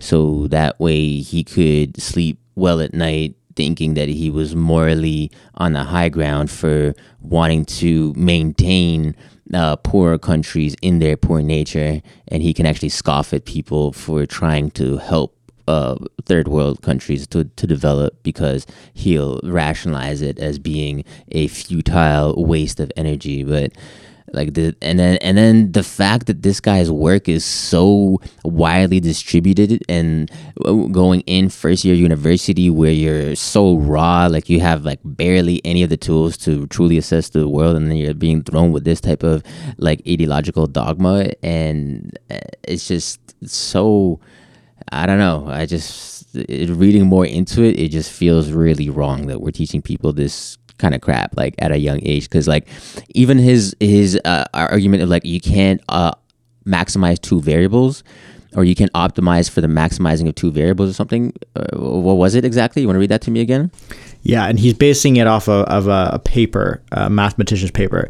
[0.00, 5.72] so that way he could sleep well at night thinking that he was morally on
[5.72, 9.14] the high ground for wanting to maintain
[9.52, 14.26] uh, poorer countries in their poor nature, and he can actually scoff at people for
[14.26, 15.36] trying to help
[15.66, 22.44] uh, third world countries to, to develop because he'll rationalize it as being a futile
[22.44, 23.44] waste of energy.
[23.44, 23.72] But
[24.34, 29.00] like the and then and then the fact that this guy's work is so widely
[29.00, 30.30] distributed and
[30.64, 35.60] uh, going in first year university where you're so raw like you have like barely
[35.64, 38.84] any of the tools to truly assess the world and then you're being thrown with
[38.84, 39.42] this type of
[39.78, 44.20] like ideological dogma and uh, it's just so
[44.92, 45.46] I don't know.
[45.48, 50.12] I just reading more into it, it just feels really wrong that we're teaching people
[50.12, 52.66] this kind of crap like at a young age because like
[53.10, 56.12] even his his uh, argument of like you can't uh
[56.66, 58.02] maximize two variables
[58.54, 61.32] or you can optimize for the maximizing of two variables or something.
[61.56, 62.82] Uh, what was it exactly?
[62.82, 63.70] You want to read that to me again?
[64.22, 68.08] Yeah, and he's basing it off of, of a, a paper, a mathematician's paper.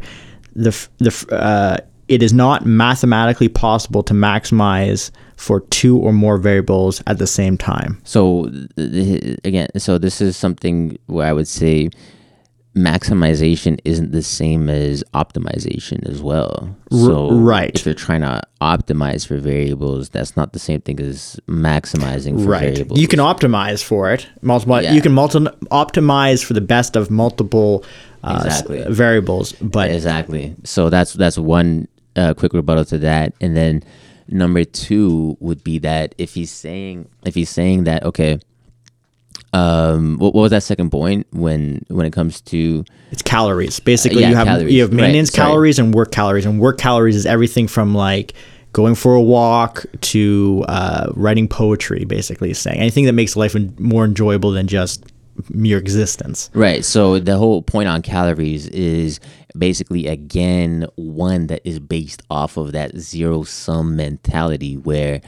[0.55, 7.01] The the uh, it is not mathematically possible to maximize for two or more variables
[7.07, 7.99] at the same time.
[8.03, 8.45] So
[9.43, 11.89] again, so this is something where I would say
[12.75, 16.75] maximization isn't the same as optimization as well.
[16.91, 17.73] So right.
[17.73, 22.49] if you're trying to optimize for variables, that's not the same thing as maximizing for
[22.49, 22.61] right.
[22.61, 22.99] variables.
[22.99, 24.27] You can optimize for it.
[24.41, 24.81] Multiply.
[24.81, 24.93] Yeah.
[24.93, 25.39] You can multi-
[25.71, 27.85] optimize for the best of multiple
[28.23, 28.83] uh, exactly.
[28.89, 29.53] variables.
[29.53, 30.55] But exactly.
[30.65, 33.83] So that's that's one uh, quick rebuttal to that, and then
[34.27, 38.39] number two would be that if he's saying if he's saying that okay
[39.55, 43.79] um, what, what, was that second point when when it comes to it's calories.
[43.79, 44.73] Basically uh, yeah, you have calories.
[44.73, 48.33] you have maintenance right, calories and work calories and work calories is everything from like
[48.73, 54.03] going for a walk to uh, writing poetry basically saying anything that makes life more
[54.03, 55.05] enjoyable than just
[55.49, 56.49] mere existence.
[56.53, 59.21] Right so the whole point on calories is
[59.57, 65.21] basically again one that is based off of that zero sum mentality where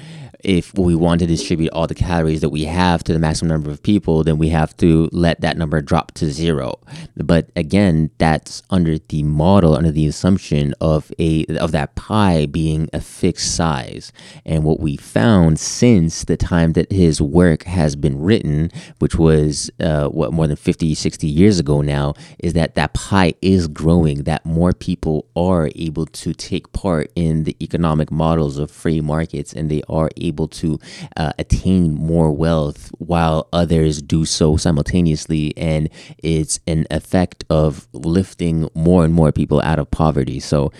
[0.43, 3.71] if we want to distribute all the calories that we have to the maximum number
[3.71, 6.79] of people, then we have to let that number drop to zero.
[7.15, 12.89] But again, that's under the model, under the assumption of a of that pie being
[12.93, 14.11] a fixed size.
[14.45, 19.71] And what we found since the time that his work has been written, which was
[19.79, 24.23] uh, what more than 50, 60 years ago now, is that that pie is growing.
[24.23, 29.53] That more people are able to take part in the economic models of free markets,
[29.53, 30.79] and they are able able to
[31.15, 35.53] uh, attain more wealth while others do so simultaneously.
[35.57, 40.39] And it's an effect of lifting more and more people out of poverty.
[40.39, 40.71] So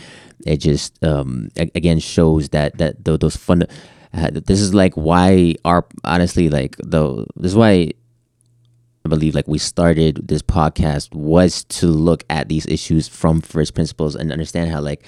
[0.46, 3.68] it just, um, again, shows that, that those fund.
[4.14, 7.92] Uh, this is like why our honestly like though this is why
[9.06, 13.74] I believe like we started this podcast was to look at these issues from first
[13.74, 15.08] principles and understand how like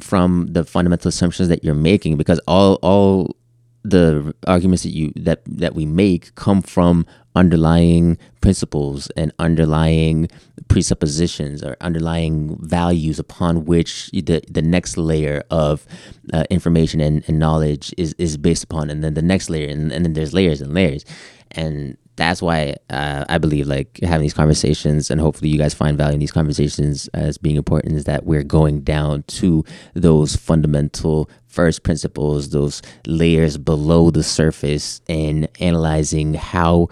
[0.00, 3.36] from the fundamental assumptions that you're making because all all
[3.84, 7.06] the arguments that you that that we make come from
[7.36, 10.28] underlying principles and underlying
[10.68, 15.86] presuppositions or underlying values upon which the the next layer of
[16.32, 19.92] uh, information and, and knowledge is is based upon and then the next layer and,
[19.92, 21.04] and then there's layers and layers.
[21.50, 25.98] And that's why uh, I believe like having these conversations and hopefully you guys find
[25.98, 31.28] value in these conversations as being important is that we're going down to those fundamental
[31.54, 36.88] first principles, those layers below the surface, and analyzing how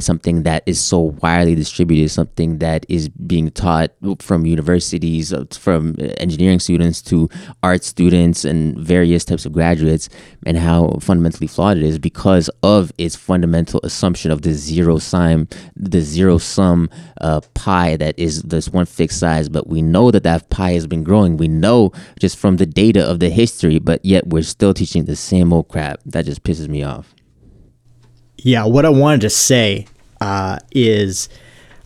[0.00, 3.90] something that is so widely distributed, something that is being taught
[4.20, 7.28] from universities, uh, from engineering students to
[7.62, 10.08] art students and various types of graduates,
[10.46, 15.46] and how fundamentally flawed it is because of its fundamental assumption of the zero sum,
[15.76, 16.88] the zero sum
[17.20, 19.48] uh, pie that is this one fixed size.
[19.48, 21.36] But we know that that pie has been growing.
[21.36, 25.16] We know just from the data of the history, but yet we're still teaching the
[25.16, 26.00] same old crap.
[26.06, 27.12] That just pisses me off.
[28.38, 29.86] Yeah, what I wanted to say
[30.20, 31.28] uh, is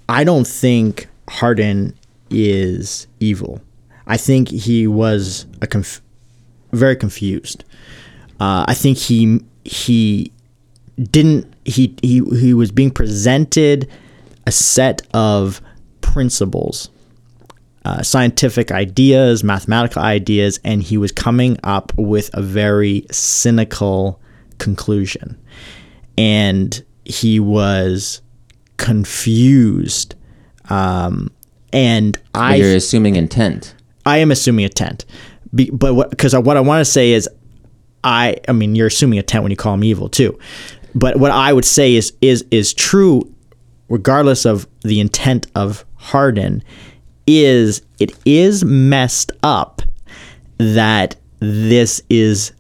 [0.09, 1.95] I don't think Hardin
[2.31, 3.61] is evil.
[4.07, 6.03] I think he was a conf-
[6.73, 7.65] very confused.
[8.39, 10.31] Uh, I think he he
[10.99, 13.89] didn't he, he he was being presented
[14.47, 15.63] a set of
[16.01, 16.91] principles
[17.85, 24.21] uh, scientific ideas, mathematical ideas, and he was coming up with a very cynical
[24.59, 25.39] conclusion.
[26.19, 28.21] And he was
[28.77, 30.15] confused.
[30.69, 31.31] Um,
[31.73, 32.57] and I.
[32.57, 33.75] you're assuming intent.
[34.05, 35.05] I am assuming intent.
[35.55, 37.29] Be, but what because what, what I want to say is,
[38.05, 40.39] I, I mean, you're assuming intent when you call him evil too.
[40.95, 43.33] But what I would say is is is true,
[43.89, 46.63] regardless of the intent of Hardin,
[47.31, 49.83] is it is messed up
[50.59, 52.53] that this is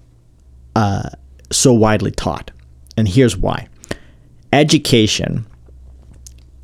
[0.76, 1.10] uh,
[1.50, 2.50] so widely taught.
[2.96, 3.68] And here's why
[4.52, 5.46] education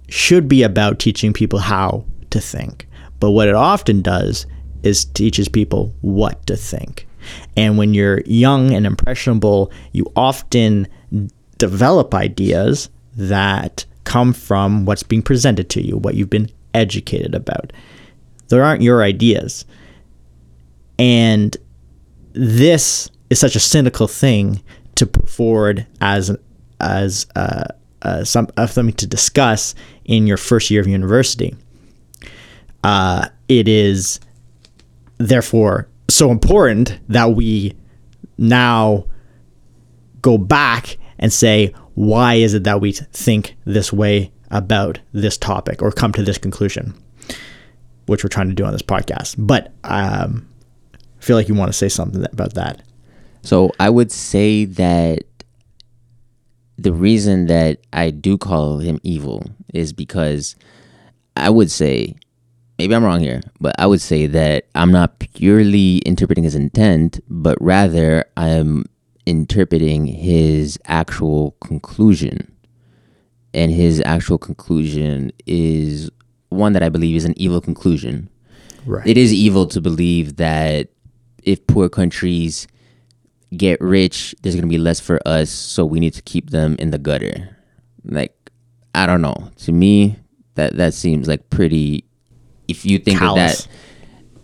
[0.08, 2.88] should be about teaching people how to think.
[3.20, 4.46] But what it often does
[4.82, 7.06] is teaches people what to think.
[7.56, 10.86] And when you're young and impressionable, you often
[11.58, 17.72] develop ideas that come from what's being presented to you, what you've been educated about.
[18.48, 19.64] There aren't your ideas.
[20.98, 21.56] And
[22.32, 24.62] this is such a cynical thing
[24.94, 26.34] to put forward as
[26.80, 27.64] as uh,
[28.02, 29.74] uh, some, uh, something to discuss
[30.04, 31.56] in your first year of university.
[32.84, 34.20] Uh, it is
[35.18, 37.74] therefore so important that we
[38.38, 39.06] now
[40.20, 45.82] go back and say, why is it that we think this way about this topic
[45.82, 46.94] or come to this conclusion,
[48.06, 49.34] which we're trying to do on this podcast.
[49.38, 50.48] But um,
[50.94, 52.82] I feel like you want to say something about that.
[53.42, 55.24] So I would say that
[56.78, 60.56] the reason that I do call him evil is because
[61.36, 62.14] I would say,
[62.78, 67.20] maybe I'm wrong here, but I would say that I'm not purely interpreting his intent,
[67.28, 68.84] but rather I'm
[69.26, 72.52] interpreting his actual conclusion.
[73.54, 76.10] And his actual conclusion is
[76.50, 78.28] one that I believe is an evil conclusion.
[78.84, 79.06] Right.
[79.06, 80.88] It is evil to believe that
[81.42, 82.66] if poor countries
[83.56, 86.76] get rich, there's going to be less for us, so we need to keep them
[86.78, 87.56] in the gutter.
[88.04, 88.34] Like,
[88.94, 89.50] I don't know.
[89.58, 90.16] To me,
[90.54, 92.04] that that seems like pretty.
[92.68, 93.66] If you think of that,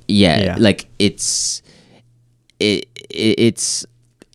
[0.09, 0.57] yeah, Yeah.
[0.59, 1.63] like it's
[2.61, 3.87] it, it it's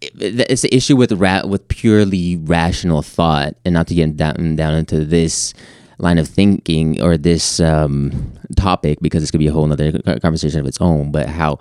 [0.01, 4.73] it's the issue with ra- with purely rational thought, and not to get down down
[4.75, 5.53] into this
[5.99, 10.59] line of thinking or this um, topic because this could be a whole other conversation
[10.59, 11.11] of its own.
[11.11, 11.59] But how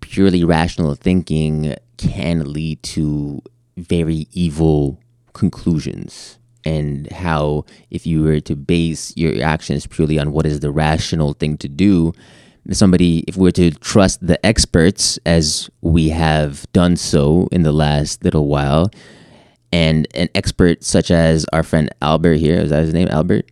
[0.00, 3.42] purely rational thinking can lead to
[3.76, 5.00] very evil
[5.32, 10.70] conclusions and how if you were to base your actions purely on what is the
[10.70, 12.12] rational thing to do
[12.70, 17.72] somebody if we were to trust the experts as we have done so in the
[17.72, 18.90] last little while
[19.72, 23.46] and an expert such as our friend albert here is that his name albert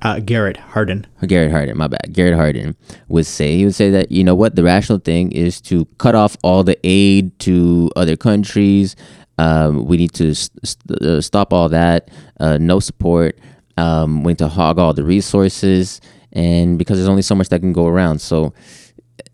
[0.00, 1.06] Uh, Garrett Hardin.
[1.26, 2.12] Garrett Hardin, my bad.
[2.12, 2.76] Garrett Hardin
[3.08, 6.14] would say he would say that you know what the rational thing is to cut
[6.14, 8.94] off all the aid to other countries.
[9.38, 12.10] Um, we need to st- uh, stop all that.
[12.38, 13.38] Uh, no support.
[13.76, 16.00] Um, we need to hog all the resources,
[16.32, 18.54] and because there's only so much that can go around, so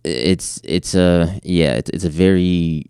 [0.03, 2.87] it's it's a yeah it's, it's a very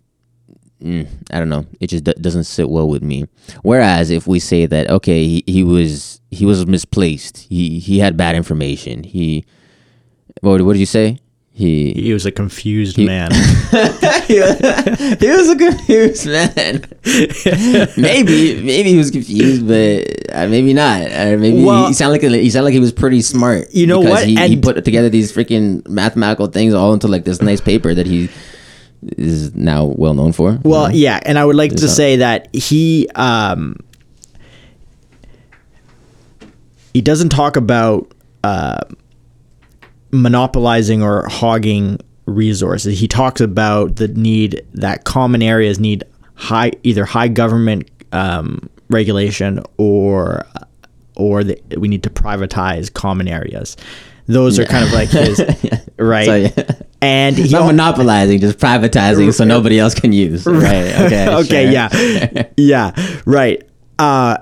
[0.83, 1.67] mm, I don't know.
[1.81, 3.27] It just d- doesn't sit well with me.
[3.63, 7.39] Whereas if we say that okay, he, he was he was misplaced.
[7.49, 9.05] He he had bad information.
[9.05, 9.45] He
[10.41, 11.19] what what did you say?
[11.57, 13.31] He He was a confused man.
[14.27, 16.83] he was a confused man.
[17.97, 21.03] maybe maybe he was confused, but uh, maybe not.
[21.03, 23.73] Or maybe Well- he sounded like a, he sounded like he was pretty smart.
[23.73, 24.27] You know because what?
[24.27, 28.07] He, he put together these freaking mathematical things all into like this nice paper that
[28.07, 28.31] he
[29.18, 30.59] is now well known for.
[30.62, 33.76] Well, yeah, and I would like to not- say that he um,
[36.93, 38.12] he doesn't talk about
[38.43, 38.81] uh,
[40.12, 42.98] monopolizing or hogging resources.
[42.98, 46.05] He talks about the need that common areas need
[46.35, 50.47] high either high government um, regulation or
[51.16, 53.76] or the, we need to privatize common areas.
[54.26, 55.40] Those are kind of like his
[55.98, 56.26] right.
[56.26, 56.72] So, yeah.
[57.05, 60.47] And not monopolizing, just privatizing, so nobody else can use.
[60.47, 60.86] Right?
[61.01, 61.28] Okay.
[61.35, 61.72] okay, sure.
[61.72, 63.62] yeah, yeah, right.
[63.98, 64.39] Uh,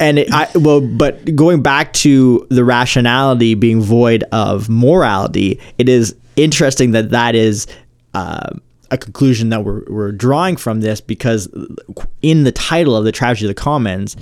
[0.00, 5.90] and it, I well, but going back to the rationality being void of morality, it
[5.90, 7.66] is interesting that that is
[8.14, 8.48] uh,
[8.90, 11.48] a conclusion that we're we're drawing from this because
[12.22, 14.16] in the title of the tragedy of the commons,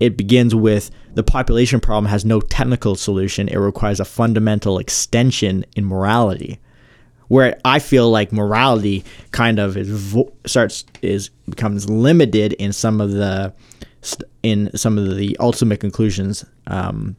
[0.00, 5.66] it begins with the population problem has no technical solution; it requires a fundamental extension
[5.76, 6.58] in morality
[7.34, 13.00] where I feel like morality kind of is vo- starts is becomes limited in some
[13.00, 13.52] of the
[14.02, 17.16] st- in some of the ultimate conclusions um,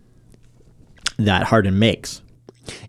[1.17, 2.21] that Hardin makes.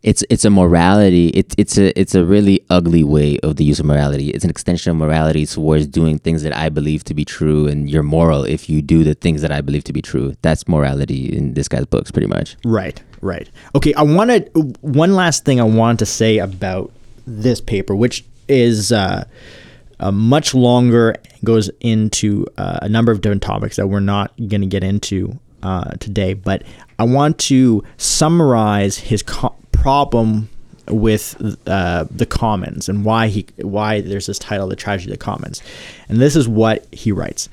[0.05, 1.31] It's it's a morality.
[1.31, 4.31] It's it's a it's a really ugly way of the use of morality.
[4.31, 7.91] It's an extension of morality towards doing things that I believe to be true, and
[7.91, 10.37] you're moral if you do the things that I believe to be true.
[10.43, 12.57] That's morality in this guy's books, pretty much.
[12.65, 13.51] Right, right.
[13.75, 14.49] Okay, I wanted
[14.81, 16.93] one last thing I wanted to say about
[17.27, 19.25] this paper, which is uh,
[20.13, 24.67] much longer, goes into uh, a number of different topics that we're not going to
[24.67, 26.35] get into uh, today.
[26.35, 26.63] But
[26.99, 30.49] I want to summarize his co- problem
[30.89, 35.25] with uh, the commons and why he why there's this title, "The Tragedy of the
[35.25, 35.63] Commons,"
[36.09, 37.49] and this is what he writes.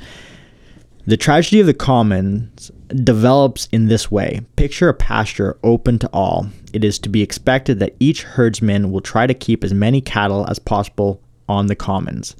[1.06, 2.72] The tragedy of the commons
[3.04, 4.40] develops in this way.
[4.56, 6.48] Picture a pasture open to all.
[6.72, 10.48] It is to be expected that each herdsman will try to keep as many cattle
[10.50, 12.38] as possible on the commons.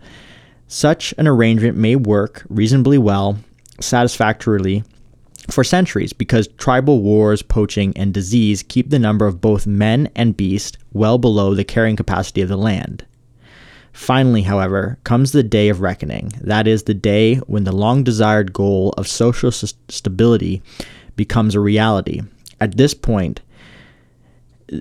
[0.70, 3.38] Such an arrangement may work reasonably well,
[3.82, 4.86] satisfactorily,
[5.52, 10.38] for centuries because tribal wars, poaching, and disease keep the number of both men and
[10.38, 13.06] beast well below the carrying capacity of the land.
[13.94, 16.34] Finally, however, comes the day of reckoning.
[16.42, 20.62] That is the day when the long desired goal of social s- stability
[21.16, 22.22] becomes a reality.
[22.60, 23.42] At this point,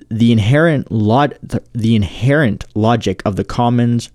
[0.09, 4.09] the inherent log- the, inherent logic of the commons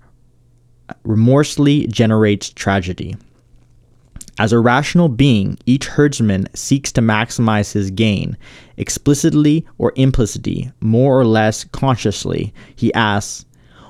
[1.04, 3.16] remorselessly generates tragedy.
[4.40, 8.36] As a rational being, each herdsman seeks to maximize his gain.
[8.76, 13.44] Explicitly or implicitly, more or less consciously, he asks,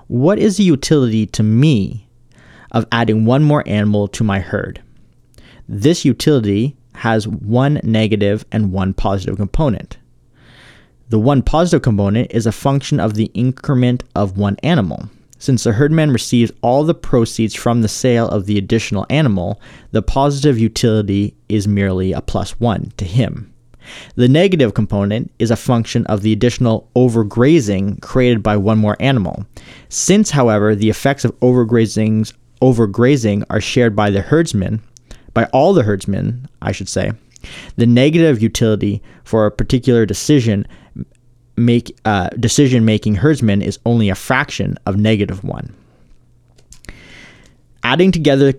[0.08, 2.08] What is the utility to me
[2.72, 4.82] of adding one more animal to my herd?
[5.68, 9.98] This utility has one negative and one positive component.
[11.10, 15.10] The one positive component is a function of the increment of one animal.
[15.38, 19.60] Since the herdman receives all the proceeds from the sale of the additional animal,
[19.92, 23.52] the positive utility is merely a plus one to him.
[24.16, 29.44] The negative component is a function of the additional overgrazing created by one more animal.
[29.88, 34.82] Since, however, the effects of overgrazing are shared by the herdsman,
[35.34, 37.12] by all the herdsmen, I should say,
[37.76, 40.66] the negative utility for a particular decision
[41.56, 45.74] make uh, decision making herdsman is only a fraction of negative one.
[47.82, 48.52] Adding together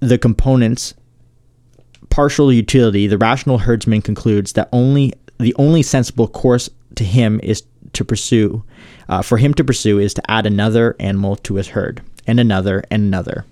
[0.00, 0.94] the components
[2.20, 7.62] partial utility, the rational herdsman concludes that only the only sensible course to him is
[7.94, 8.62] to pursue,
[9.08, 12.84] uh, for him to pursue is to add another animal to his herd, and another,
[12.90, 13.46] and another.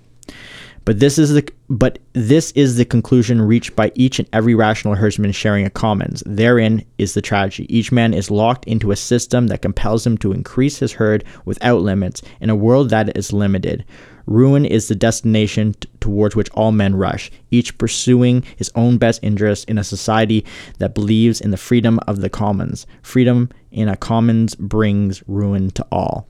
[0.85, 4.93] But this is the but this is the conclusion reached by each and every rational
[4.93, 6.21] herdsman sharing a commons.
[6.27, 7.75] Therein is the tragedy.
[7.75, 11.81] Each man is locked into a system that compels him to increase his herd without
[11.81, 13.83] limits in a world that is limited.
[14.29, 19.19] Ruin is the destination t- towards which all men rush, each pursuing his own best
[19.23, 20.45] interest in a society
[20.77, 22.85] that believes in the freedom of the commons.
[23.01, 26.27] Freedom in a commons brings ruin to all.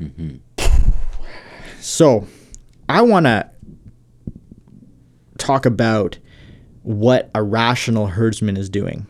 [0.00, 0.36] Mm-hmm.
[1.78, 2.26] So,
[2.88, 3.50] I want to
[5.36, 6.16] talk about
[6.84, 9.06] what a rational herdsman is doing.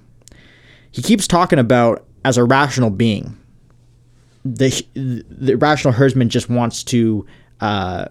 [0.91, 3.39] He keeps talking about as a rational being.
[4.45, 7.27] The the rational herdsman just wants to
[7.61, 8.07] uh,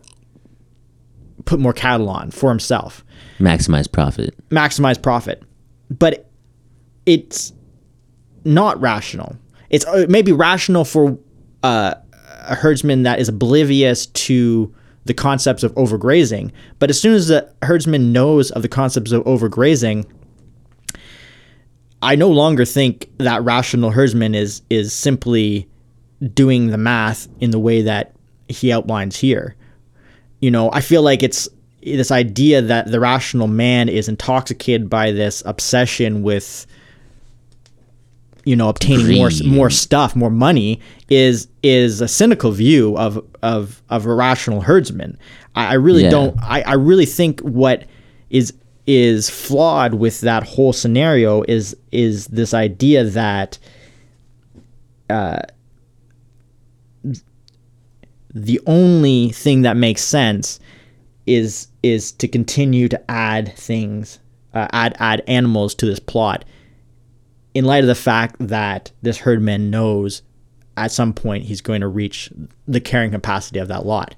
[1.46, 3.04] put more cattle on for himself,
[3.40, 5.44] maximize profit, maximize profit.
[5.90, 6.30] But
[7.06, 7.52] it's
[8.46, 9.36] not rational.
[9.70, 11.18] It's uh, maybe rational for
[11.64, 11.96] uh,
[12.48, 14.74] a herdsman that is oblivious to
[15.06, 16.52] the concepts of overgrazing.
[16.80, 20.06] But as soon as the herdsman knows of the concepts of overgrazing,
[22.02, 25.68] I no longer think that rational herdsman is is simply
[26.34, 28.14] doing the math in the way that
[28.48, 29.56] he outlines here.
[30.40, 31.50] You know, I feel like it's
[31.84, 36.68] this idea that the rational man is intoxicated by this obsession with
[38.44, 39.18] you know obtaining Greed.
[39.18, 40.80] more more stuff, more money
[41.10, 45.18] is is a cynical view of of of a rational herdsman.
[45.56, 46.10] I, I really yeah.
[46.10, 46.40] don't.
[46.42, 47.86] I, I really think what
[48.30, 48.54] is
[48.88, 53.58] is flawed with that whole scenario is is this idea that
[55.10, 55.42] uh,
[58.34, 60.60] the only thing that makes sense
[61.26, 64.20] is is to continue to add things,
[64.54, 66.46] uh, add add animals to this plot
[67.54, 70.22] in light of the fact that this herdman knows
[70.78, 72.32] at some point he's going to reach
[72.68, 74.16] the carrying capacity of that lot.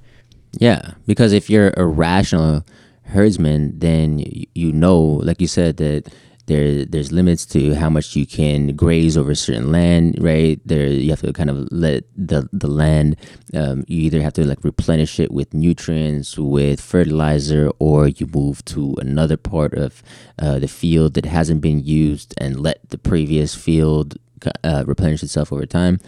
[0.53, 2.63] Yeah, because if you're a rational
[3.03, 4.23] herdsman, then
[4.53, 6.13] you know, like you said, that
[6.45, 10.59] there there's limits to how much you can graze over certain land right?
[10.65, 13.15] There you have to kind of let the the land
[13.53, 18.63] um, you either have to like replenish it with nutrients with fertilizer or you move
[18.65, 20.03] to another part of
[20.39, 24.17] uh, the field that hasn't been used and let the previous field
[24.63, 25.99] uh, replenish itself over time.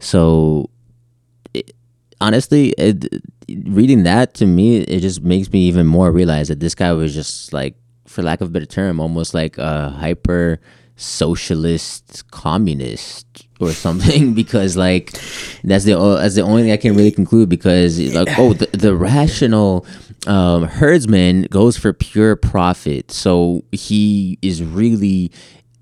[0.00, 0.70] So
[1.52, 1.72] it,
[2.20, 6.74] honestly it, reading that to me it just makes me even more realize that this
[6.74, 7.74] guy was just like
[8.14, 10.60] for lack of a better term, almost like a hyper
[10.96, 15.10] socialist communist or something because like
[15.64, 18.94] that's the that's the only thing I can really conclude because like oh the, the
[18.94, 19.84] rational
[20.26, 23.10] um, herdsman goes for pure profit.
[23.10, 25.32] So he is really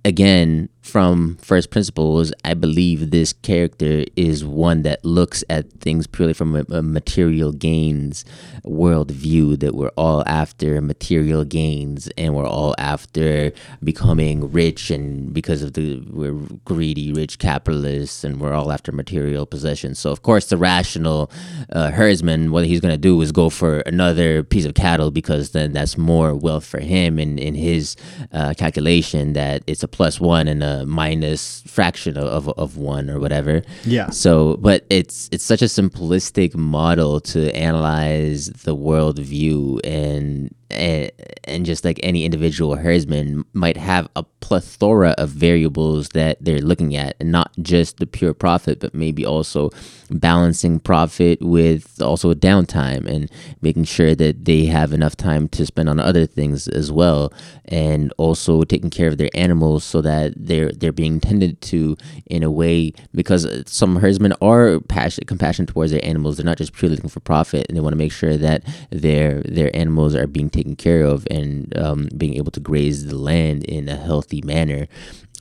[0.05, 6.35] again from first principles, I believe this character is one that looks at things purely
[6.35, 8.25] from a, a material gains
[8.65, 9.61] worldview.
[9.61, 13.53] That we're all after material gains, and we're all after
[13.83, 16.35] becoming rich, and because of the we're
[16.65, 20.01] greedy, rich capitalists, and we're all after material possessions.
[20.01, 21.31] So of course, the rational
[21.71, 25.73] uh, herdsman, what he's gonna do is go for another piece of cattle because then
[25.73, 27.95] that's more wealth for him, and in his
[28.33, 33.11] uh, calculation that it's a plus one and a minus fraction of, of, of one
[33.11, 33.63] or whatever.
[33.85, 34.11] Yeah.
[34.11, 41.11] So, but it's it's such a simplistic model to analyze the world view, and and,
[41.45, 46.95] and just like any individual herdsman might have a plethora of variables that they're looking
[46.97, 49.71] at and not just the pure profit but maybe also
[50.11, 53.31] balancing profit with also downtime and
[53.61, 57.33] making sure that they have enough time to spend on other things as well
[57.65, 61.97] and also taking care of their animals so that they're they're being tended to
[62.27, 66.37] in a way because some herdsmen are passionate compassionate towards their animals.
[66.37, 69.43] They're not just purely looking for profit and they want to make sure that their
[69.43, 73.65] their animals are being taken care of and um, being able to graze the land
[73.65, 74.87] in a healthy manner.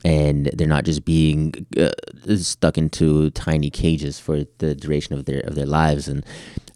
[0.04, 1.90] And they're not just being uh,
[2.36, 6.08] stuck into tiny cages for the duration of their of their lives.
[6.08, 6.26] And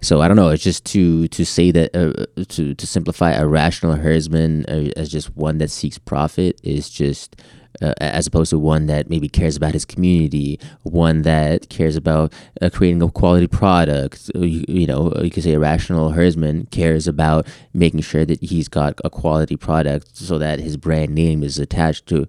[0.00, 3.44] so I don't know it's just to to say that uh, to to simplify a
[3.44, 7.42] rational herdsman uh, as just one that seeks profit is just
[7.82, 12.32] uh, as opposed to one that maybe cares about his community, one that cares about
[12.60, 14.30] uh, creating a quality product.
[14.34, 18.68] You, you, know, you could say a rational herdsman cares about making sure that he's
[18.68, 22.26] got a quality product so that his brand name is attached to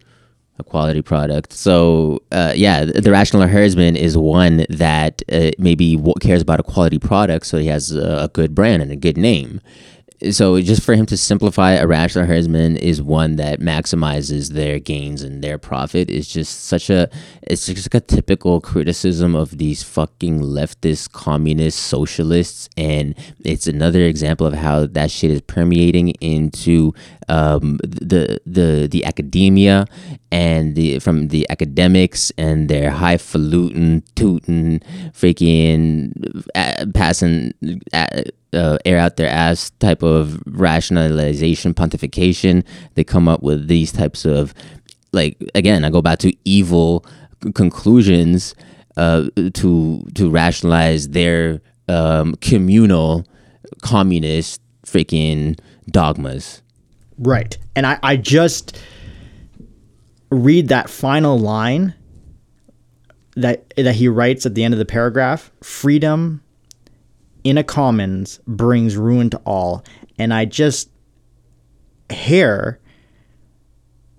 [0.60, 1.53] a quality product.
[1.53, 6.64] So, uh, yeah, the, the, rational herdsman is one that uh, maybe cares about a
[6.64, 9.61] quality product so he has a, a good brand and a good name
[10.31, 15.22] so just for him to simplify a rational herdsman is one that maximizes their gains
[15.22, 17.10] and their profit is just such a
[17.44, 22.69] it's just like a typical criticism of these fucking leftist communist socialists.
[22.77, 26.94] And it's another example of how that shit is permeating into
[27.30, 29.85] um, the the the academia
[30.31, 34.81] and the from the academics and their highfalutin tootin
[35.11, 36.11] freaking
[36.56, 37.53] uh, passing
[37.94, 38.23] uh,
[38.53, 42.64] uh, air out their ass type of rationalization pontification.
[42.95, 44.53] They come up with these types of
[45.14, 47.06] like again i go back to evil
[47.56, 48.53] conclusions
[48.98, 53.26] uh, to to rationalize their um, communal
[53.82, 55.57] communist freaking
[55.90, 56.61] dogmas.
[57.18, 57.57] Right.
[57.76, 58.80] And i i just
[60.30, 61.94] read that final line
[63.36, 66.41] that that he writes at the end of the paragraph freedom
[67.43, 69.84] in a commons brings ruin to all.
[70.19, 70.89] And I just
[72.11, 72.80] hear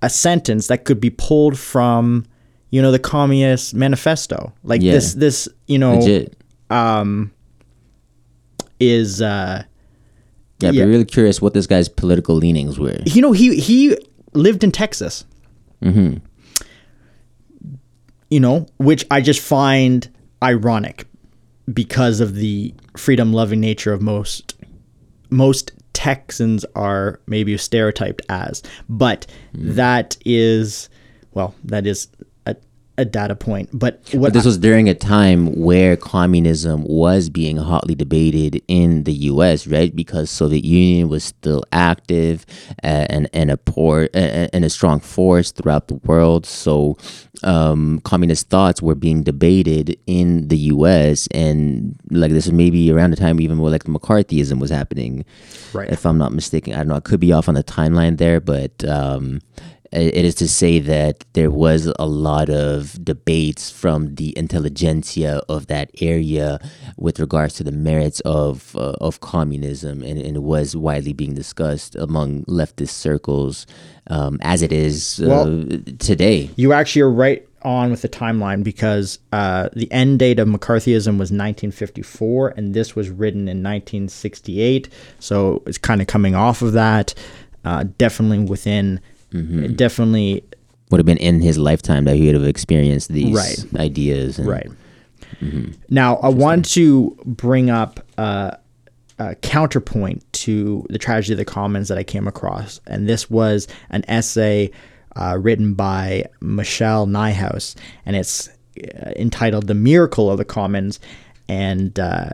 [0.02, 2.24] a sentence that could be pulled from,
[2.70, 4.52] you know, the Communist Manifesto.
[4.62, 4.92] Like yeah.
[4.92, 6.36] this, this, you know, Legit.
[6.70, 7.32] um,
[8.78, 9.64] is, uh,
[10.60, 12.96] yeah, yeah, be really curious what this guy's political leanings were.
[13.06, 13.96] You know, he he
[14.34, 15.24] lived in Texas.
[15.82, 16.16] Mm-hmm.
[18.30, 20.08] You know, which I just find
[20.42, 21.06] ironic
[21.72, 24.54] because of the freedom loving nature of most
[25.30, 28.62] most Texans are maybe stereotyped as.
[28.88, 29.74] But mm.
[29.74, 30.88] that is
[31.32, 32.08] well, that is
[32.98, 33.70] a data point.
[33.72, 38.60] But what but this I, was during a time where communism was being hotly debated
[38.66, 39.94] in the U.S., right?
[39.94, 42.44] Because Soviet Union was still active
[42.82, 46.44] uh, and and a poor and a strong force throughout the world.
[46.44, 46.98] So
[47.44, 51.28] um, communist thoughts were being debated in the U.S.
[51.28, 55.24] and like this is maybe around the time even where like McCarthyism was happening,
[55.72, 55.88] right?
[55.88, 56.96] If I'm not mistaken, I don't know.
[56.96, 58.84] I could be off on the timeline there, but.
[58.84, 59.40] Um,
[59.90, 65.66] it is to say that there was a lot of debates from the intelligentsia of
[65.68, 66.60] that area
[66.96, 71.34] with regards to the merits of uh, of communism, and, and, it was widely being
[71.34, 73.66] discussed among leftist circles,
[74.08, 75.64] um, as it is uh, well,
[75.98, 76.50] today.
[76.56, 81.18] You actually are right on with the timeline because uh, the end date of McCarthyism
[81.18, 84.88] was 1954, and this was written in 1968.
[85.18, 87.14] So it's kind of coming off of that.
[87.64, 89.00] Uh, definitely within
[89.32, 89.64] Mm-hmm.
[89.64, 90.44] It definitely
[90.90, 93.80] would have been in his lifetime that he would have experienced these right.
[93.80, 94.38] ideas.
[94.38, 94.70] And, right.
[95.40, 95.72] Mm-hmm.
[95.90, 98.52] Now, I want to bring up uh,
[99.18, 103.68] a counterpoint to the tragedy of the commons that I came across, and this was
[103.90, 104.70] an essay
[105.16, 107.74] uh, written by Michelle Nijhuis,
[108.06, 111.00] and it's uh, entitled "The Miracle of the Commons,"
[111.48, 112.30] and uh,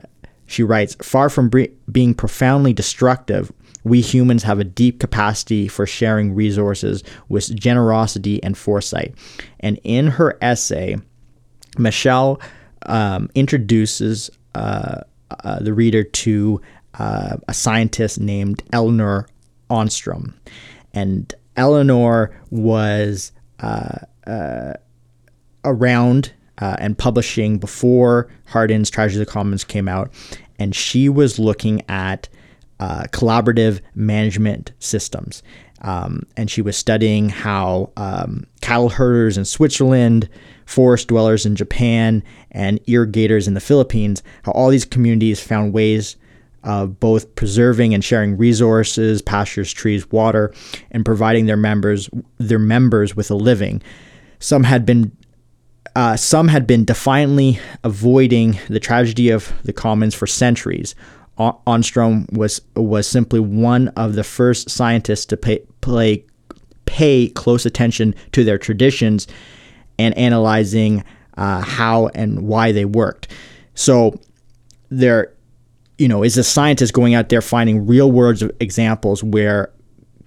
[0.47, 3.53] she writes, "Far from bre- being profoundly destructive."
[3.85, 9.15] We humans have a deep capacity for sharing resources with generosity and foresight.
[9.61, 10.97] And in her essay,
[11.79, 12.41] Michelle
[12.87, 15.01] um, introduces uh,
[15.45, 16.61] uh, the reader to
[16.99, 19.27] uh, a scientist named Elinor
[19.71, 20.35] Ostrom.
[20.93, 24.75] And Eleanor was uh, uh,
[25.65, 30.13] around uh, and publishing before Hardin's Tragedy of the Commons came out.
[30.59, 32.29] And she was looking at
[32.85, 35.43] uh, collaborative management systems.
[35.81, 40.29] Um, and she was studying how um, cattle herders in Switzerland,
[40.67, 46.17] forest dwellers in Japan, and irrigators in the Philippines, how all these communities found ways
[46.63, 50.53] of both preserving and sharing resources, pastures, trees, water,
[50.91, 53.81] and providing their members their members with a living.
[54.41, 55.11] Some had been
[55.97, 60.95] uh, some had been defiantly avoiding the tragedy of the commons for centuries.
[61.39, 66.25] Ostrom was was simply one of the first scientists to pay, play,
[66.87, 69.27] pay close attention to their traditions
[69.99, 71.03] and analyzing
[71.37, 73.29] uh, how and why they worked.
[73.75, 74.21] So
[74.91, 75.33] there,
[75.99, 79.73] you know, is a scientist going out there finding real world examples where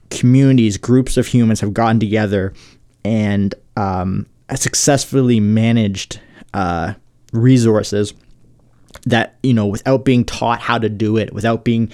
[0.09, 2.53] communities, groups of humans have gotten together
[3.05, 4.25] and um,
[4.55, 6.19] successfully managed
[6.53, 6.93] uh,
[7.31, 8.13] resources
[9.05, 11.91] that you know without being taught how to do it, without being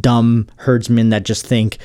[0.00, 1.78] dumb herdsmen that just think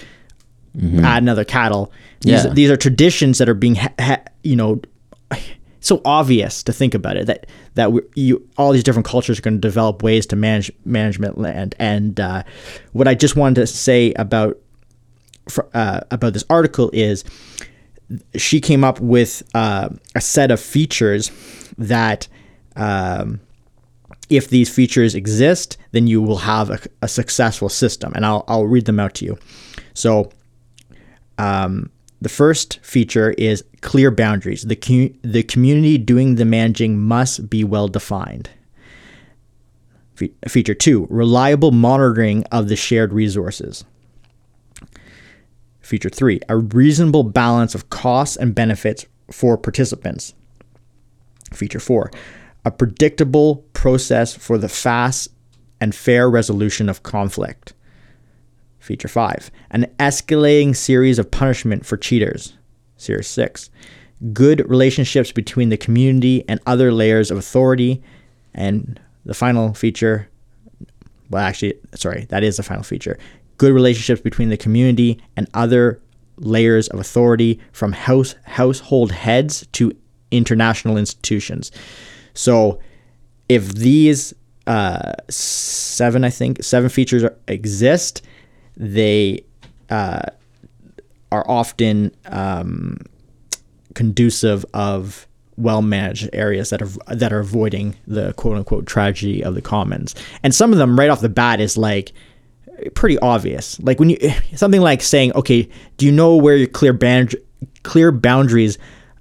[0.76, 1.04] mm-hmm.
[1.04, 1.92] add another cattle.
[2.22, 2.54] These, yeah.
[2.54, 4.82] these are traditions that are being ha- ha- you know
[5.80, 9.42] so obvious to think about it that that we, you all these different cultures are
[9.42, 12.44] going to develop ways to manage management land and uh,
[12.94, 14.60] what I just wanted to say about
[15.74, 17.24] uh, about this article is
[18.36, 21.32] she came up with uh, a set of features
[21.78, 22.28] that
[22.76, 23.40] um,
[24.30, 28.66] if these features exist then you will have a, a, successful system and I'll, I'll
[28.66, 29.38] read them out to you
[29.94, 30.32] so
[31.38, 31.90] um,
[32.22, 34.64] the first feature is clear boundaries.
[34.64, 38.50] The, com- the community doing the managing must be well defined.
[40.16, 43.86] Fe- feature two reliable monitoring of the shared resources.
[45.80, 50.34] Feature three a reasonable balance of costs and benefits for participants.
[51.54, 52.12] Feature four
[52.65, 55.30] a predictable process for the fast
[55.80, 57.73] and fair resolution of conflict.
[58.80, 59.52] Feature 5.
[59.72, 62.57] An escalating series of punishment for cheaters.
[62.98, 63.69] Series 6.
[64.34, 68.02] Good relationships between the community and other layers of authority.
[68.53, 70.27] And the final feature,
[71.30, 73.18] well, actually, sorry, that is the final feature.
[73.57, 76.02] Good relationships between the community and other
[76.38, 79.91] layers of authority from house household heads to
[80.31, 81.72] international institutions.
[82.34, 82.80] So,
[83.48, 84.34] if these
[84.68, 88.22] uh, seven, I think, seven features exist,
[88.78, 89.44] they
[89.90, 90.22] uh,
[91.32, 92.98] are often um,
[93.96, 95.28] conducive of
[95.58, 100.16] well managed areas that are that are avoiding the quote unquote tragedy of the commons.
[100.44, 102.14] And some of them right off the bat is like
[102.94, 103.80] pretty obvious.
[103.80, 104.18] Like when you
[104.56, 107.36] something like saying, okay, do you know where your clear band
[107.84, 108.78] clear boundaries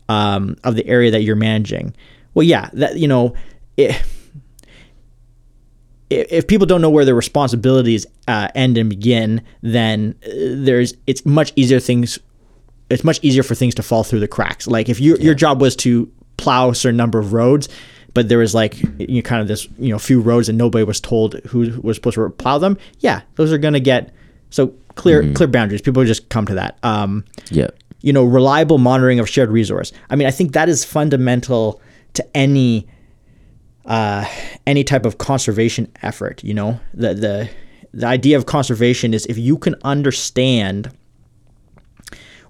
[0.09, 1.95] um, of the area that you're managing?
[2.39, 3.35] Well, yeah, that you know.
[3.77, 4.01] It,
[6.09, 11.27] if people don't know where their responsibilities uh, end and begin, then uh, there's it's
[11.27, 12.17] much easier things.
[12.91, 14.69] It's much easier for things to fall through the cracks.
[14.69, 15.25] Like if your yeah.
[15.25, 17.69] your job was to plow a certain number of roads,
[18.15, 20.85] but there was like you know, kind of this you know few roads and nobody
[20.85, 22.79] was told who was supposed to plow them.
[23.01, 24.15] Yeah, those are gonna get
[24.51, 25.33] so clear mm-hmm.
[25.33, 25.83] clear boundaries.
[25.83, 26.79] People just come to that.
[26.85, 27.71] Um, yeah,
[28.01, 29.91] you know, reliable monitoring of shared resource.
[30.09, 31.83] I mean, I think that is fundamental
[32.15, 32.87] to any
[33.85, 34.27] uh,
[34.67, 36.43] any type of conservation effort.
[36.45, 37.51] You know, the the
[37.93, 40.91] the idea of conservation is if you can understand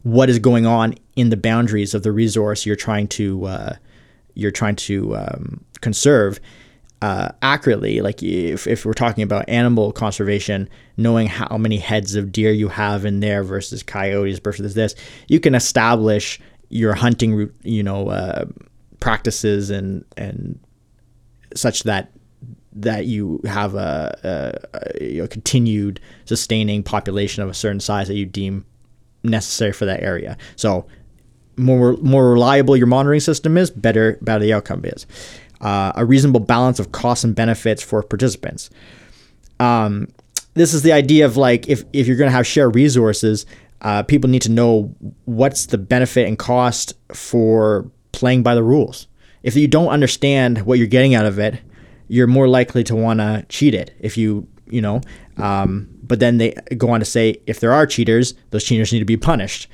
[0.02, 3.76] what is going on in the boundaries of the resource you're trying to uh,
[4.34, 6.40] you're trying to um, conserve
[7.02, 8.00] uh, accurately.
[8.00, 12.68] Like if, if we're talking about animal conservation, knowing how many heads of deer you
[12.68, 14.94] have in there versus coyotes versus this,
[15.28, 16.40] you can establish
[16.70, 18.44] your hunting, route, you know, uh,
[19.00, 20.58] practices and and
[21.54, 22.12] such that
[22.72, 24.62] that you have a,
[25.00, 28.64] a, a, continued sustaining population of a certain size that you deem
[29.24, 30.36] necessary for that area.
[30.54, 30.86] So,
[31.56, 35.06] more more reliable your monitoring system is, better better the outcome is.
[35.60, 38.70] Uh, a reasonable balance of costs and benefits for participants.
[39.58, 40.06] Um,
[40.54, 43.44] this is the idea of like if if you're going to have shared resources,
[43.80, 44.94] uh, people need to know
[45.24, 49.08] what's the benefit and cost for playing by the rules
[49.42, 51.60] if you don't understand what you're getting out of it,
[52.08, 53.94] you're more likely to want to cheat it.
[54.00, 55.00] If you, you know,
[55.36, 58.98] um, but then they go on to say if there are cheaters, those cheaters need
[59.00, 59.68] to be punished.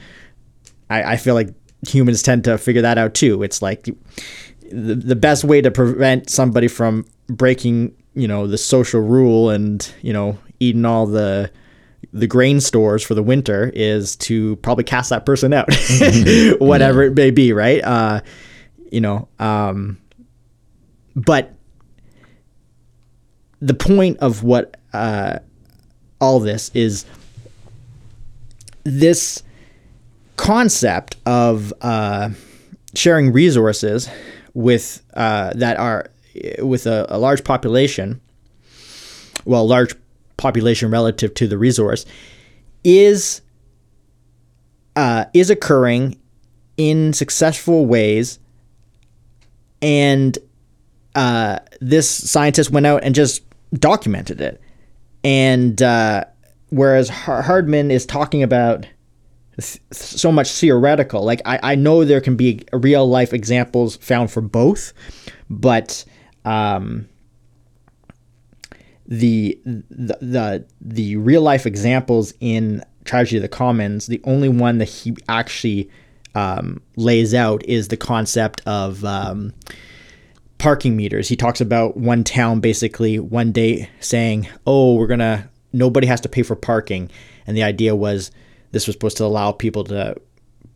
[0.90, 1.48] I, I feel like
[1.86, 3.42] humans tend to figure that out too.
[3.42, 3.84] It's like
[4.70, 9.92] the, the best way to prevent somebody from breaking, you know, the social rule and,
[10.02, 11.50] you know, eating all the
[12.12, 15.68] the grain stores for the winter is to probably cast that person out,
[16.58, 17.10] whatever yeah.
[17.10, 17.82] it may be, right?
[17.82, 18.20] Uh,
[18.90, 19.28] you know.
[19.38, 19.98] Um,
[21.16, 21.54] but
[23.60, 25.38] the point of what uh,
[26.20, 27.06] all this is
[28.84, 29.42] this
[30.36, 32.30] concept of uh,
[32.94, 34.08] sharing resources
[34.52, 36.10] with uh, that are
[36.58, 38.20] with a, a, large population,
[39.44, 39.94] well, large
[40.36, 42.04] population relative to the resource
[42.82, 43.40] is
[44.96, 46.18] uh, is occurring
[46.76, 48.38] in successful ways.
[49.82, 50.36] And
[51.14, 53.42] uh, this scientist went out and just
[53.74, 54.60] documented it.
[55.22, 56.24] And uh,
[56.70, 58.86] whereas hardman is talking about
[59.60, 64.40] so much theoretical like I, I know there can be real life examples found for
[64.40, 64.92] both
[65.48, 66.04] but
[66.44, 67.08] um,
[69.18, 74.88] the, the the real life examples in tragedy of the commons the only one that
[74.88, 75.90] he actually
[76.34, 79.52] um, lays out is the concept of um,
[80.58, 81.28] parking meters.
[81.28, 86.28] He talks about one town basically one day saying oh we're gonna nobody has to
[86.28, 87.10] pay for parking.
[87.46, 88.30] And the idea was
[88.72, 90.16] this was supposed to allow people to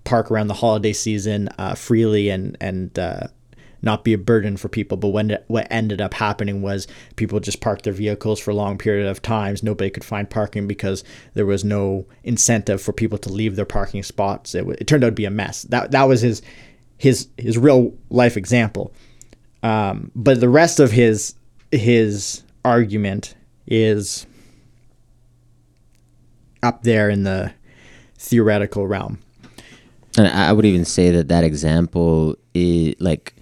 [0.05, 3.29] park around the holiday season uh, freely and and uh,
[3.83, 4.97] not be a burden for people.
[4.97, 6.87] But when what ended up happening was
[7.17, 9.63] people just parked their vehicles for a long period of times.
[9.63, 14.03] Nobody could find parking because there was no incentive for people to leave their parking
[14.03, 14.55] spots.
[14.55, 15.63] It, it turned out to be a mess.
[15.63, 16.43] That that was his
[16.97, 18.93] his his real life example.
[19.63, 21.35] Um, but the rest of his
[21.71, 23.35] his argument
[23.67, 24.27] is
[26.63, 27.53] up there in the
[28.17, 29.19] theoretical realm.
[30.17, 33.35] And I would even say that that example is like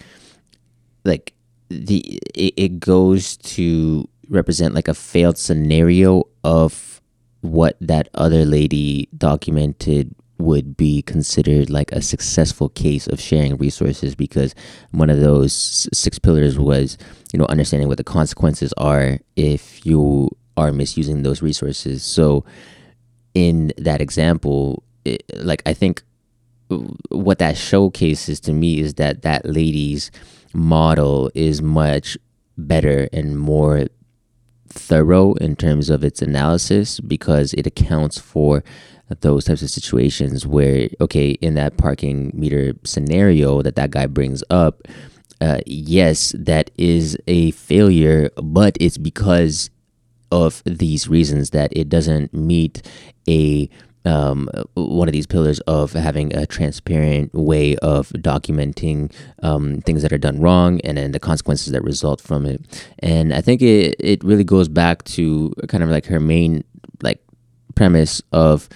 [1.07, 1.33] like
[1.69, 7.01] the it, it goes to represent like a failed scenario of
[7.41, 14.15] what that other lady documented would be considered like a successful case of sharing resources
[14.15, 14.55] because
[14.91, 16.99] one of those six pillars was
[17.33, 22.03] you know understanding what the consequences are if you are misusing those resources.
[22.03, 22.45] So
[23.37, 26.03] in that example it, like i think
[27.11, 30.11] what that showcases to me is that that lady's
[30.53, 32.17] model is much
[32.57, 33.87] better and more
[34.69, 38.63] thorough in terms of its analysis because it accounts for
[39.21, 44.43] those types of situations where okay in that parking meter scenario that that guy brings
[44.51, 44.83] up
[45.41, 49.71] uh, yes that is a failure but it's because
[50.33, 52.83] of these reasons that it doesn't meet
[53.29, 53.69] a
[54.07, 59.13] um, one of these pillars of having a transparent way of documenting
[59.43, 62.65] um, things that are done wrong and then the consequences that result from it.
[63.01, 66.65] And I think it, it really goes back to kind of like her main
[67.03, 67.23] like
[67.75, 68.69] premise of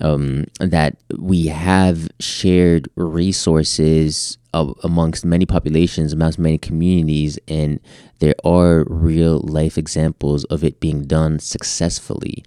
[0.00, 7.80] um, that we have shared resources amongst many populations, amongst many communities, and
[8.20, 12.44] there are real life examples of it being done successfully.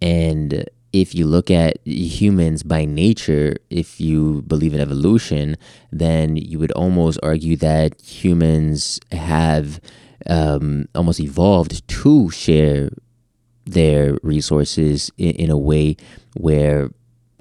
[0.00, 5.56] And if you look at humans by nature, if you believe in evolution,
[5.90, 9.80] then you would almost argue that humans have
[10.26, 12.90] um, almost evolved to share
[13.64, 15.96] their resources in, in a way
[16.36, 16.90] where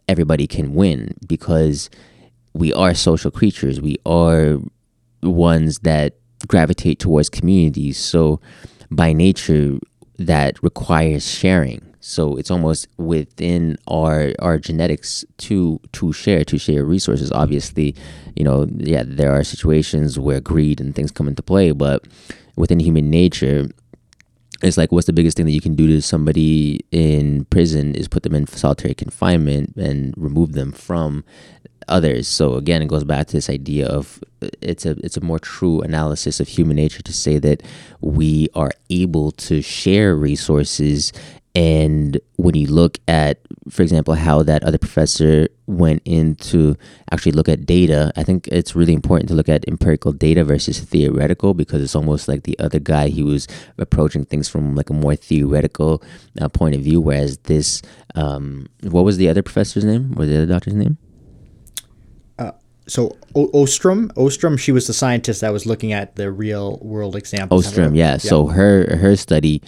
[0.08, 1.90] everybody can win because
[2.54, 3.82] we are social creatures.
[3.82, 4.60] We are
[5.24, 6.16] ones that
[6.48, 7.98] gravitate towards communities.
[7.98, 8.40] So,
[8.90, 9.78] by nature,
[10.18, 16.84] that requires sharing so it's almost within our our genetics to to share to share
[16.84, 17.32] resources.
[17.32, 17.96] Obviously,
[18.36, 22.04] you know, yeah, there are situations where greed and things come into play, but
[22.58, 23.70] within human nature,
[24.64, 28.08] it's like what's the biggest thing that you can do to somebody in prison is
[28.08, 31.24] put them in solitary confinement and remove them from
[31.88, 32.28] others.
[32.28, 34.24] So again, it goes back to this idea of
[34.62, 37.62] it's a it's a more true analysis of human nature to say that
[38.02, 41.14] we are able to share resources
[41.54, 46.78] and when you look at, for example, how that other professor went into
[47.12, 50.80] actually look at data, I think it's really important to look at empirical data versus
[50.80, 53.48] theoretical because it's almost like the other guy he was
[53.78, 56.02] approaching things from like a more theoretical
[56.40, 57.82] uh, point of view, whereas this,
[58.16, 60.98] um, what was the other professor's name or the other doctor's name?
[62.88, 67.16] So o- Ostrom, Ostrom, she was the scientist that was looking at the real world
[67.16, 67.68] examples.
[67.68, 68.12] Ostrom, yeah.
[68.12, 68.18] yeah.
[68.18, 69.62] So her her study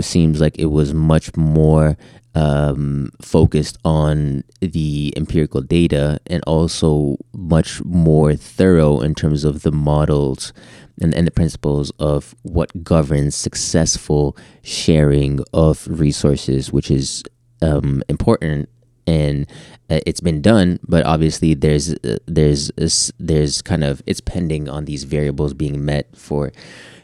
[0.00, 1.96] seems like it was much more
[2.34, 9.72] um, focused on the empirical data and also much more thorough in terms of the
[9.72, 10.52] models
[11.00, 17.24] and, and the principles of what governs successful sharing of resources, which is
[17.62, 18.68] um, important
[19.08, 19.46] and
[19.90, 22.70] uh, it's been done but obviously there's uh, there's
[23.18, 26.52] there's kind of it's pending on these variables being met for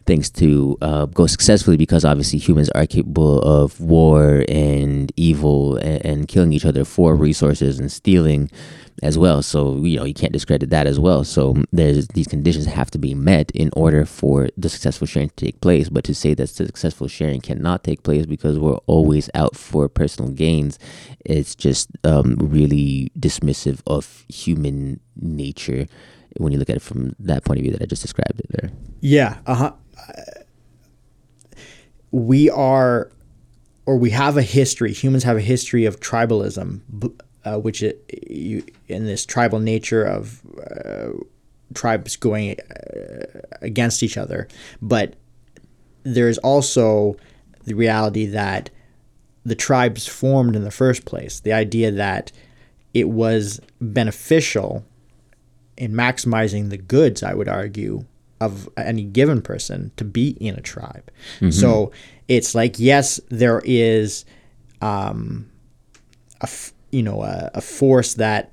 [0.07, 6.05] things to uh, go successfully because obviously humans are capable of war and evil and,
[6.05, 8.51] and killing each other for resources and stealing
[9.03, 9.43] as well.
[9.43, 11.25] So you know you can't discredit that as well.
[11.25, 15.37] So there's these conditions have to be met in order for the successful sharing to
[15.37, 15.89] take place.
[15.89, 20.31] But to say that successful sharing cannot take place because we're always out for personal
[20.31, 20.79] gains,
[21.25, 25.87] it's just um, really dismissive of human nature
[26.39, 28.47] when you look at it from that point of view that I just described it
[28.51, 28.71] there.
[29.01, 29.39] Yeah.
[29.47, 29.73] Uh-huh.
[32.11, 33.11] We are,
[33.87, 34.93] or we have a history.
[34.93, 36.81] Humans have a history of tribalism,
[37.45, 41.11] uh, which it, you, in this tribal nature of uh,
[41.75, 44.49] tribes going uh, against each other.
[44.81, 45.15] But
[46.03, 47.17] there's also
[47.65, 48.71] the reality that
[49.45, 51.41] the tribes formed in the first place.
[51.41, 52.33] The idea that
[52.93, 54.85] it was beneficial
[55.77, 58.05] in maximizing the goods, I would argue,
[58.41, 61.11] of any given person to be in a tribe.
[61.37, 61.51] Mm-hmm.
[61.51, 61.93] So
[62.29, 64.25] it's like, yes, there is
[64.81, 65.51] um,
[66.41, 66.49] a,
[66.95, 68.53] you know a, a force that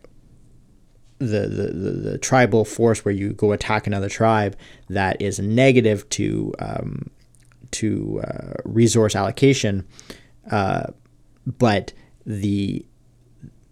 [1.19, 4.57] the, the, the, the, tribal force where you go attack another tribe
[4.89, 7.11] that is negative to um,
[7.69, 9.87] to uh, resource allocation,
[10.49, 10.87] uh,
[11.45, 11.93] but
[12.25, 12.83] the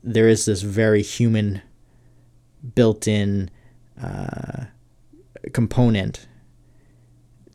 [0.03, 1.61] there is this very human
[2.75, 3.49] built-in
[4.01, 4.65] uh,
[5.51, 6.27] component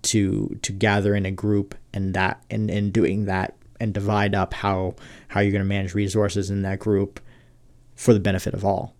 [0.02, 4.54] to to gather in a group and that and, and doing that and divide up
[4.54, 4.94] how
[5.28, 7.20] how you're going to manage resources in that group
[7.94, 8.94] for the benefit of all.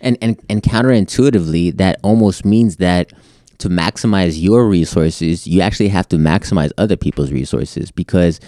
[0.00, 3.12] And and and counterintuitively, that almost means that
[3.58, 8.40] to maximize your resources, you actually have to maximize other people's resources because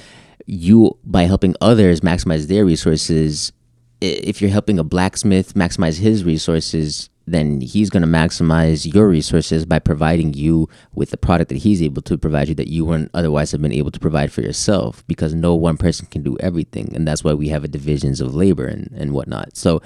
[0.47, 3.53] you by helping others maximize their resources
[4.01, 9.65] if you're helping a blacksmith maximize his resources then he's going to maximize your resources
[9.65, 13.11] by providing you with the product that he's able to provide you that you wouldn't
[13.15, 16.93] otherwise have been able to provide for yourself because no one person can do everything
[16.95, 19.57] and that's why we have a divisions of labor and, and whatnot.
[19.57, 19.81] So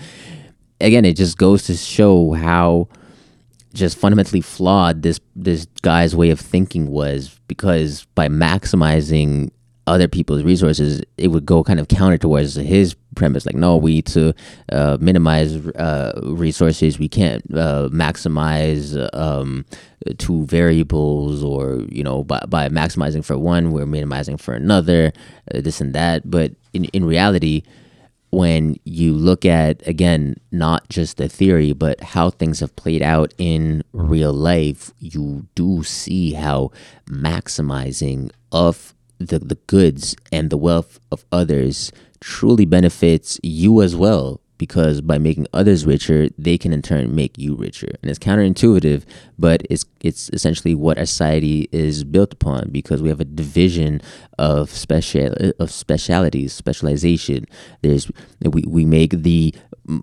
[0.81, 2.89] again it just goes to show how
[3.73, 9.51] just fundamentally flawed this this guy's way of thinking was because by maximizing
[9.87, 13.45] other people's resources, it would go kind of counter towards his premise.
[13.45, 14.35] Like, no, we need to
[14.71, 16.99] uh, minimize uh, resources.
[16.99, 19.65] We can't uh, maximize um,
[20.19, 25.13] two variables, or you know, by, by maximizing for one, we're minimizing for another.
[25.53, 26.31] Uh, this and that.
[26.31, 27.63] But in in reality,
[28.31, 33.33] when you look at again not just the theory but how things have played out
[33.39, 36.71] in real life you do see how
[37.09, 44.41] maximizing of the, the goods and the wealth of others truly benefits you as well
[44.59, 47.89] because by making others richer they can in turn make you richer.
[48.03, 49.05] And it's counterintuitive
[49.39, 54.01] but it's it's essentially what our society is built upon because we have a division
[54.39, 57.45] of special of specialities specialization.
[57.83, 58.11] There's
[58.43, 59.55] we, we make the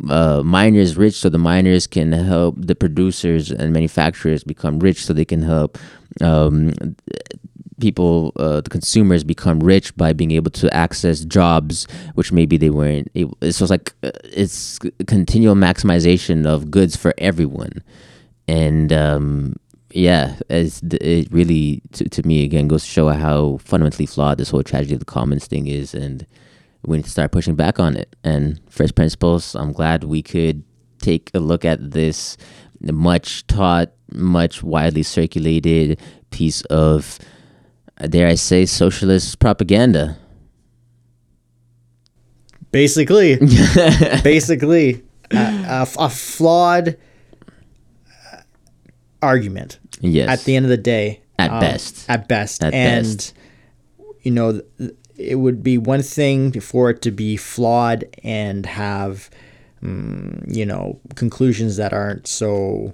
[0.10, 5.14] uh, miners rich so the miners can help the producers and manufacturers become rich so
[5.14, 5.78] they can help
[6.22, 6.72] um,
[7.80, 12.70] people, uh, the consumers, become rich by being able to access jobs which maybe they
[12.70, 13.10] weren't.
[13.16, 17.84] Able, so it's just like uh, it's continual maximization of goods for everyone,
[18.48, 19.56] and um,
[19.92, 24.64] yeah, it really to, to me again goes to show how fundamentally flawed this whole
[24.64, 26.26] tragedy of the commons thing is, and
[26.86, 28.16] we need to start pushing back on it.
[28.24, 30.64] And first principles, I'm glad we could
[31.00, 32.38] take a look at this
[32.82, 36.00] much taught, much widely circulated
[36.32, 37.20] piece of
[38.02, 40.18] dare I say, socialist propaganda.
[42.72, 43.36] Basically,
[44.24, 46.98] basically, a, a, flawed
[48.08, 48.38] uh,
[49.22, 49.80] argument.
[50.02, 50.30] Yes.
[50.30, 53.34] At the end of the day, at um, best, at best, at and best.
[54.22, 54.62] you know,
[55.16, 59.30] it would be one thing for it to be flawed and have,
[59.84, 62.94] um, you know, conclusions that aren't so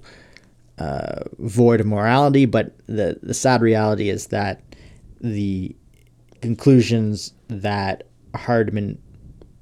[0.78, 2.46] uh, void of morality.
[2.46, 4.62] But the the sad reality is that
[5.22, 5.76] the
[6.42, 8.04] conclusions that
[8.36, 9.02] Hardman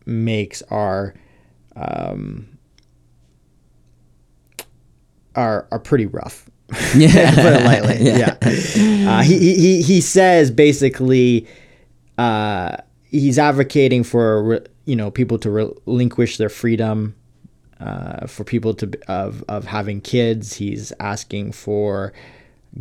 [0.06, 1.14] makes are
[1.76, 2.58] um,
[5.36, 6.50] are are pretty rough.
[6.96, 7.98] Yeah, put it lightly.
[8.06, 9.20] yeah, yeah.
[9.20, 11.48] Uh, he, he he says basically
[12.18, 17.16] uh, he's advocating for you know people to relinquish their freedom.
[17.80, 22.12] Uh, for people to of of having kids, he's asking for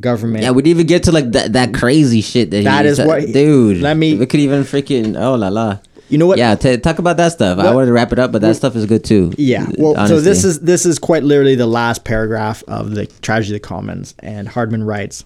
[0.00, 0.42] government.
[0.44, 3.20] Yeah, we didn't even get to like that that crazy shit that that is what
[3.32, 3.78] dude.
[3.82, 4.16] Let me.
[4.16, 5.78] We could even freaking oh la la.
[6.08, 6.38] you know what?
[6.38, 7.58] Yeah, t- talk about that stuff.
[7.58, 9.32] I What- wanted to wrap it up, but that stuff is good too.
[9.36, 9.66] Yeah.
[9.78, 13.62] Well, so this is this is quite literally the last paragraph of the Tragedy of
[13.62, 15.24] the Commons, and Hardman writes,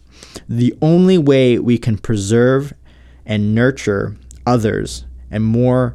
[0.49, 2.73] "The only way we can preserve
[3.27, 4.17] and nurture
[4.47, 5.95] others, and more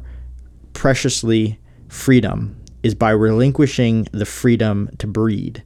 [0.72, 1.58] preciously
[1.88, 5.62] freedom, is by relinquishing the freedom to breed,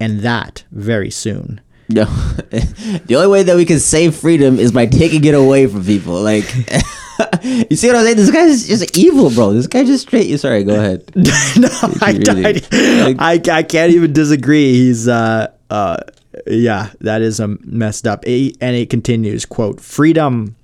[0.00, 2.04] and that very soon." No,
[2.50, 6.20] the only way that we can save freedom is by taking it away from people.
[6.22, 6.44] Like,
[7.42, 8.16] you see what I'm saying?
[8.16, 9.52] This guy's just evil, bro.
[9.52, 10.34] This guy just straight.
[10.40, 11.10] Sorry, go ahead.
[11.14, 11.68] no,
[12.00, 12.20] I?
[12.32, 14.72] I, I, I can't even disagree.
[14.72, 15.98] He's uh uh
[16.46, 18.26] yeah, that is um, messed up.
[18.26, 20.56] It- and it continues, quote, freedom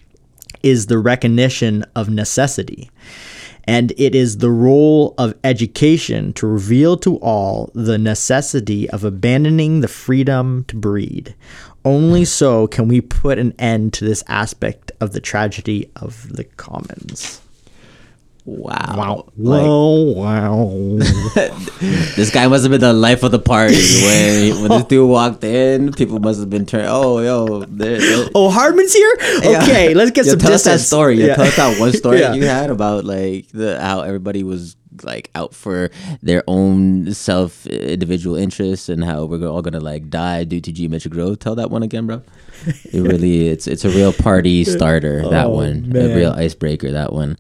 [0.63, 2.91] is the recognition of necessity.
[3.71, 9.79] And it is the role of education to reveal to all the necessity of abandoning
[9.79, 11.37] the freedom to breed.
[11.85, 16.43] Only so can we put an end to this aspect of the tragedy of the
[16.43, 17.41] commons.
[18.45, 19.27] Wow.
[19.37, 20.99] Like, Wow, wow.
[22.17, 25.45] this guy must have been the life of the party when when this dude walked
[25.45, 25.93] in.
[25.93, 26.87] People must have been turned.
[26.89, 27.65] Oh, yo,
[28.35, 29.17] Oh, Hardman's here.
[29.43, 29.63] Yeah.
[29.63, 31.17] Okay, let's get Yeah, some tell us that story.
[31.17, 31.27] Yeah.
[31.27, 31.35] Yeah.
[31.37, 32.35] Tell us that one story Yeah.
[32.35, 35.91] you had about like the how everybody was like out for
[36.23, 40.73] their own self uh, individual interests and how we're all gonna like die due to
[40.73, 41.39] geometric growth.
[41.39, 42.23] Tell that one again, bro.
[42.93, 45.29] It really it's it's a real party starter.
[45.31, 46.11] That Oh, one, man.
[46.11, 46.91] a real icebreaker.
[46.93, 47.37] That one.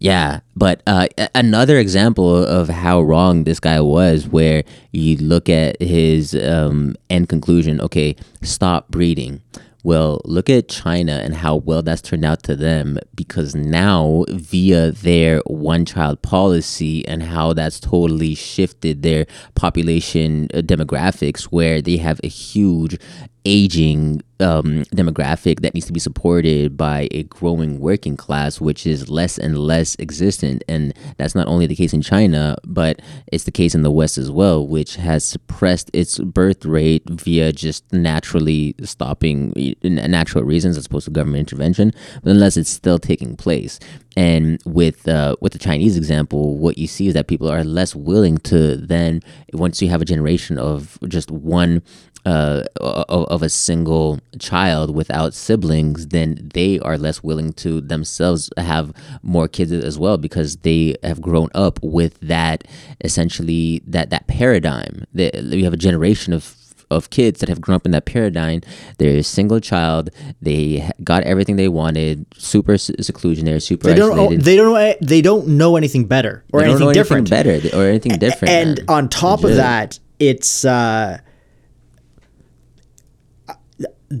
[0.00, 5.80] Yeah, but uh, another example of how wrong this guy was, where you look at
[5.80, 7.80] his um, end conclusion.
[7.80, 9.40] Okay, stop breeding.
[9.84, 14.90] Well, look at China and how well that's turned out to them because now, via
[14.92, 21.98] their one child policy and how that's totally shifted their population uh, demographics, where they
[21.98, 22.98] have a huge
[23.44, 29.08] aging um, demographic that needs to be supported by a growing working class, which is
[29.08, 30.64] less and less existent.
[30.68, 33.00] And that's not only the case in China, but
[33.30, 37.52] it's the case in the West as well, which has suppressed its birth rate via
[37.52, 39.52] just naturally stopping
[39.82, 41.92] natural reasons as opposed to government intervention,
[42.22, 43.78] but unless it's still taking place.
[44.16, 47.96] And with uh, with the Chinese example, what you see is that people are less
[47.96, 49.22] willing to then,
[49.52, 51.82] once you have a generation of just one
[52.24, 58.50] uh, of, of a single child without siblings, then they are less willing to themselves
[58.56, 58.92] have
[59.22, 62.64] more kids as well because they have grown up with that
[63.02, 65.04] essentially that that paradigm.
[65.12, 66.56] That we have a generation of
[66.90, 68.60] of kids that have grown up in that paradigm.
[68.98, 70.10] They're a single child.
[70.40, 72.26] They got everything they wanted.
[72.36, 73.44] Super s- seclusion.
[73.44, 74.16] They're super They don't.
[74.16, 74.72] Know, they don't.
[74.72, 77.28] Know, they don't know anything better or anything different.
[77.28, 78.52] better or anything different.
[78.52, 78.86] and man.
[78.88, 81.18] on top of that, it's uh,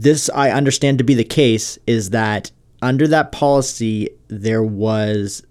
[0.02, 2.50] this I understand to be the case is that
[2.82, 5.42] under that policy there was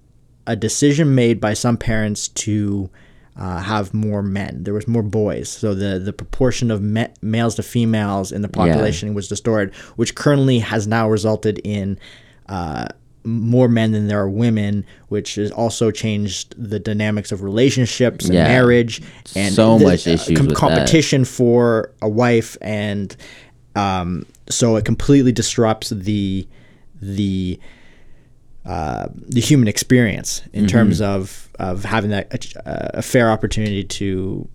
[0.47, 2.89] a decision made by some parents to
[3.37, 4.63] uh, have more men.
[4.63, 8.49] There was more boys, so the the proportion of ma- males to females in the
[8.49, 11.97] population was distorted, which currently has now resulted in.
[12.47, 12.87] Uh,
[13.25, 18.33] more men than there are women, which has also changed the dynamics of relationships and
[18.33, 18.43] Yeah.
[18.49, 19.01] marriage
[19.33, 20.55] and So the- much issues with that.
[20.57, 23.15] competition for a wife, and
[23.77, 26.47] um, so it completely disrupts the
[27.01, 27.59] the
[28.65, 34.47] uh, the human experience in terms of of having that a, a fair opportunity to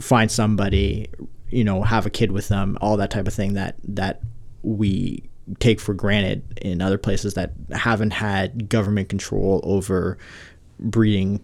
[0.00, 1.08] find somebody,
[1.50, 4.20] you know, have a kid with them, all that type of thing that that
[4.62, 5.22] we
[5.60, 10.18] take for granted in other places that haven't had government control over
[10.78, 11.42] breeding,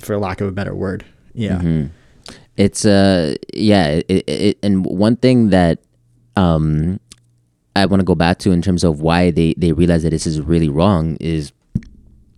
[0.00, 1.04] for lack of a better word.
[1.34, 1.86] Yeah.
[2.56, 5.78] it's uh yeah it, it, and one thing that
[6.36, 7.00] um
[7.74, 10.26] i want to go back to in terms of why they they realize that this
[10.26, 11.52] is really wrong is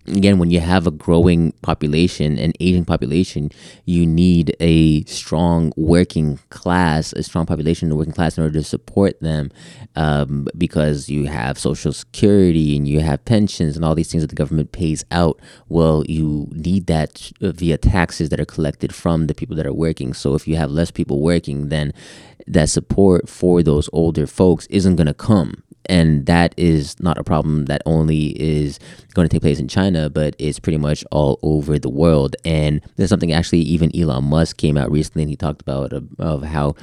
[0.09, 3.49] again when you have a growing population an aging population
[3.85, 8.63] you need a strong working class a strong population a working class in order to
[8.63, 9.51] support them
[9.95, 14.29] um, because you have social security and you have pensions and all these things that
[14.29, 15.39] the government pays out.
[15.67, 20.13] Well you need that via taxes that are collected from the people that are working.
[20.13, 21.93] So if you have less people working then
[22.47, 27.23] that support for those older folks isn't going to come and that is not a
[27.23, 28.79] problem that only is
[29.13, 32.35] going to take place in China, but it's pretty much all over the world.
[32.45, 36.07] And there's something actually even Elon Musk came out recently and he talked about of,
[36.19, 36.75] of how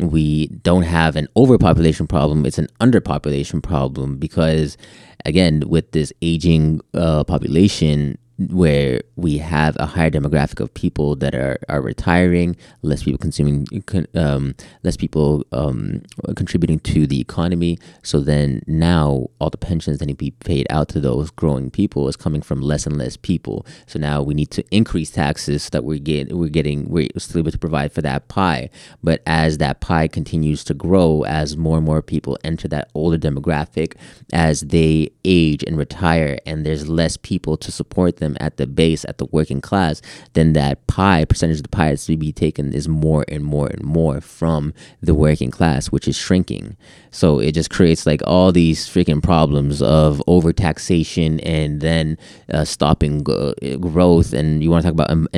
[0.00, 4.76] we don't have an overpopulation problem; it's an underpopulation problem because,
[5.24, 11.34] again, with this aging uh, population, where we have a higher demographic of people that
[11.34, 13.66] are, are retiring, less people consuming,
[14.14, 16.02] um, less people um,
[16.34, 17.78] contributing to the economy.
[18.02, 21.70] So then now all the pensions that need to be paid out to those growing
[21.70, 23.64] people is coming from less and less people.
[23.86, 27.38] So now we need to increase taxes so that we're getting we're getting we're still
[27.38, 28.68] able to provide for that pie.
[29.02, 33.18] But as that pie continues to grow, as more and more people enter that older
[33.18, 33.94] demographic,
[34.32, 38.66] as they age and retire, and there's less people to support them them at the
[38.66, 40.02] base, at the working class,
[40.32, 43.68] then that pie, percentage of the pie that's to be taken is more and more
[43.68, 46.76] and more from the working class, which is shrinking.
[47.10, 52.18] So it just creates like all these freaking problems of overtaxation and then
[52.52, 54.32] uh, stopping growth.
[54.32, 55.28] And you want to talk about um,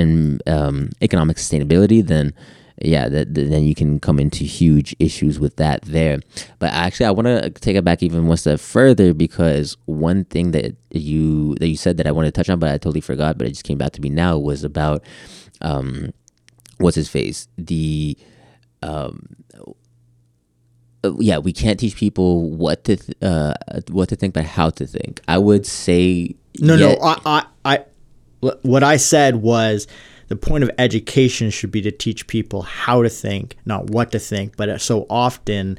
[0.47, 2.33] um, economic sustainability, then
[2.81, 6.21] yeah, that, then you can come into huge issues with that there.
[6.59, 10.51] But actually, I want to take it back even one step further because one thing
[10.51, 13.39] that you that you said that I wanted to touch on, but I totally forgot,
[13.39, 15.03] but it just came back to me now was about
[15.63, 16.13] um,
[16.79, 18.17] what's his face the
[18.83, 19.37] um,
[21.19, 23.55] yeah, we can't teach people what to th- uh,
[23.91, 25.21] what to think, but how to think.
[25.29, 26.97] I would say no, no.
[27.03, 27.85] I, I, I,
[28.63, 29.87] what I said was
[30.29, 34.19] the point of education should be to teach people how to think, not what to
[34.19, 35.79] think, but so often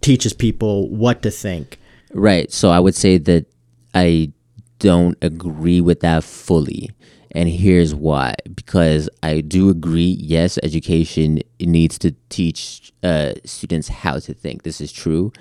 [0.00, 1.78] teaches people what to think.
[2.12, 2.52] Right.
[2.52, 3.46] So I would say that
[3.94, 4.32] I
[4.78, 6.90] don't agree with that fully.
[7.32, 8.34] And here's why.
[8.54, 14.62] Because I do agree, yes, education needs to teach uh, students how to think.
[14.62, 15.32] This is true.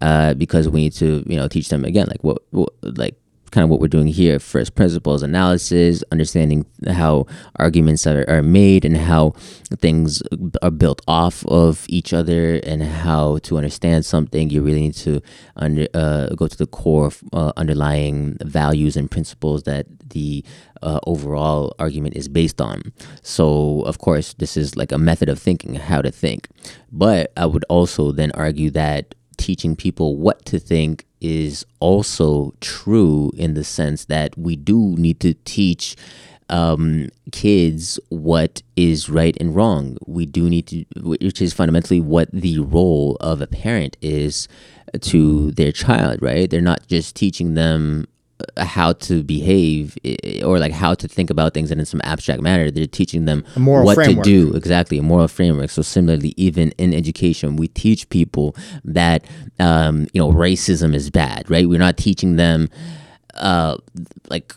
[0.00, 3.21] Uh, because we need to, you know, teach them again, like what, what like
[3.52, 7.26] kind of what we're doing here first principles analysis understanding how
[7.56, 9.30] arguments are, are made and how
[9.78, 10.22] things
[10.62, 15.20] are built off of each other and how to understand something you really need to
[15.56, 20.44] under, uh, go to the core uh, underlying values and principles that the
[20.82, 22.92] uh, overall argument is based on.
[23.22, 26.48] So, of course, this is like a method of thinking, how to think.
[26.90, 33.30] But I would also then argue that teaching people what to think is also true
[33.36, 35.96] in the sense that we do need to teach
[36.50, 39.96] um, kids what is right and wrong.
[40.06, 44.48] We do need to, which is fundamentally what the role of a parent is
[45.00, 46.50] to their child, right?
[46.50, 48.06] They're not just teaching them
[48.56, 49.96] how to behave
[50.44, 52.70] or like how to think about things and in some abstract manner.
[52.70, 53.44] They're teaching them
[53.84, 54.24] what framework.
[54.24, 55.70] to do exactly a moral framework.
[55.70, 59.24] So similarly, even in education, we teach people that
[59.58, 61.68] um, you know racism is bad, right?
[61.68, 62.68] We're not teaching them
[63.34, 63.76] uh,
[64.30, 64.54] like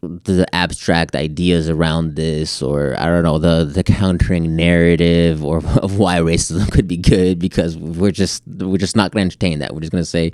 [0.00, 5.98] the abstract ideas around this or i don't know the the countering narrative or of
[5.98, 9.74] why racism could be good because we're just we're just not going to entertain that
[9.74, 10.32] we're just going to say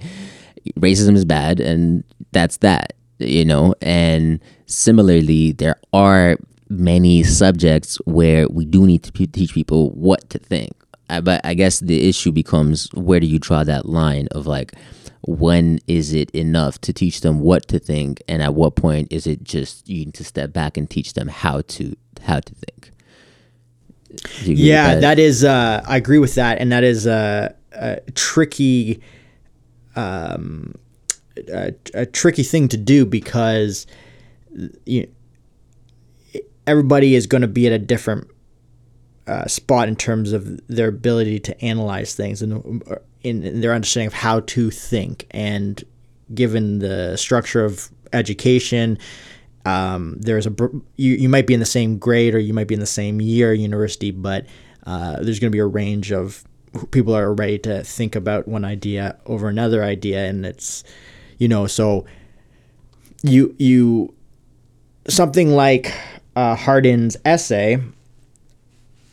[0.78, 2.04] racism is bad and
[2.34, 3.74] that's that you know?
[3.80, 6.36] And similarly there are
[6.68, 10.72] many subjects where we do need to p- teach people what to think.
[11.10, 14.72] Uh, but i guess the issue becomes where do you draw that line of like
[15.20, 19.26] when is it enough to teach them what to think and at what point is
[19.26, 22.90] it just you need to step back and teach them how to how to think?
[24.44, 25.00] Yeah that?
[25.02, 29.02] that is uh, i agree with that and that is a, a tricky
[29.94, 30.72] um,
[31.36, 33.86] a, a, tricky thing to do because
[34.84, 38.28] you know, everybody is going to be at a different
[39.26, 43.72] uh, spot in terms of their ability to analyze things and uh, in, in their
[43.72, 45.26] understanding of how to think.
[45.30, 45.82] And
[46.34, 48.98] given the structure of education,
[49.64, 50.54] um, there's a
[50.96, 53.20] you, you might be in the same grade or you might be in the same
[53.20, 54.46] year university, but
[54.86, 56.44] uh, there's going to be a range of
[56.90, 60.84] people are ready to think about one idea over another idea and it's
[61.38, 62.04] you know so
[63.22, 64.14] you you
[65.08, 65.94] something like
[66.36, 67.78] uh, Hardin's essay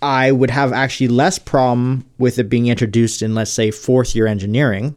[0.02, 4.27] I would have actually less problem with it being introduced in let's say fourth year
[4.27, 4.95] engineering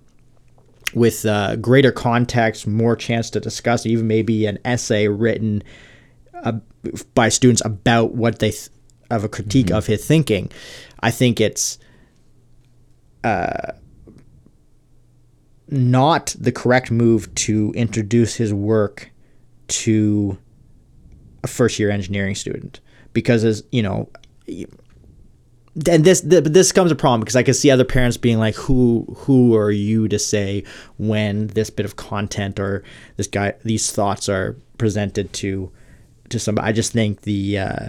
[0.95, 5.63] with uh, greater context more chance to discuss even maybe an essay written
[6.43, 6.53] uh,
[7.15, 8.69] by students about what they th-
[9.11, 9.77] of a critique mm-hmm.
[9.77, 10.51] of his thinking
[11.01, 11.79] I think it's
[13.23, 13.73] uh,
[15.69, 19.11] not the correct move to introduce his work
[19.67, 20.39] to
[21.43, 22.81] a first year engineering student
[23.13, 24.09] because as you know
[25.89, 29.07] and this this comes a problem because I can see other parents being like, "Who
[29.19, 30.63] who are you to say
[30.99, 32.85] when this bit of content or
[33.17, 35.73] this guy these thoughts are presented to
[36.29, 37.89] to somebody?" I just think the uh,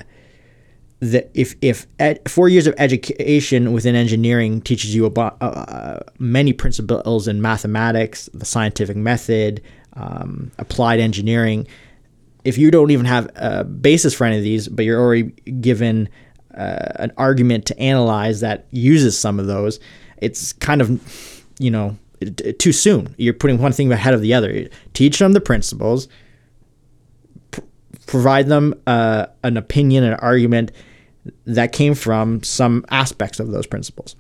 [1.00, 6.00] that if if ed, four years of education within engineering teaches you about uh, uh,
[6.20, 9.62] many principles in mathematics, the scientific method,
[9.94, 11.68] um, applied engineering,
[12.46, 16.08] if you don't even have a basis for any of these, but you're already given
[16.56, 19.80] uh, an argument to analyze that uses some of those,
[20.18, 21.98] it's kind of, you know,
[22.60, 23.14] too soon.
[23.18, 24.70] You're putting one thing ahead of the other.
[24.94, 26.12] Teach them the principles, pr-
[28.08, 30.72] provide them uh, an opinion, an argument
[31.46, 34.16] that came from some aspects of those principles.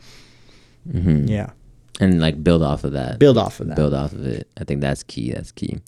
[0.89, 1.27] Mm-hmm.
[1.27, 1.51] Yeah.
[1.99, 3.19] And like build off of that.
[3.19, 3.75] Build off of that.
[3.75, 4.49] Build off of it.
[4.59, 5.31] I think that's key.
[5.31, 5.79] That's key.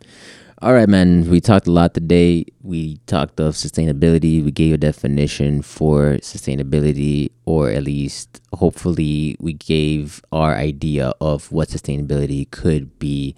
[0.60, 1.30] All right, man.
[1.30, 2.45] We talked a lot today.
[2.64, 4.44] We talked of sustainability.
[4.44, 11.52] We gave a definition for sustainability, or at least hopefully we gave our idea of
[11.52, 13.36] what sustainability could be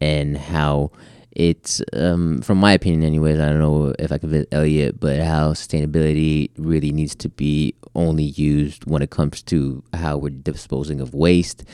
[0.00, 0.92] and how
[1.34, 5.20] it's um, from my opinion anyways i don't know if i can fit elliot but
[5.20, 11.00] how sustainability really needs to be only used when it comes to how we're disposing
[11.00, 11.64] of waste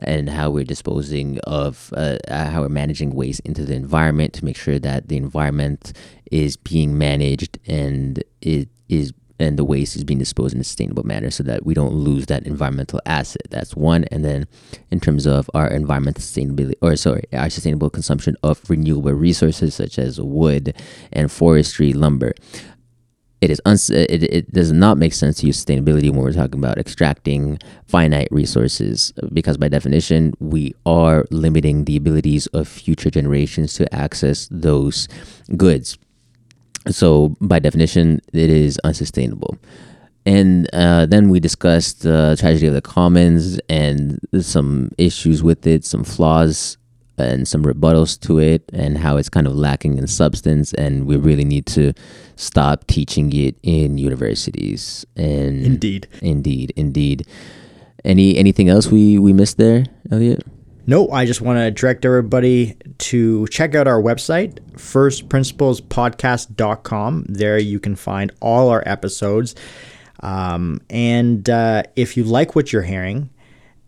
[0.00, 4.56] and how we're disposing of uh, how we're managing waste into the environment to make
[4.56, 5.92] sure that the environment
[6.30, 11.04] is being managed and it is and the waste is being disposed in a sustainable
[11.04, 13.42] manner so that we don't lose that environmental asset.
[13.50, 14.04] That's one.
[14.10, 14.46] And then
[14.90, 19.98] in terms of our environmental sustainability, or sorry, our sustainable consumption of renewable resources such
[19.98, 20.74] as wood
[21.12, 22.34] and forestry, lumber.
[23.40, 26.58] It is uns- it, it does not make sense to use sustainability when we're talking
[26.58, 33.74] about extracting finite resources because by definition we are limiting the abilities of future generations
[33.74, 35.06] to access those
[35.56, 35.96] goods
[36.94, 39.58] so, by definition, it is unsustainable.
[40.26, 45.84] And uh, then we discussed the tragedy of the commons and some issues with it,
[45.84, 46.76] some flaws
[47.16, 50.74] and some rebuttals to it, and how it's kind of lacking in substance.
[50.74, 51.94] And we really need to
[52.36, 55.06] stop teaching it in universities.
[55.16, 57.26] And indeed, indeed, indeed.
[58.04, 60.44] Any anything else we we missed there, Elliot?
[60.88, 67.26] No, I just want to direct everybody to check out our website, firstprinciplespodcast.com.
[67.28, 69.54] There you can find all our episodes.
[70.20, 73.28] Um, and uh, if you like what you're hearing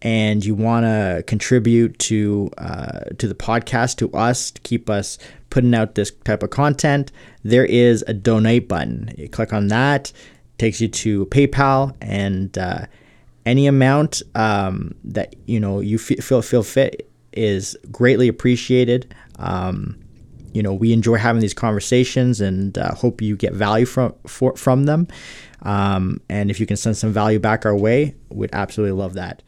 [0.02, 5.16] and you want to contribute to uh, to the podcast, to us, to keep us
[5.48, 7.12] putting out this type of content,
[7.42, 9.10] there is a donate button.
[9.16, 10.12] You click on that,
[10.58, 12.84] takes you to PayPal, and uh,
[13.50, 19.12] any amount um, that you know you feel feel fit is greatly appreciated.
[19.36, 19.98] Um,
[20.52, 24.56] you know, we enjoy having these conversations and uh, hope you get value from for,
[24.56, 25.08] from them.
[25.62, 29.42] Um, and if you can send some value back our way, we'd absolutely love that.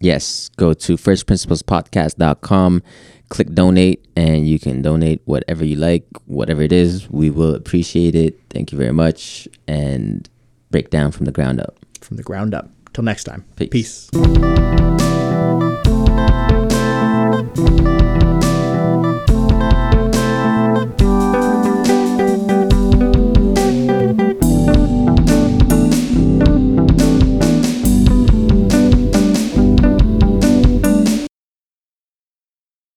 [0.00, 2.82] Yes, go to firstprinciplespodcast.com,
[3.28, 7.08] click donate, and you can donate whatever you like, whatever it is.
[7.10, 8.40] We will appreciate it.
[8.50, 9.46] Thank you very much.
[9.68, 10.28] And
[10.70, 11.78] break down from the ground up.
[12.00, 12.70] From the ground up.
[12.92, 13.44] Till next time.
[13.56, 13.70] Peace.
[13.70, 15.01] Peace.